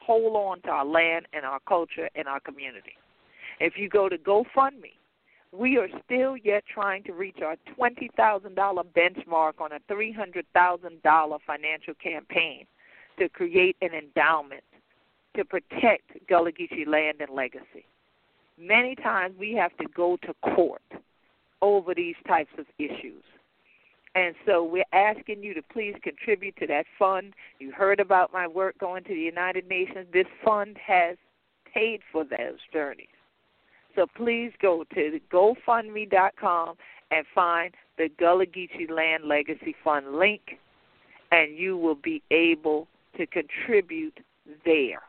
Hold 0.05 0.35
on 0.35 0.61
to 0.63 0.69
our 0.69 0.85
land 0.85 1.27
and 1.33 1.45
our 1.45 1.59
culture 1.67 2.09
and 2.15 2.27
our 2.27 2.39
community. 2.39 2.93
If 3.59 3.77
you 3.77 3.87
go 3.87 4.09
to 4.09 4.17
GoFundMe, 4.17 4.97
we 5.51 5.77
are 5.77 5.87
still 6.05 6.35
yet 6.37 6.63
trying 6.71 7.03
to 7.03 7.13
reach 7.13 7.37
our 7.45 7.55
$20,000 7.77 8.55
benchmark 8.95 9.53
on 9.59 9.71
a 9.73 9.79
$300,000 9.93 11.37
financial 11.45 11.93
campaign 12.01 12.65
to 13.21 13.29
create 13.29 13.77
an 13.81 13.91
endowment 13.93 14.63
to 15.35 15.45
protect 15.45 16.27
Gullah 16.27 16.51
Geechee 16.51 16.87
land 16.87 17.21
and 17.21 17.29
legacy. 17.29 17.85
Many 18.59 18.95
times 18.95 19.35
we 19.39 19.53
have 19.53 19.75
to 19.77 19.85
go 19.95 20.17
to 20.23 20.33
court 20.55 20.81
over 21.61 21.93
these 21.93 22.15
types 22.27 22.51
of 22.57 22.65
issues. 22.79 23.23
And 24.15 24.33
so 24.45 24.63
we're 24.63 24.83
asking 24.91 25.43
you 25.43 25.53
to 25.53 25.61
please 25.61 25.93
contribute 26.03 26.55
to 26.57 26.67
that 26.67 26.85
fund. 26.97 27.33
You 27.59 27.71
heard 27.71 27.99
about 27.99 28.33
my 28.33 28.47
work 28.47 28.77
going 28.79 29.03
to 29.03 29.13
the 29.13 29.21
United 29.21 29.69
Nations. 29.69 30.07
This 30.11 30.25
fund 30.43 30.77
has 30.85 31.15
paid 31.71 32.01
for 32.11 32.23
those 32.23 32.57
journeys. 32.73 33.07
So 33.95 34.07
please 34.17 34.51
go 34.59 34.83
to 34.95 35.19
GoFundMe.com 35.31 36.75
and 37.11 37.25
find 37.35 37.73
the 37.97 38.09
Gullah 38.17 38.47
Geechee 38.47 38.89
Land 38.89 39.25
Legacy 39.25 39.75
Fund 39.83 40.13
link, 40.13 40.57
and 41.31 41.55
you 41.55 41.77
will 41.77 41.95
be 41.95 42.23
able 42.31 42.87
to 43.17 43.25
contribute 43.27 44.19
there. 44.65 45.01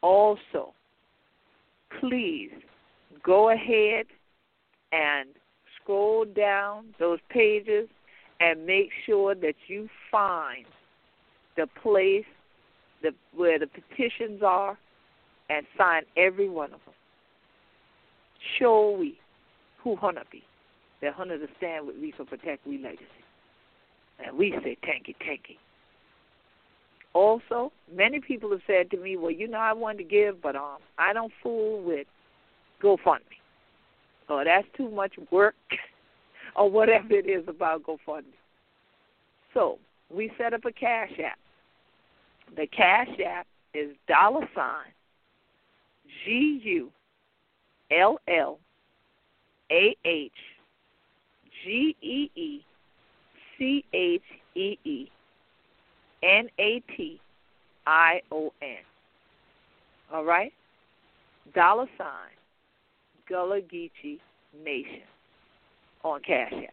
Also, 0.00 0.72
please 2.00 2.50
go 3.24 3.50
ahead 3.50 4.06
and 4.92 5.28
scroll 5.80 6.24
down 6.24 6.86
those 6.98 7.18
pages 7.30 7.88
and 8.40 8.66
make 8.66 8.90
sure 9.06 9.34
that 9.34 9.54
you 9.68 9.88
find 10.10 10.66
the 11.56 11.66
place 11.80 12.24
the, 13.02 13.10
where 13.34 13.58
the 13.58 13.66
petitions 13.66 14.42
are 14.44 14.78
and 15.50 15.66
sign 15.76 16.02
every 16.16 16.48
one 16.48 16.72
of 16.72 16.80
them. 16.84 16.94
Show 18.58 18.96
we 18.98 19.18
who 19.82 19.96
Hunter 19.96 20.22
be. 20.30 20.42
That 21.00 21.14
Hunter 21.14 21.38
to 21.38 21.46
stand 21.58 21.86
with 21.86 21.96
we 21.96 22.12
for 22.16 22.24
protect 22.24 22.66
we 22.66 22.78
legacy. 22.78 23.04
And 24.24 24.38
we 24.38 24.52
say 24.62 24.76
thank 24.84 25.08
you. 25.08 25.14
Also, 27.14 27.72
many 27.94 28.20
people 28.20 28.50
have 28.50 28.62
said 28.66 28.90
to 28.90 28.96
me, 28.96 29.16
Well, 29.16 29.30
you 29.30 29.48
know 29.48 29.58
I 29.58 29.72
want 29.72 29.98
to 29.98 30.04
give, 30.04 30.40
but 30.42 30.56
um 30.56 30.78
I 30.98 31.12
don't 31.12 31.32
fool 31.42 31.82
with 31.82 32.06
GoFundMe. 32.82 33.20
Oh, 34.28 34.42
that's 34.44 34.66
too 34.76 34.90
much 34.90 35.12
work 35.30 35.54
or 36.56 36.70
whatever 36.70 37.12
it 37.12 37.28
is 37.28 37.46
about 37.48 37.82
GoFundMe. 37.82 38.24
So 39.54 39.78
we 40.10 40.30
set 40.38 40.54
up 40.54 40.64
a 40.64 40.72
cash 40.72 41.12
app. 41.24 41.38
The 42.56 42.66
cash 42.66 43.08
app 43.24 43.46
is 43.74 43.90
dollar 44.08 44.48
sign 44.54 44.92
G 46.24 46.60
U 46.64 46.90
L 47.90 48.18
L 48.28 48.58
A 49.70 49.96
H 50.04 50.32
G 51.64 51.96
E 52.00 52.30
E 52.34 52.64
C 53.58 53.84
H 53.92 54.22
E 54.54 54.78
E 54.84 55.10
N 56.22 56.48
A 56.58 56.82
T 56.96 57.20
I 57.86 58.20
O 58.30 58.52
N. 58.62 58.76
All 60.12 60.24
right? 60.24 60.52
Dollar 61.54 61.86
sign 61.98 62.08
Gullah 63.28 63.60
Geechee 63.60 64.20
Nation 64.64 65.02
on 66.04 66.20
Cash 66.20 66.52
App. 66.52 66.70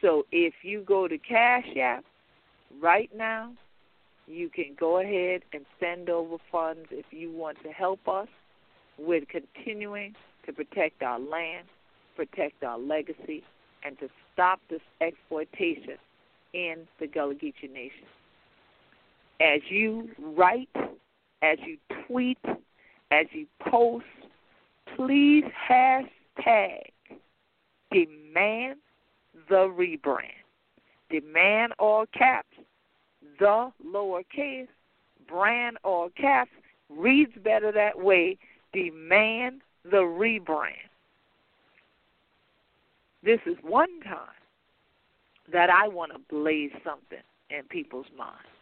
So 0.00 0.24
if 0.30 0.54
you 0.62 0.82
go 0.86 1.08
to 1.08 1.18
Cash 1.18 1.66
App 1.80 2.04
right 2.80 3.10
now, 3.16 3.52
you 4.26 4.50
can 4.50 4.76
go 4.78 5.00
ahead 5.00 5.42
and 5.52 5.64
send 5.80 6.10
over 6.10 6.36
funds 6.52 6.88
if 6.90 7.06
you 7.10 7.32
want 7.32 7.56
to 7.62 7.70
help 7.70 8.06
us 8.08 8.28
with 8.98 9.24
continuing 9.28 10.14
to 10.44 10.52
protect 10.52 11.02
our 11.02 11.18
land, 11.18 11.66
protect 12.16 12.62
our 12.62 12.78
legacy, 12.78 13.42
and 13.84 13.98
to 14.00 14.08
stop 14.32 14.60
this 14.68 14.80
exploitation 15.00 15.96
in 16.52 16.86
the 17.00 17.06
Gullah 17.06 17.34
Geechee 17.34 17.72
Nation. 17.72 18.06
As 19.40 19.60
you 19.68 20.08
write, 20.18 20.68
as 21.42 21.58
you 21.64 21.78
tweet, 22.06 22.38
as 23.10 23.26
you 23.32 23.46
post, 23.60 24.04
please 24.96 25.44
hashtag 25.68 26.90
demand 27.90 28.76
the 29.48 29.68
rebrand. 29.68 30.24
Demand 31.10 31.72
all 31.78 32.04
caps, 32.06 32.56
the 33.38 33.70
lowercase, 33.86 34.68
brand 35.28 35.78
all 35.84 36.10
caps, 36.10 36.50
reads 36.90 37.32
better 37.42 37.72
that 37.72 37.98
way. 37.98 38.36
Demand 38.72 39.62
the 39.84 40.02
rebrand. 40.02 40.74
This 43.22 43.40
is 43.46 43.56
one 43.62 44.00
time 44.00 44.18
that 45.52 45.70
I 45.70 45.88
want 45.88 46.12
to 46.12 46.18
blaze 46.28 46.72
something 46.84 47.18
in 47.50 47.62
people's 47.64 48.06
minds. 48.16 48.57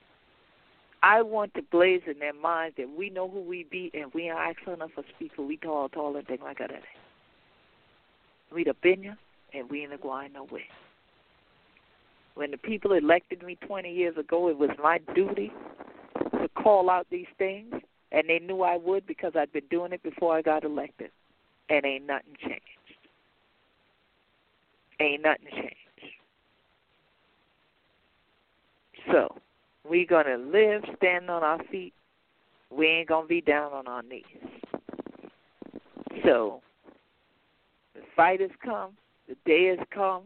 I 1.07 1.23
want 1.23 1.55
to 1.55 1.63
blaze 1.63 2.03
in 2.11 2.19
their 2.19 2.33
minds 2.33 2.77
that 2.79 2.91
we 2.91 3.11
know 3.11 3.29
who 3.29 3.41
we 3.41 3.65
be 3.71 3.93
and 3.95 4.13
we 4.13 4.29
are 4.29 4.45
excellent 4.45 4.81
enough 4.81 4.91
for 4.93 5.05
speaker. 5.15 5.41
We 5.41 5.57
tall, 5.57 5.89
tall, 5.89 6.17
and 6.17 6.27
things 6.27 6.41
like 6.43 6.59
that. 6.59 6.73
We 8.53 8.65
the 8.65 8.75
Binya 8.85 9.17
and 9.55 9.71
we 9.71 9.85
in 9.85 9.91
the 9.91 9.99
going 9.99 10.33
nowhere. 10.33 10.63
When 12.35 12.51
the 12.51 12.57
people 12.57 12.93
elected 12.93 13.45
me 13.45 13.57
20 13.69 13.89
years 13.89 14.17
ago, 14.17 14.49
it 14.49 14.59
was 14.59 14.71
my 14.83 14.99
duty 15.15 15.53
to 16.33 16.49
call 16.61 16.91
out 16.91 17.07
these 17.09 17.27
things, 17.39 17.73
and 18.11 18.29
they 18.29 18.41
knew 18.41 18.63
I 18.63 18.77
would 18.77 19.07
because 19.07 19.33
I'd 19.37 19.53
been 19.53 19.69
doing 19.71 19.93
it 19.93 20.03
before 20.03 20.37
I 20.37 20.43
got 20.43 20.65
elected, 20.65 21.13
and 21.71 21.87
ain't 21.87 22.07
nothing 22.07 22.35
changed. 22.41 22.63
Ain't 24.99 25.23
nothing 25.23 25.47
changed. 25.53 25.77
So, 29.13 29.37
we 29.89 30.07
gonna 30.07 30.37
live, 30.37 30.83
standing 30.97 31.31
on 31.31 31.43
our 31.43 31.63
feet. 31.71 31.93
We 32.71 32.87
ain't 32.87 33.09
gonna 33.09 33.27
be 33.27 33.41
down 33.41 33.73
on 33.73 33.87
our 33.87 34.03
knees. 34.03 34.25
So, 36.25 36.61
the 37.95 38.03
fight 38.15 38.41
has 38.41 38.51
come, 38.65 38.97
the 39.29 39.37
day 39.45 39.67
has 39.67 39.79
come. 39.91 40.25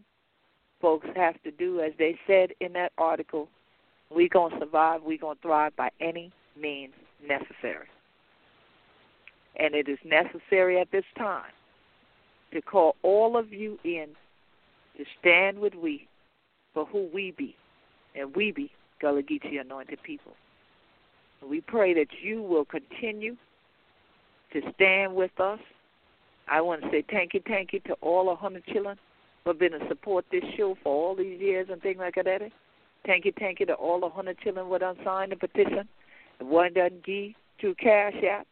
Folks 0.81 1.07
have 1.15 1.41
to 1.43 1.51
do 1.51 1.81
as 1.81 1.93
they 1.99 2.19
said 2.27 2.53
in 2.61 2.73
that 2.73 2.93
article. 2.97 3.49
we're 4.09 4.29
gonna 4.29 4.59
survive. 4.59 5.03
we're 5.03 5.19
gonna 5.19 5.39
thrive 5.43 5.77
by 5.77 5.91
any 6.01 6.33
means 6.61 6.95
necessary. 7.27 7.87
And 9.57 9.75
it 9.75 9.89
is 9.89 9.99
necessary 10.05 10.81
at 10.81 10.91
this 10.91 11.05
time 11.19 11.53
to 12.53 12.63
call 12.63 12.97
all 13.03 13.37
of 13.37 13.53
you 13.53 13.79
in 13.85 14.09
to 14.97 15.05
stand 15.21 15.59
with 15.59 15.75
we 15.75 16.09
for 16.73 16.87
who 16.87 17.09
we 17.13 17.33
be, 17.33 17.55
and 18.15 18.35
we 18.35 18.53
be 18.53 18.71
Gullah 19.01 19.23
Geechee 19.23 19.61
anointed 19.61 20.03
people. 20.03 20.33
We 21.49 21.61
pray 21.61 21.95
that 21.95 22.09
you 22.23 22.43
will 22.43 22.65
continue 22.65 23.37
to 24.53 24.61
stand 24.75 25.15
with 25.15 25.39
us. 25.41 25.61
I 26.49 26.61
want 26.61 26.83
to 26.83 26.91
say 26.91 27.05
thank 27.11 27.35
you, 27.35 27.41
thank 27.47 27.73
you 27.73 27.81
to 27.81 27.95
all 28.01 28.31
a 28.31 28.37
hundred 28.37 28.65
children 28.67 28.99
for 29.45 29.55
being 29.55 29.73
to 29.73 29.89
support 29.89 30.25
this 30.31 30.45
show 30.57 30.77
for 30.83 30.93
all 30.93 31.15
these 31.15 31.41
years 31.41 31.69
and 31.71 31.81
things 31.81 31.99
like 31.99 32.17
that. 32.17 32.43
Thank 33.07 33.25
you, 33.25 33.33
thank 33.39 33.61
you 33.61 33.67
to 33.67 33.75
all 33.75 34.01
the 34.01 34.09
hundred 34.09 34.39
children 34.41 34.69
with 34.69 34.83
unsigned 34.83 35.33
the 35.33 35.37
petition. 35.37 35.89
One 36.41 36.75
done 36.75 37.01
give 37.05 37.33
through 37.61 37.75
Cash 37.77 38.15
App. 38.29 38.47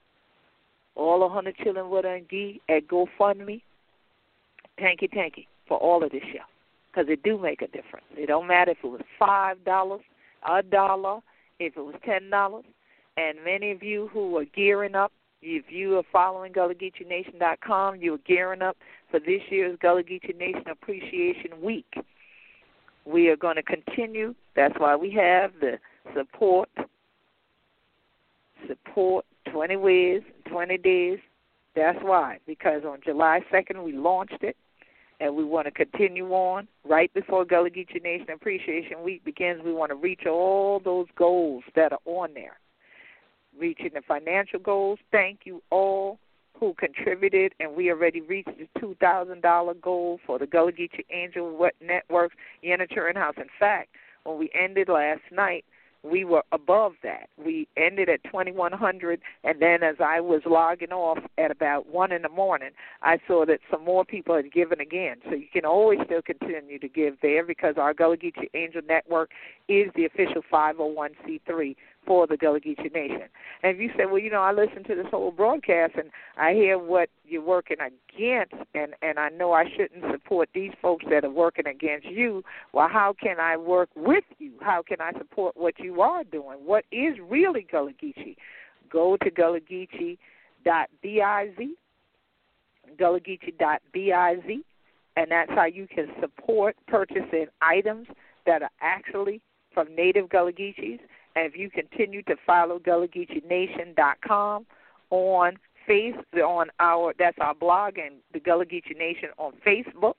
All 0.94 1.20
the 1.20 1.28
hundred 1.28 1.56
children 1.56 1.90
with 1.90 2.06
give 2.30 2.56
at 2.68 2.88
GoFundMe. 2.88 3.60
Thank 4.78 5.02
you, 5.02 5.08
thank 5.12 5.36
you 5.36 5.44
for 5.66 5.78
all 5.78 6.02
of 6.02 6.10
this 6.12 6.22
show. 6.32 6.44
Because 6.90 7.10
it 7.10 7.22
do 7.22 7.38
make 7.38 7.62
a 7.62 7.66
difference. 7.66 8.06
It 8.16 8.26
don't 8.26 8.46
matter 8.46 8.72
if 8.72 8.78
it 8.82 8.86
was 8.86 9.02
five 9.18 9.62
dollars, 9.64 10.00
a 10.48 10.62
dollar, 10.62 11.20
if 11.58 11.76
it 11.76 11.80
was 11.80 11.94
ten 12.04 12.30
dollars. 12.30 12.64
And 13.16 13.38
many 13.44 13.72
of 13.72 13.82
you 13.82 14.08
who 14.12 14.36
are 14.36 14.44
gearing 14.44 14.94
up, 14.94 15.12
if 15.42 15.66
you 15.70 15.98
are 15.98 16.04
following 16.12 16.52
GullahGeecheeNation.com, 16.52 17.96
you're 17.96 18.18
gearing 18.18 18.62
up 18.62 18.76
for 19.10 19.18
this 19.18 19.40
year's 19.50 19.76
Gullah 19.80 20.02
Geechee 20.02 20.36
Nation 20.36 20.64
Appreciation 20.70 21.60
Week. 21.60 21.92
We 23.04 23.28
are 23.28 23.36
going 23.36 23.56
to 23.56 23.62
continue. 23.62 24.34
That's 24.54 24.78
why 24.78 24.94
we 24.94 25.10
have 25.12 25.52
the 25.60 25.78
support, 26.14 26.68
support 28.66 29.24
20 29.50 29.76
ways, 29.76 30.22
20 30.50 30.78
days. 30.78 31.18
That's 31.74 31.98
why, 32.02 32.38
because 32.46 32.82
on 32.84 32.98
July 33.04 33.40
2nd 33.52 33.84
we 33.84 33.92
launched 33.92 34.42
it 34.42 34.56
and 35.20 35.34
we 35.34 35.44
want 35.44 35.66
to 35.66 35.70
continue 35.70 36.30
on 36.30 36.68
right 36.84 37.12
before 37.14 37.44
Gullah 37.44 37.70
Geechee 37.70 38.02
Nation 38.02 38.30
Appreciation 38.30 39.02
Week 39.02 39.24
begins. 39.24 39.62
We 39.64 39.72
want 39.72 39.90
to 39.90 39.96
reach 39.96 40.26
all 40.26 40.80
those 40.80 41.06
goals 41.16 41.64
that 41.74 41.92
are 41.92 41.98
on 42.04 42.34
there, 42.34 42.58
reaching 43.58 43.90
the 43.94 44.02
financial 44.06 44.60
goals. 44.60 44.98
Thank 45.10 45.40
you 45.44 45.62
all 45.70 46.18
who 46.58 46.74
contributed, 46.74 47.54
and 47.60 47.74
we 47.74 47.90
already 47.90 48.20
reached 48.20 48.50
the 48.58 48.68
two 48.80 48.96
thousand 49.00 49.42
dollar 49.42 49.74
goal 49.74 50.18
for 50.26 50.38
the 50.38 50.46
Gullah 50.46 50.72
Geechee 50.72 51.04
Angel 51.10 51.68
Networks 51.80 52.36
Unitarian 52.62 53.16
House. 53.16 53.34
In 53.36 53.48
fact, 53.58 53.90
when 54.24 54.38
we 54.38 54.50
ended 54.54 54.88
last 54.88 55.22
night, 55.32 55.64
we 56.02 56.24
were 56.24 56.44
above 56.52 56.92
that. 57.02 57.28
We 57.36 57.66
ended 57.76 58.08
at 58.08 58.22
2100, 58.24 59.20
and 59.44 59.60
then 59.60 59.82
as 59.82 59.96
I 60.00 60.20
was 60.20 60.42
logging 60.46 60.92
off 60.92 61.18
at 61.36 61.50
about 61.50 61.88
1 61.88 62.12
in 62.12 62.22
the 62.22 62.28
morning, 62.28 62.70
I 63.02 63.18
saw 63.26 63.44
that 63.46 63.60
some 63.70 63.84
more 63.84 64.04
people 64.04 64.36
had 64.36 64.52
given 64.52 64.80
again. 64.80 65.16
So 65.24 65.34
you 65.34 65.48
can 65.52 65.64
always 65.64 65.98
still 66.04 66.22
continue 66.22 66.78
to 66.78 66.88
give 66.88 67.16
there 67.20 67.44
because 67.44 67.74
our 67.76 67.94
Gullah 67.94 68.16
Geechee 68.16 68.48
Angel 68.54 68.82
Network 68.86 69.30
is 69.68 69.90
the 69.94 70.04
official 70.04 70.42
501c3 70.52 71.76
for 72.06 72.26
the 72.26 72.36
Gullah 72.36 72.60
Geechee 72.60 72.92
Nation. 72.92 73.28
And 73.62 73.76
if 73.76 73.80
you 73.80 73.90
say, 73.96 74.06
well, 74.06 74.18
you 74.18 74.30
know, 74.30 74.40
I 74.40 74.52
listen 74.52 74.82
to 74.84 74.94
this 74.94 75.06
whole 75.10 75.30
broadcast 75.30 75.94
and 75.96 76.10
I 76.36 76.52
hear 76.54 76.78
what 76.78 77.10
you're 77.24 77.42
working 77.42 77.76
against, 77.80 78.54
and 78.74 78.94
and 79.02 79.18
I 79.18 79.28
know 79.28 79.52
I 79.52 79.64
shouldn't 79.76 80.10
support 80.10 80.48
these 80.54 80.72
folks 80.80 81.04
that 81.10 81.24
are 81.24 81.30
working 81.30 81.66
against 81.66 82.06
you. 82.06 82.42
Well, 82.72 82.88
how 82.88 83.14
can 83.20 83.38
I 83.40 83.56
work 83.56 83.90
with 83.94 84.24
you? 84.38 84.52
How 84.60 84.82
can 84.82 85.00
I 85.00 85.12
support 85.18 85.56
what 85.56 85.78
you 85.78 86.00
are 86.00 86.24
doing? 86.24 86.58
What 86.64 86.84
is 86.90 87.16
really 87.28 87.66
Gullah 87.70 87.92
Geechee? 88.02 88.36
Go 88.90 89.18
to 89.18 89.30
gullahgeechee.biz, 89.30 90.18
gullahgeechee.biz, 92.98 94.62
and 95.16 95.30
that's 95.30 95.50
how 95.50 95.66
you 95.66 95.86
can 95.86 96.06
support 96.20 96.76
purchasing 96.86 97.46
items 97.60 98.06
that 98.46 98.62
are 98.62 98.70
actually 98.80 99.42
from 99.74 99.94
native 99.94 100.30
Gullah 100.30 100.52
Geechees 100.52 101.00
if 101.46 101.56
you 101.56 101.70
continue 101.70 102.22
to 102.24 102.36
follow 102.46 102.78
GullahGeecheeNation.com 102.78 104.66
on 105.10 105.58
face 105.86 106.14
on 106.44 106.68
our 106.80 107.14
that's 107.18 107.38
our 107.40 107.54
blog 107.54 107.98
and 107.98 108.16
the 108.32 108.40
Gullah 108.40 108.66
Geechee 108.66 108.96
Nation 108.96 109.30
on 109.38 109.52
Facebook, 109.66 110.14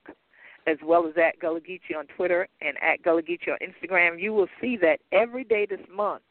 as 0.67 0.77
well 0.83 1.07
as 1.07 1.13
at 1.17 1.39
Gullah 1.39 1.61
Geechee 1.61 1.97
on 1.97 2.07
Twitter 2.07 2.47
and 2.61 2.75
at 2.81 3.03
Gullah 3.03 3.21
Geechee 3.21 3.49
on 3.49 3.57
Instagram, 3.59 4.19
you 4.19 4.33
will 4.33 4.49
see 4.59 4.75
that 4.77 4.99
every 5.11 5.43
day 5.43 5.65
this 5.65 5.79
month 5.93 6.23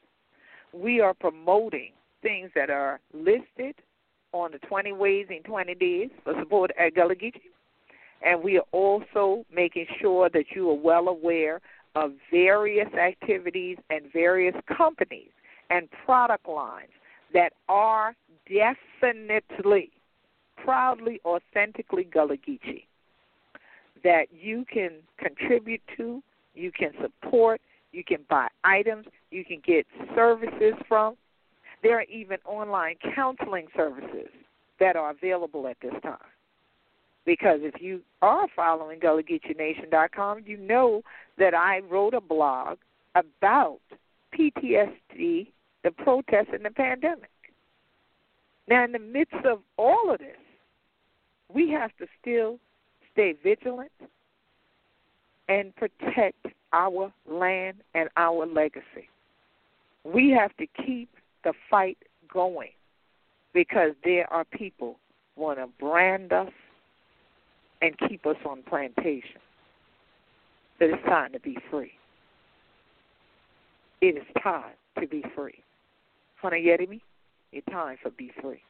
we 0.72 1.00
are 1.00 1.14
promoting 1.14 1.92
things 2.20 2.50
that 2.54 2.68
are 2.68 3.00
listed 3.14 3.76
on 4.32 4.52
the 4.52 4.58
20 4.58 4.92
ways 4.92 5.26
in 5.30 5.42
20 5.44 5.74
days 5.76 6.10
for 6.24 6.34
support 6.38 6.70
at 6.78 6.94
Gullah 6.94 7.14
Geechee. 7.14 7.40
And 8.20 8.42
we 8.42 8.58
are 8.58 8.66
also 8.72 9.46
making 9.54 9.86
sure 10.00 10.28
that 10.30 10.46
you 10.54 10.68
are 10.70 10.74
well 10.74 11.08
aware 11.08 11.60
of 11.98 12.12
various 12.30 12.92
activities 12.94 13.76
and 13.90 14.04
various 14.12 14.54
companies 14.76 15.30
and 15.70 15.88
product 16.04 16.48
lines 16.48 16.92
that 17.34 17.52
are 17.68 18.14
definitely, 18.48 19.90
proudly, 20.56 21.20
authentically 21.24 22.04
Gullah 22.04 22.36
Geechee 22.36 22.84
that 24.04 24.26
you 24.32 24.64
can 24.72 24.92
contribute 25.18 25.80
to, 25.96 26.22
you 26.54 26.70
can 26.70 26.92
support, 27.02 27.60
you 27.90 28.04
can 28.04 28.18
buy 28.30 28.46
items, 28.62 29.06
you 29.32 29.44
can 29.44 29.60
get 29.66 29.84
services 30.14 30.74
from. 30.86 31.16
There 31.82 31.98
are 31.98 32.04
even 32.04 32.38
online 32.44 32.94
counseling 33.14 33.66
services 33.76 34.28
that 34.78 34.94
are 34.94 35.10
available 35.10 35.66
at 35.66 35.76
this 35.82 35.94
time. 36.02 36.18
Because 37.28 37.58
if 37.60 37.82
you 37.82 38.00
are 38.22 38.46
following 38.56 39.00
GullahGeecheeNation.com, 39.00 40.44
you 40.46 40.56
know 40.56 41.02
that 41.36 41.52
I 41.52 41.80
wrote 41.80 42.14
a 42.14 42.22
blog 42.22 42.78
about 43.14 43.80
PTSD, 44.32 45.48
the 45.84 45.90
protests, 45.90 46.54
and 46.54 46.64
the 46.64 46.70
pandemic. 46.70 47.28
Now, 48.66 48.82
in 48.82 48.92
the 48.92 48.98
midst 48.98 49.44
of 49.44 49.58
all 49.76 50.10
of 50.10 50.20
this, 50.20 50.38
we 51.52 51.70
have 51.70 51.90
to 51.98 52.06
still 52.18 52.58
stay 53.12 53.34
vigilant 53.42 53.92
and 55.50 55.76
protect 55.76 56.46
our 56.72 57.12
land 57.30 57.82
and 57.92 58.08
our 58.16 58.46
legacy. 58.46 59.10
We 60.02 60.30
have 60.30 60.56
to 60.56 60.66
keep 60.82 61.10
the 61.44 61.52
fight 61.68 61.98
going 62.32 62.72
because 63.52 63.92
there 64.02 64.32
are 64.32 64.46
people 64.46 64.98
want 65.36 65.58
to 65.58 65.66
brand 65.78 66.32
us 66.32 66.48
and 67.82 67.94
keep 68.08 68.26
us 68.26 68.36
on 68.48 68.62
plantation. 68.62 69.40
But 70.78 70.90
it's 70.90 71.04
time 71.04 71.32
to 71.32 71.40
be 71.40 71.56
free. 71.70 71.92
It 74.00 74.16
is 74.16 74.42
time 74.42 74.74
to 75.00 75.06
be 75.06 75.24
free. 75.34 75.62
You 76.42 76.76
me? 76.88 77.02
It's 77.52 77.66
time 77.70 77.96
for 78.02 78.10
be 78.10 78.30
free. 78.40 78.62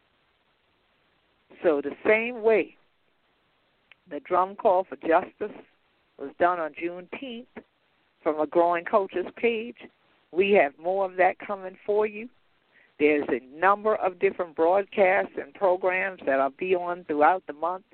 So 1.62 1.80
the 1.82 1.94
same 2.06 2.42
way 2.42 2.76
the 4.10 4.20
drum 4.20 4.56
call 4.56 4.84
for 4.84 4.96
justice 4.96 5.56
was 6.18 6.30
done 6.38 6.58
on 6.58 6.72
Juneteenth 6.72 7.46
from 8.22 8.40
a 8.40 8.46
Growing 8.46 8.84
Cultures 8.84 9.26
page. 9.36 9.76
We 10.32 10.52
have 10.52 10.72
more 10.82 11.04
of 11.04 11.16
that 11.16 11.38
coming 11.38 11.76
for 11.84 12.06
you. 12.06 12.28
There's 12.98 13.28
a 13.28 13.58
number 13.58 13.94
of 13.96 14.18
different 14.18 14.56
broadcasts 14.56 15.32
and 15.40 15.54
programs 15.54 16.20
that 16.26 16.40
I'll 16.40 16.50
be 16.50 16.74
on 16.74 17.04
throughout 17.04 17.44
the 17.46 17.52
month. 17.52 17.84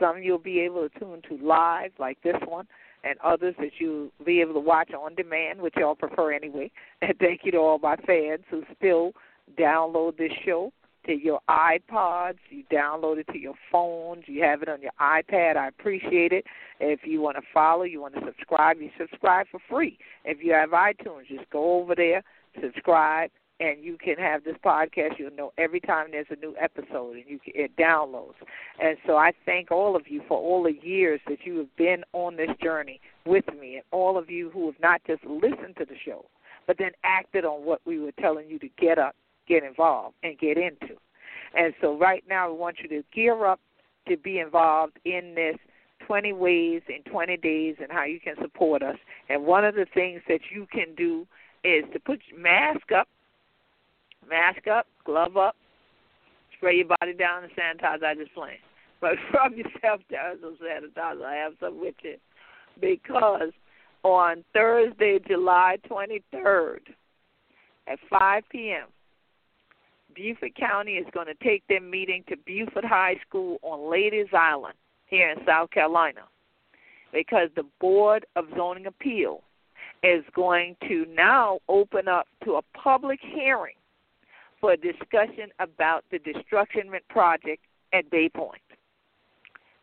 Some 0.00 0.22
you'll 0.22 0.38
be 0.38 0.60
able 0.60 0.88
to 0.88 0.98
tune 0.98 1.22
to 1.28 1.46
live, 1.46 1.92
like 1.98 2.22
this 2.22 2.36
one, 2.46 2.66
and 3.04 3.18
others 3.20 3.54
that 3.58 3.72
you'll 3.78 4.10
be 4.24 4.40
able 4.40 4.54
to 4.54 4.60
watch 4.60 4.92
on 4.92 5.14
demand, 5.14 5.60
which 5.60 5.74
y'all 5.76 5.94
prefer 5.94 6.32
anyway. 6.32 6.70
And 7.02 7.18
thank 7.18 7.40
you 7.44 7.52
to 7.52 7.58
all 7.58 7.78
my 7.78 7.96
fans 7.96 8.42
who 8.50 8.62
still 8.76 9.12
download 9.58 10.16
this 10.18 10.32
show 10.44 10.72
to 11.06 11.12
your 11.12 11.40
iPods, 11.48 12.38
you 12.50 12.62
download 12.70 13.18
it 13.18 13.26
to 13.32 13.38
your 13.38 13.54
phones, 13.72 14.24
you 14.26 14.42
have 14.42 14.62
it 14.62 14.68
on 14.68 14.82
your 14.82 14.92
iPad. 15.00 15.56
I 15.56 15.68
appreciate 15.68 16.32
it. 16.32 16.44
If 16.78 17.00
you 17.04 17.20
want 17.20 17.36
to 17.36 17.42
follow, 17.54 17.84
you 17.84 18.00
want 18.02 18.14
to 18.14 18.20
subscribe, 18.24 18.78
you 18.80 18.90
subscribe 18.98 19.46
for 19.50 19.60
free. 19.68 19.98
If 20.24 20.42
you 20.42 20.52
have 20.52 20.70
iTunes, 20.70 21.26
just 21.28 21.48
go 21.50 21.80
over 21.80 21.94
there, 21.94 22.22
subscribe, 22.60 23.30
and 23.60 23.84
you 23.84 23.96
can 23.96 24.16
have 24.16 24.42
this 24.42 24.56
podcast. 24.64 25.18
You'll 25.18 25.34
know 25.36 25.52
every 25.58 25.80
time 25.80 26.08
there's 26.10 26.26
a 26.30 26.36
new 26.36 26.54
episode, 26.58 27.16
and 27.16 27.24
you 27.28 27.38
can, 27.38 27.52
it 27.54 27.76
downloads. 27.76 28.34
And 28.82 28.96
so 29.06 29.16
I 29.16 29.32
thank 29.46 29.70
all 29.70 29.94
of 29.94 30.08
you 30.08 30.22
for 30.26 30.38
all 30.38 30.64
the 30.64 30.74
years 30.82 31.20
that 31.28 31.44
you 31.44 31.58
have 31.58 31.76
been 31.76 32.02
on 32.12 32.36
this 32.36 32.50
journey 32.62 33.00
with 33.26 33.44
me, 33.60 33.76
and 33.76 33.84
all 33.92 34.18
of 34.18 34.30
you 34.30 34.50
who 34.50 34.66
have 34.66 34.80
not 34.80 35.02
just 35.06 35.24
listened 35.24 35.76
to 35.78 35.84
the 35.84 35.96
show, 36.04 36.24
but 36.66 36.78
then 36.78 36.90
acted 37.04 37.44
on 37.44 37.64
what 37.64 37.80
we 37.84 38.00
were 38.00 38.12
telling 38.20 38.48
you 38.48 38.58
to 38.58 38.68
get 38.78 38.98
up 38.98 39.14
get 39.50 39.64
involved 39.64 40.14
and 40.22 40.38
get 40.38 40.56
into. 40.56 40.94
And 41.54 41.74
so 41.80 41.98
right 41.98 42.22
now 42.28 42.50
we 42.50 42.56
want 42.56 42.76
you 42.78 42.88
to 42.88 43.02
gear 43.12 43.44
up 43.44 43.60
to 44.08 44.16
be 44.16 44.38
involved 44.38 44.98
in 45.04 45.34
this 45.34 45.56
20 46.06 46.32
ways 46.32 46.82
in 46.88 47.02
20 47.10 47.36
days 47.36 47.76
and 47.82 47.90
how 47.90 48.04
you 48.04 48.20
can 48.20 48.36
support 48.40 48.82
us. 48.82 48.96
And 49.28 49.44
one 49.44 49.64
of 49.64 49.74
the 49.74 49.86
things 49.92 50.22
that 50.28 50.40
you 50.54 50.66
can 50.72 50.94
do 50.96 51.26
is 51.64 51.84
to 51.92 52.00
put 52.00 52.20
mask 52.36 52.92
up, 52.96 53.08
mask 54.30 54.66
up, 54.68 54.86
glove 55.04 55.36
up, 55.36 55.56
spray 56.56 56.76
your 56.76 56.86
body 56.86 57.12
down 57.12 57.44
and 57.44 57.52
sanitize. 57.52 58.02
I 58.02 58.14
just 58.14 58.34
playing. 58.34 58.58
But 59.00 59.16
from 59.30 59.54
yourself 59.54 60.00
down 60.10 60.38
some 60.40 60.56
sanitizer. 60.62 61.24
I 61.24 61.34
have 61.34 61.54
some 61.60 61.80
with 61.80 61.96
you. 62.02 62.16
Because 62.80 63.50
on 64.02 64.44
Thursday, 64.54 65.18
July 65.26 65.76
23rd 65.90 66.80
at 67.86 67.98
5 68.08 68.42
p.m., 68.50 68.86
Beaufort 70.14 70.54
County 70.56 70.92
is 70.92 71.06
going 71.12 71.26
to 71.26 71.34
take 71.34 71.62
their 71.68 71.80
meeting 71.80 72.24
to 72.28 72.36
Beaufort 72.36 72.84
High 72.84 73.16
School 73.26 73.58
on 73.62 73.90
Ladies 73.90 74.26
Island 74.32 74.74
here 75.06 75.30
in 75.30 75.38
South 75.46 75.70
Carolina 75.70 76.22
because 77.12 77.48
the 77.56 77.64
Board 77.80 78.26
of 78.36 78.46
Zoning 78.56 78.86
Appeal 78.86 79.42
is 80.02 80.24
going 80.34 80.76
to 80.88 81.06
now 81.14 81.60
open 81.68 82.08
up 82.08 82.26
to 82.44 82.54
a 82.54 82.62
public 82.76 83.20
hearing 83.22 83.74
for 84.60 84.72
a 84.72 84.76
discussion 84.76 85.50
about 85.58 86.04
the 86.10 86.18
destructionment 86.18 87.06
project 87.08 87.62
at 87.92 88.10
Bay 88.10 88.28
Point. 88.28 88.60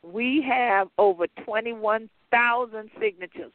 We 0.04 0.46
have 0.48 0.88
over 0.98 1.28
21,000 1.44 2.90
signatures 3.00 3.52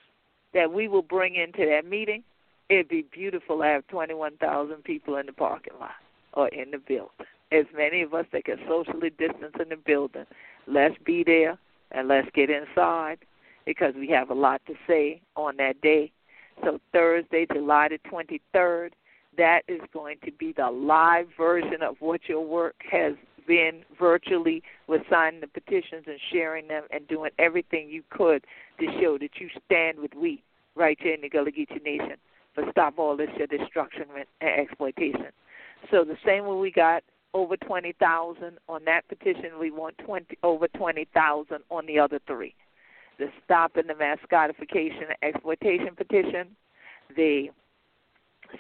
that 0.53 0.73
we 0.73 0.89
will 0.89 1.03
bring 1.03 1.35
into 1.35 1.66
that 1.66 1.89
meeting. 1.89 2.23
It'd 2.68 2.89
be 2.89 3.07
beautiful 3.12 3.59
to 3.59 3.64
have 3.64 3.87
21,000 3.89 4.83
people 4.85 5.16
in 5.16 5.27
the 5.27 5.33
parking 5.33 5.75
lot 5.81 5.93
or 6.35 6.49
in 6.49 6.70
the 6.70 6.79
building. 6.79 7.11
As 7.53 7.66
many 7.77 8.03
of 8.03 8.14
us 8.14 8.27
that 8.33 8.45
can 8.45 8.59
socially 8.66 9.11
distance 9.11 9.55
in 9.61 9.68
the 9.68 9.77
building, 9.77 10.25
let's 10.66 10.97
be 11.05 11.23
there 11.25 11.59
and 11.91 12.09
let's 12.09 12.29
get 12.35 12.51
inside 12.51 13.18
because 13.66 13.95
we 13.95 14.09
have 14.09 14.31
a 14.31 14.35
lot 14.35 14.61
to 14.66 14.75
say 14.87 15.20
on 15.37 15.57
that 15.59 15.81
day. 15.81 16.11
So 16.64 16.81
Thursday, 16.93 17.47
July 17.53 17.89
the 17.89 17.99
23rd, 18.11 18.91
that 19.37 19.62
is 19.68 19.80
going 19.93 20.18
to 20.24 20.33
be 20.33 20.53
the 20.53 20.70
live 20.70 21.28
version 21.37 21.83
of 21.83 21.97
what 22.01 22.22
your 22.28 22.45
work 22.45 22.76
has 22.91 23.14
been 23.47 23.83
virtually 23.99 24.62
with 24.87 25.03
signing 25.11 25.41
the 25.41 25.47
petitions 25.47 26.05
and 26.07 26.18
sharing 26.33 26.68
them 26.68 26.85
and 26.91 27.07
doing 27.09 27.30
everything 27.39 27.89
you 27.89 28.03
could 28.11 28.45
to 28.78 28.87
show 29.01 29.18
that 29.18 29.30
you 29.41 29.49
stand 29.66 29.99
with 29.99 30.14
we 30.14 30.43
right 30.74 30.99
here 31.01 31.14
in 31.14 31.20
the 31.20 31.28
Gullah 31.28 31.51
Geechee 31.51 31.83
Nation 31.83 32.16
for 32.55 32.64
stop 32.70 32.99
all 32.99 33.16
this 33.16 33.30
destruction 33.51 34.05
and 34.41 34.51
exploitation. 34.51 35.28
So 35.91 36.05
the 36.05 36.16
same 36.24 36.47
way 36.47 36.57
we 36.57 36.70
got 36.70 37.03
over 37.35 37.57
20,000 37.57 38.59
on 38.68 38.85
that 38.85 39.09
petition, 39.09 39.59
we 39.59 39.70
want 39.70 39.97
20 39.99 40.39
over 40.43 40.68
20,000 40.68 41.59
on 41.70 41.87
the 41.87 41.99
other 41.99 42.20
three. 42.26 42.55
The 43.18 43.28
stopping 43.45 43.87
the 43.87 43.95
mascotification 43.95 45.05
and 45.09 45.35
exploitation 45.35 45.95
petition, 45.97 46.49
the 47.16 47.51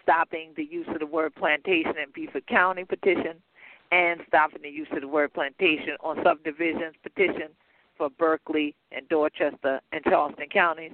stopping 0.02 0.52
the 0.56 0.64
use 0.64 0.86
of 0.88 1.00
the 1.00 1.06
word 1.06 1.34
plantation 1.34 1.94
in 1.98 2.10
Beaufort 2.14 2.46
County 2.46 2.84
petition, 2.84 3.42
and 3.90 4.20
stopping 4.28 4.62
the 4.62 4.70
use 4.70 4.88
of 4.92 5.00
the 5.00 5.08
word 5.08 5.32
plantation 5.34 5.96
on 6.02 6.18
subdivisions 6.24 6.94
petition 7.02 7.48
for 7.98 8.08
Berkeley 8.10 8.74
and 8.90 9.08
Dorchester 9.08 9.80
and 9.92 10.02
Charleston 10.04 10.48
counties. 10.52 10.92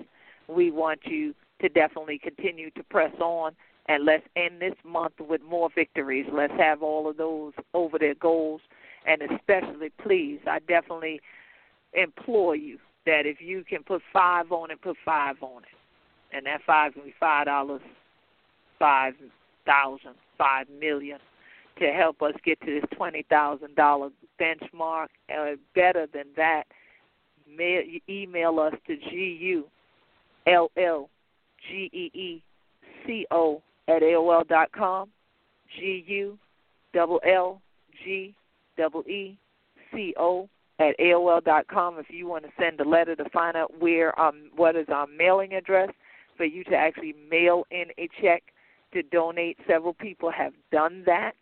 We 0.48 0.70
want 0.70 1.00
you 1.04 1.34
to 1.60 1.68
definitely 1.68 2.18
continue 2.18 2.70
to 2.72 2.82
press 2.84 3.12
on 3.20 3.52
and 3.88 4.04
let's 4.04 4.24
end 4.36 4.60
this 4.60 4.74
month 4.84 5.14
with 5.18 5.40
more 5.42 5.70
victories. 5.74 6.26
Let's 6.30 6.52
have 6.58 6.82
all 6.82 7.08
of 7.08 7.16
those 7.16 7.54
over 7.72 7.98
their 7.98 8.14
goals. 8.14 8.60
And 9.06 9.22
especially, 9.22 9.90
please, 10.02 10.40
I 10.46 10.58
definitely 10.60 11.20
implore 11.94 12.54
you 12.54 12.78
that 13.06 13.22
if 13.24 13.40
you 13.40 13.64
can 13.64 13.82
put 13.82 14.02
five 14.12 14.52
on 14.52 14.70
it, 14.70 14.82
put 14.82 14.96
five 15.04 15.36
on 15.40 15.62
it. 15.62 16.36
And 16.36 16.44
that 16.44 16.60
five 16.66 16.92
can 16.92 17.04
be 17.04 17.14
five 17.18 17.46
dollars, 17.46 17.80
five 18.78 19.14
thousand, 19.66 20.14
five 20.36 20.66
million 20.80 21.18
to 21.78 21.86
help 21.92 22.22
us 22.22 22.34
get 22.44 22.60
to 22.60 22.80
this 22.80 22.90
twenty 22.96 23.24
thousand 23.28 23.74
dollar 23.76 24.10
benchmark. 24.40 25.08
Uh, 25.34 25.56
better 25.74 26.06
than 26.12 26.24
that, 26.36 26.64
mail, 27.56 27.82
email 28.08 28.58
us 28.58 28.74
to 28.86 28.96
g 28.96 29.38
u 29.40 29.64
l 30.46 30.70
l 30.76 31.08
g 31.68 31.90
e 31.92 32.10
e 32.14 32.42
c 33.06 33.26
o 33.30 33.62
at 33.88 34.02
AOL 34.02 34.46
dot 34.46 34.70
com, 34.72 35.08
G 35.76 36.04
U 36.06 36.38
double 36.92 37.20
L 37.26 37.60
G 38.04 38.34
double 38.76 39.02
E 39.08 39.36
C 39.92 40.14
O 40.18 40.48
at 40.78 40.98
AOL 40.98 41.42
dot 41.42 41.66
com 41.68 41.98
if 41.98 42.06
you 42.10 42.26
want 42.26 42.44
to 42.44 42.50
send 42.60 42.80
a 42.80 42.88
letter 42.88 43.16
to 43.16 43.28
find 43.30 43.56
out 43.56 43.80
where 43.80 44.18
um 44.20 44.50
what 44.54 44.76
is 44.76 44.86
our 44.88 45.06
mailing 45.06 45.54
address 45.54 45.90
for 46.36 46.44
you 46.44 46.62
to 46.64 46.76
actually 46.76 47.14
mail 47.30 47.64
in 47.70 47.86
a 47.98 48.08
check 48.20 48.42
to 48.92 49.02
donate. 49.02 49.58
Several 49.66 49.94
people 49.94 50.30
have 50.30 50.52
done 50.72 51.04
that. 51.06 51.34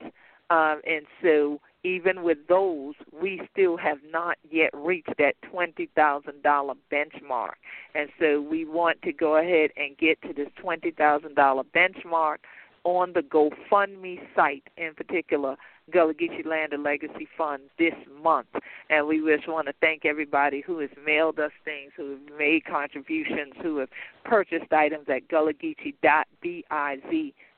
Um, 0.48 0.80
and 0.86 1.06
so 1.22 1.60
even 1.82 2.22
with 2.22 2.38
those, 2.48 2.94
we 3.12 3.40
still 3.52 3.76
have 3.76 3.98
not 4.10 4.38
yet 4.50 4.70
reached 4.74 5.14
that 5.18 5.34
$20,000 5.52 6.76
benchmark. 6.92 7.52
And 7.94 8.08
so 8.18 8.40
we 8.40 8.64
want 8.64 9.02
to 9.02 9.12
go 9.12 9.36
ahead 9.36 9.70
and 9.76 9.96
get 9.96 10.20
to 10.22 10.32
this 10.32 10.48
$20,000 10.62 11.64
benchmark 11.74 12.36
on 12.84 13.12
the 13.12 13.20
GoFundMe 13.20 14.20
site 14.34 14.64
in 14.76 14.94
particular, 14.94 15.56
Gullah 15.92 16.14
Geechee 16.14 16.44
Land 16.44 16.72
and 16.72 16.82
Legacy 16.82 17.28
Fund 17.36 17.62
this 17.78 17.94
month. 18.22 18.48
And 18.90 19.06
we 19.06 19.24
just 19.26 19.48
want 19.48 19.66
to 19.68 19.74
thank 19.80 20.04
everybody 20.04 20.60
who 20.60 20.78
has 20.80 20.90
mailed 21.04 21.38
us 21.38 21.52
things, 21.64 21.92
who 21.96 22.10
have 22.12 22.38
made 22.38 22.64
contributions, 22.64 23.54
who 23.62 23.78
have 23.78 23.88
purchased 24.24 24.72
items 24.72 25.08
at 25.08 25.28
gullahgeechee.biz, 25.28 26.64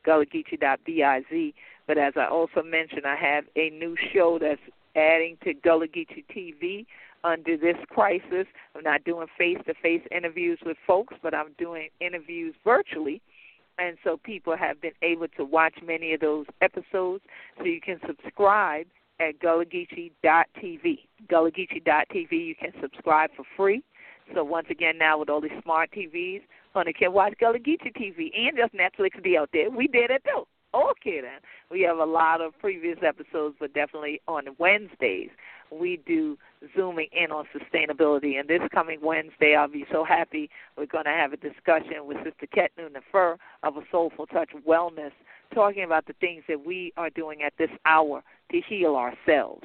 gullahgeechee.biz. 0.06 1.52
But 1.86 1.98
as 1.98 2.12
I 2.16 2.26
also 2.26 2.62
mentioned, 2.62 3.06
I 3.06 3.16
have 3.16 3.44
a 3.56 3.70
new 3.70 3.96
show 4.12 4.38
that's 4.38 4.60
adding 4.94 5.38
to 5.44 5.54
Gullah 5.54 5.88
Geechee 5.88 6.24
TV 6.34 6.86
under 7.24 7.56
this 7.56 7.76
crisis. 7.88 8.46
I'm 8.74 8.82
not 8.82 9.04
doing 9.04 9.26
face 9.36 9.58
to 9.66 9.74
face 9.74 10.02
interviews 10.10 10.58
with 10.64 10.76
folks, 10.86 11.14
but 11.22 11.34
I'm 11.34 11.52
doing 11.58 11.88
interviews 12.00 12.54
virtually 12.64 13.22
and 13.78 13.96
so 14.04 14.16
people 14.16 14.56
have 14.56 14.80
been 14.80 14.92
able 15.02 15.28
to 15.36 15.44
watch 15.44 15.74
many 15.84 16.12
of 16.14 16.20
those 16.20 16.46
episodes. 16.60 17.24
So 17.58 17.64
you 17.64 17.80
can 17.80 18.00
subscribe 18.06 18.86
at 19.20 19.40
gullahgeechee.tv. 19.40 20.98
Gullahgeechee.tv, 21.30 22.32
you 22.32 22.54
can 22.54 22.72
subscribe 22.80 23.30
for 23.36 23.44
free. 23.56 23.82
So 24.34 24.44
once 24.44 24.66
again, 24.70 24.98
now 24.98 25.18
with 25.18 25.30
all 25.30 25.40
these 25.40 25.50
smart 25.62 25.90
TVs, 25.90 26.42
honey 26.74 26.92
can 26.92 27.12
watch 27.12 27.34
Gullah 27.40 27.58
Geechee 27.58 27.94
TV 27.96 28.30
and 28.36 28.56
just 28.56 28.74
Netflix 28.74 29.22
be 29.22 29.38
out 29.38 29.48
there. 29.52 29.70
We 29.70 29.86
did 29.86 30.10
it 30.10 30.22
too. 30.24 30.44
We 31.70 31.82
have 31.82 31.98
a 31.98 32.04
lot 32.04 32.40
of 32.40 32.58
previous 32.58 32.98
episodes, 33.06 33.56
but 33.60 33.74
definitely 33.74 34.20
on 34.26 34.44
Wednesdays 34.58 35.30
we 35.70 36.00
do 36.06 36.38
zooming 36.74 37.08
in 37.12 37.30
on 37.30 37.44
sustainability. 37.54 38.40
And 38.40 38.48
this 38.48 38.62
coming 38.72 39.00
Wednesday, 39.02 39.54
I'll 39.54 39.68
be 39.68 39.84
so 39.92 40.04
happy. 40.04 40.50
We're 40.76 40.86
going 40.86 41.04
to 41.04 41.10
have 41.10 41.32
a 41.32 41.36
discussion 41.36 42.06
with 42.06 42.16
Sister 42.24 42.46
Ket 42.52 42.72
Noonan 42.78 43.02
Fur 43.12 43.36
of 43.62 43.76
a 43.76 43.82
Soulful 43.90 44.26
Touch 44.26 44.50
Wellness, 44.66 45.12
talking 45.54 45.84
about 45.84 46.06
the 46.06 46.14
things 46.14 46.42
that 46.48 46.64
we 46.64 46.92
are 46.96 47.10
doing 47.10 47.42
at 47.42 47.52
this 47.58 47.70
hour 47.84 48.22
to 48.50 48.60
heal 48.66 48.96
ourselves 48.96 49.64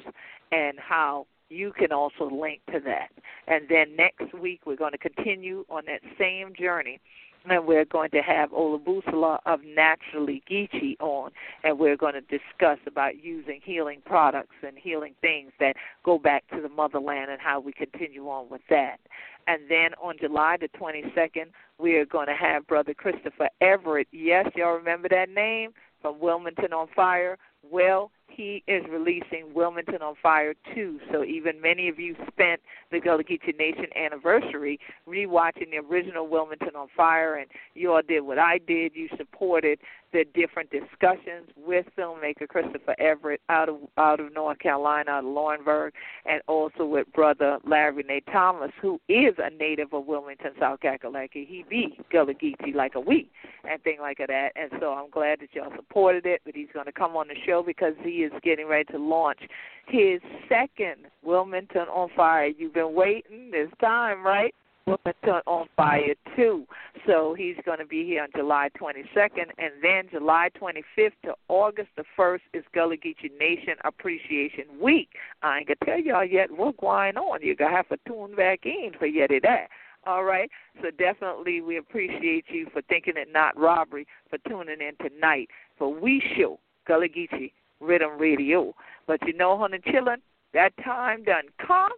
and 0.52 0.78
how 0.78 1.26
you 1.50 1.72
can 1.72 1.92
also 1.92 2.30
link 2.30 2.60
to 2.72 2.80
that. 2.80 3.08
And 3.46 3.66
then 3.68 3.96
next 3.96 4.34
week, 4.34 4.62
we're 4.66 4.76
going 4.76 4.92
to 4.92 4.98
continue 4.98 5.64
on 5.68 5.84
that 5.86 6.00
same 6.18 6.52
journey 6.58 7.00
and 7.48 7.66
we're 7.66 7.84
going 7.84 8.10
to 8.10 8.20
have 8.20 8.50
Olabusala 8.50 9.38
of 9.46 9.60
Naturally 9.64 10.42
Geechee 10.50 10.96
on, 11.00 11.30
and 11.62 11.78
we're 11.78 11.96
going 11.96 12.14
to 12.14 12.20
discuss 12.22 12.78
about 12.86 13.22
using 13.22 13.60
healing 13.62 14.00
products 14.04 14.56
and 14.66 14.76
healing 14.76 15.14
things 15.20 15.52
that 15.60 15.76
go 16.04 16.18
back 16.18 16.44
to 16.48 16.60
the 16.60 16.68
motherland 16.68 17.30
and 17.30 17.40
how 17.40 17.60
we 17.60 17.72
continue 17.72 18.28
on 18.28 18.48
with 18.48 18.62
that. 18.70 18.98
And 19.46 19.62
then 19.68 19.90
on 20.02 20.16
July 20.18 20.56
the 20.58 20.68
22nd, 20.78 21.46
we 21.78 21.96
are 21.96 22.06
going 22.06 22.28
to 22.28 22.34
have 22.34 22.66
Brother 22.66 22.94
Christopher 22.94 23.48
Everett. 23.60 24.08
Yes, 24.10 24.46
y'all 24.54 24.72
remember 24.74 25.08
that 25.10 25.28
name 25.28 25.72
from 26.00 26.20
Wilmington 26.20 26.72
on 26.72 26.88
Fire? 26.94 27.36
Well, 27.70 28.10
he 28.28 28.62
is 28.66 28.82
releasing 28.90 29.52
Wilmington 29.54 30.02
on 30.02 30.14
Fire 30.22 30.54
2. 30.74 31.00
So 31.12 31.24
even 31.24 31.60
many 31.60 31.88
of 31.88 31.98
you 31.98 32.16
spent 32.28 32.60
the 32.90 33.00
Gullah 33.00 33.24
Geechee 33.24 33.56
Nation 33.58 33.86
anniversary 33.96 34.78
rewatching 35.08 35.70
the 35.70 35.78
original 35.78 36.26
Wilmington 36.26 36.76
on 36.76 36.88
Fire, 36.96 37.36
and 37.36 37.48
you 37.74 37.92
all 37.92 38.02
did 38.06 38.20
what 38.20 38.38
I 38.38 38.58
did. 38.58 38.92
You 38.94 39.08
supported 39.16 39.78
the 40.14 40.24
different 40.32 40.70
discussions 40.70 41.48
with 41.56 41.84
filmmaker 41.98 42.46
Christopher 42.48 42.94
Everett 43.00 43.40
out 43.48 43.68
of 43.68 43.76
out 43.98 44.20
of 44.20 44.32
North 44.32 44.60
Carolina, 44.60 45.10
out 45.10 45.24
of 45.24 45.30
Laurinburg, 45.30 45.90
and 46.24 46.40
also 46.46 46.86
with 46.86 47.12
brother 47.12 47.58
Larry 47.66 48.04
Nate 48.04 48.24
Thomas, 48.32 48.70
who 48.80 49.00
is 49.08 49.34
a 49.38 49.50
native 49.50 49.92
of 49.92 50.06
Wilmington, 50.06 50.52
South 50.60 50.78
Kakalaki. 50.80 51.46
He 51.46 51.64
be 51.68 51.98
Gullah 52.12 52.34
Geechee 52.34 52.74
like 52.74 52.94
a 52.94 53.00
we 53.00 53.28
and 53.68 53.82
thing 53.82 53.98
like 54.00 54.18
that. 54.18 54.50
And 54.54 54.70
so 54.78 54.92
I'm 54.92 55.10
glad 55.10 55.40
that 55.40 55.48
y'all 55.52 55.72
supported 55.74 56.26
it. 56.26 56.42
But 56.44 56.54
he's 56.54 56.68
going 56.72 56.86
to 56.86 56.92
come 56.92 57.16
on 57.16 57.26
the 57.26 57.36
show 57.44 57.64
because 57.64 57.94
he 58.04 58.13
is 58.22 58.32
getting 58.42 58.66
ready 58.66 58.84
to 58.92 58.98
launch 58.98 59.40
his 59.86 60.20
second 60.48 61.06
Wilmington 61.22 61.86
on 61.92 62.08
Fire. 62.16 62.46
You've 62.46 62.74
been 62.74 62.94
waiting. 62.94 63.50
It's 63.52 63.72
time, 63.80 64.24
right? 64.24 64.54
Wilmington 64.86 65.40
on 65.46 65.66
Fire 65.76 66.14
too. 66.36 66.66
So 67.06 67.34
he's 67.36 67.56
going 67.64 67.78
to 67.78 67.86
be 67.86 68.04
here 68.04 68.22
on 68.22 68.28
July 68.36 68.68
22nd, 68.80 69.50
and 69.58 69.72
then 69.82 70.08
July 70.10 70.50
25th 70.60 71.12
to 71.24 71.34
August 71.48 71.88
the 71.96 72.04
1st 72.18 72.40
is 72.52 72.64
Gullah 72.74 72.96
Geechee 72.96 73.30
Nation 73.38 73.74
Appreciation 73.84 74.64
Week. 74.80 75.08
I 75.42 75.58
ain't 75.58 75.68
gonna 75.68 75.76
tell 75.84 76.00
y'all 76.00 76.24
yet 76.24 76.50
what's 76.50 76.78
going 76.78 77.16
on. 77.16 77.40
You're 77.42 77.54
gonna 77.54 77.76
have 77.76 77.88
to 77.88 77.98
tune 78.06 78.36
back 78.36 78.60
in 78.64 78.92
for 78.98 79.06
yet 79.06 79.30
of 79.30 79.42
that. 79.42 79.68
All 80.06 80.24
right. 80.24 80.50
So 80.82 80.90
definitely 80.90 81.60
we 81.60 81.78
appreciate 81.78 82.44
you 82.48 82.66
for 82.72 82.82
thinking 82.82 83.14
it 83.16 83.28
not 83.32 83.58
robbery 83.58 84.06
for 84.28 84.38
tuning 84.48 84.78
in 84.80 85.08
tonight 85.08 85.48
for 85.78 85.92
We 85.92 86.22
Show 86.36 86.58
Gullah 86.86 87.08
Geechee 87.08 87.52
Riddim 87.84 88.18
Radio. 88.18 88.74
But 89.06 89.20
you 89.26 89.32
know, 89.32 89.58
honey, 89.58 89.78
chillin', 89.78 90.22
that 90.52 90.72
time 90.82 91.24
done 91.24 91.44
come. 91.64 91.92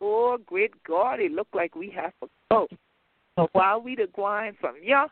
Oh, 0.00 0.38
great 0.44 0.72
God, 0.86 1.20
it 1.20 1.32
look 1.32 1.48
like 1.54 1.74
we 1.74 1.90
have 1.90 2.12
to 2.22 2.28
go. 2.50 2.68
So 3.36 3.48
while 3.52 3.80
we 3.80 3.96
the 3.96 4.06
grind 4.12 4.56
from 4.60 4.76
ya, 4.82 5.08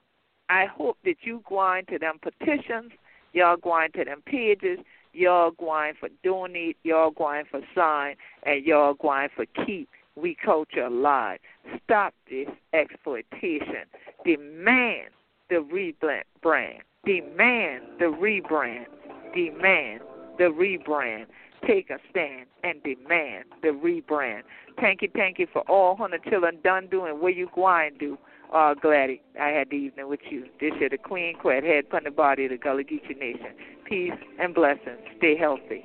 I 0.48 0.66
hope 0.66 0.98
that 1.04 1.16
you 1.22 1.42
grind 1.44 1.88
to 1.88 1.98
them 1.98 2.18
petitions, 2.20 2.92
y'all 3.32 3.56
grind 3.56 3.94
to 3.94 4.04
them 4.04 4.22
pages, 4.26 4.78
y'all 5.12 5.50
grind 5.52 5.96
for 5.98 6.08
donate, 6.22 6.76
y'all 6.84 7.10
grind 7.10 7.48
for 7.50 7.60
sign, 7.74 8.16
and 8.44 8.64
y'all 8.64 8.94
grind 8.94 9.30
for 9.34 9.46
keep 9.64 9.88
we 10.14 10.36
culture 10.44 10.84
alive. 10.84 11.38
Stop 11.84 12.14
this 12.28 12.48
exploitation. 12.72 13.86
Demand 14.24 15.08
the 15.48 15.56
rebrand. 15.56 16.80
Demand 17.04 17.82
the 17.98 18.04
rebrand. 18.04 18.86
Demand 19.34 20.02
the 20.38 20.44
rebrand. 20.44 21.26
Take 21.66 21.90
a 21.90 21.98
stand 22.10 22.46
and 22.64 22.82
demand 22.82 23.44
the 23.62 23.68
rebrand. 23.68 24.42
Thank 24.80 25.02
you, 25.02 25.08
thank 25.14 25.38
you 25.38 25.46
for 25.52 25.62
all 25.62 25.94
hundred 25.94 26.24
children 26.24 26.58
done 26.64 26.88
doing 26.88 27.20
what 27.20 27.36
you 27.36 27.48
going 27.54 27.92
do. 27.98 28.18
Uh, 28.52 28.74
Gladdy, 28.74 29.22
I 29.40 29.48
had 29.48 29.70
the 29.70 29.76
evening 29.76 30.08
with 30.08 30.20
you. 30.28 30.44
This 30.60 30.72
year, 30.78 30.88
the 30.90 30.98
Queen 30.98 31.36
Quet, 31.38 31.62
head 31.64 31.88
pun 31.88 32.04
the 32.04 32.10
body 32.10 32.44
of 32.44 32.50
the 32.50 32.58
Gullah 32.58 32.84
Geechee 32.84 33.18
Nation. 33.18 33.54
Peace 33.88 34.12
and 34.38 34.54
blessings. 34.54 34.98
Stay 35.18 35.36
healthy 35.36 35.84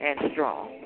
and 0.00 0.18
strong. 0.32 0.85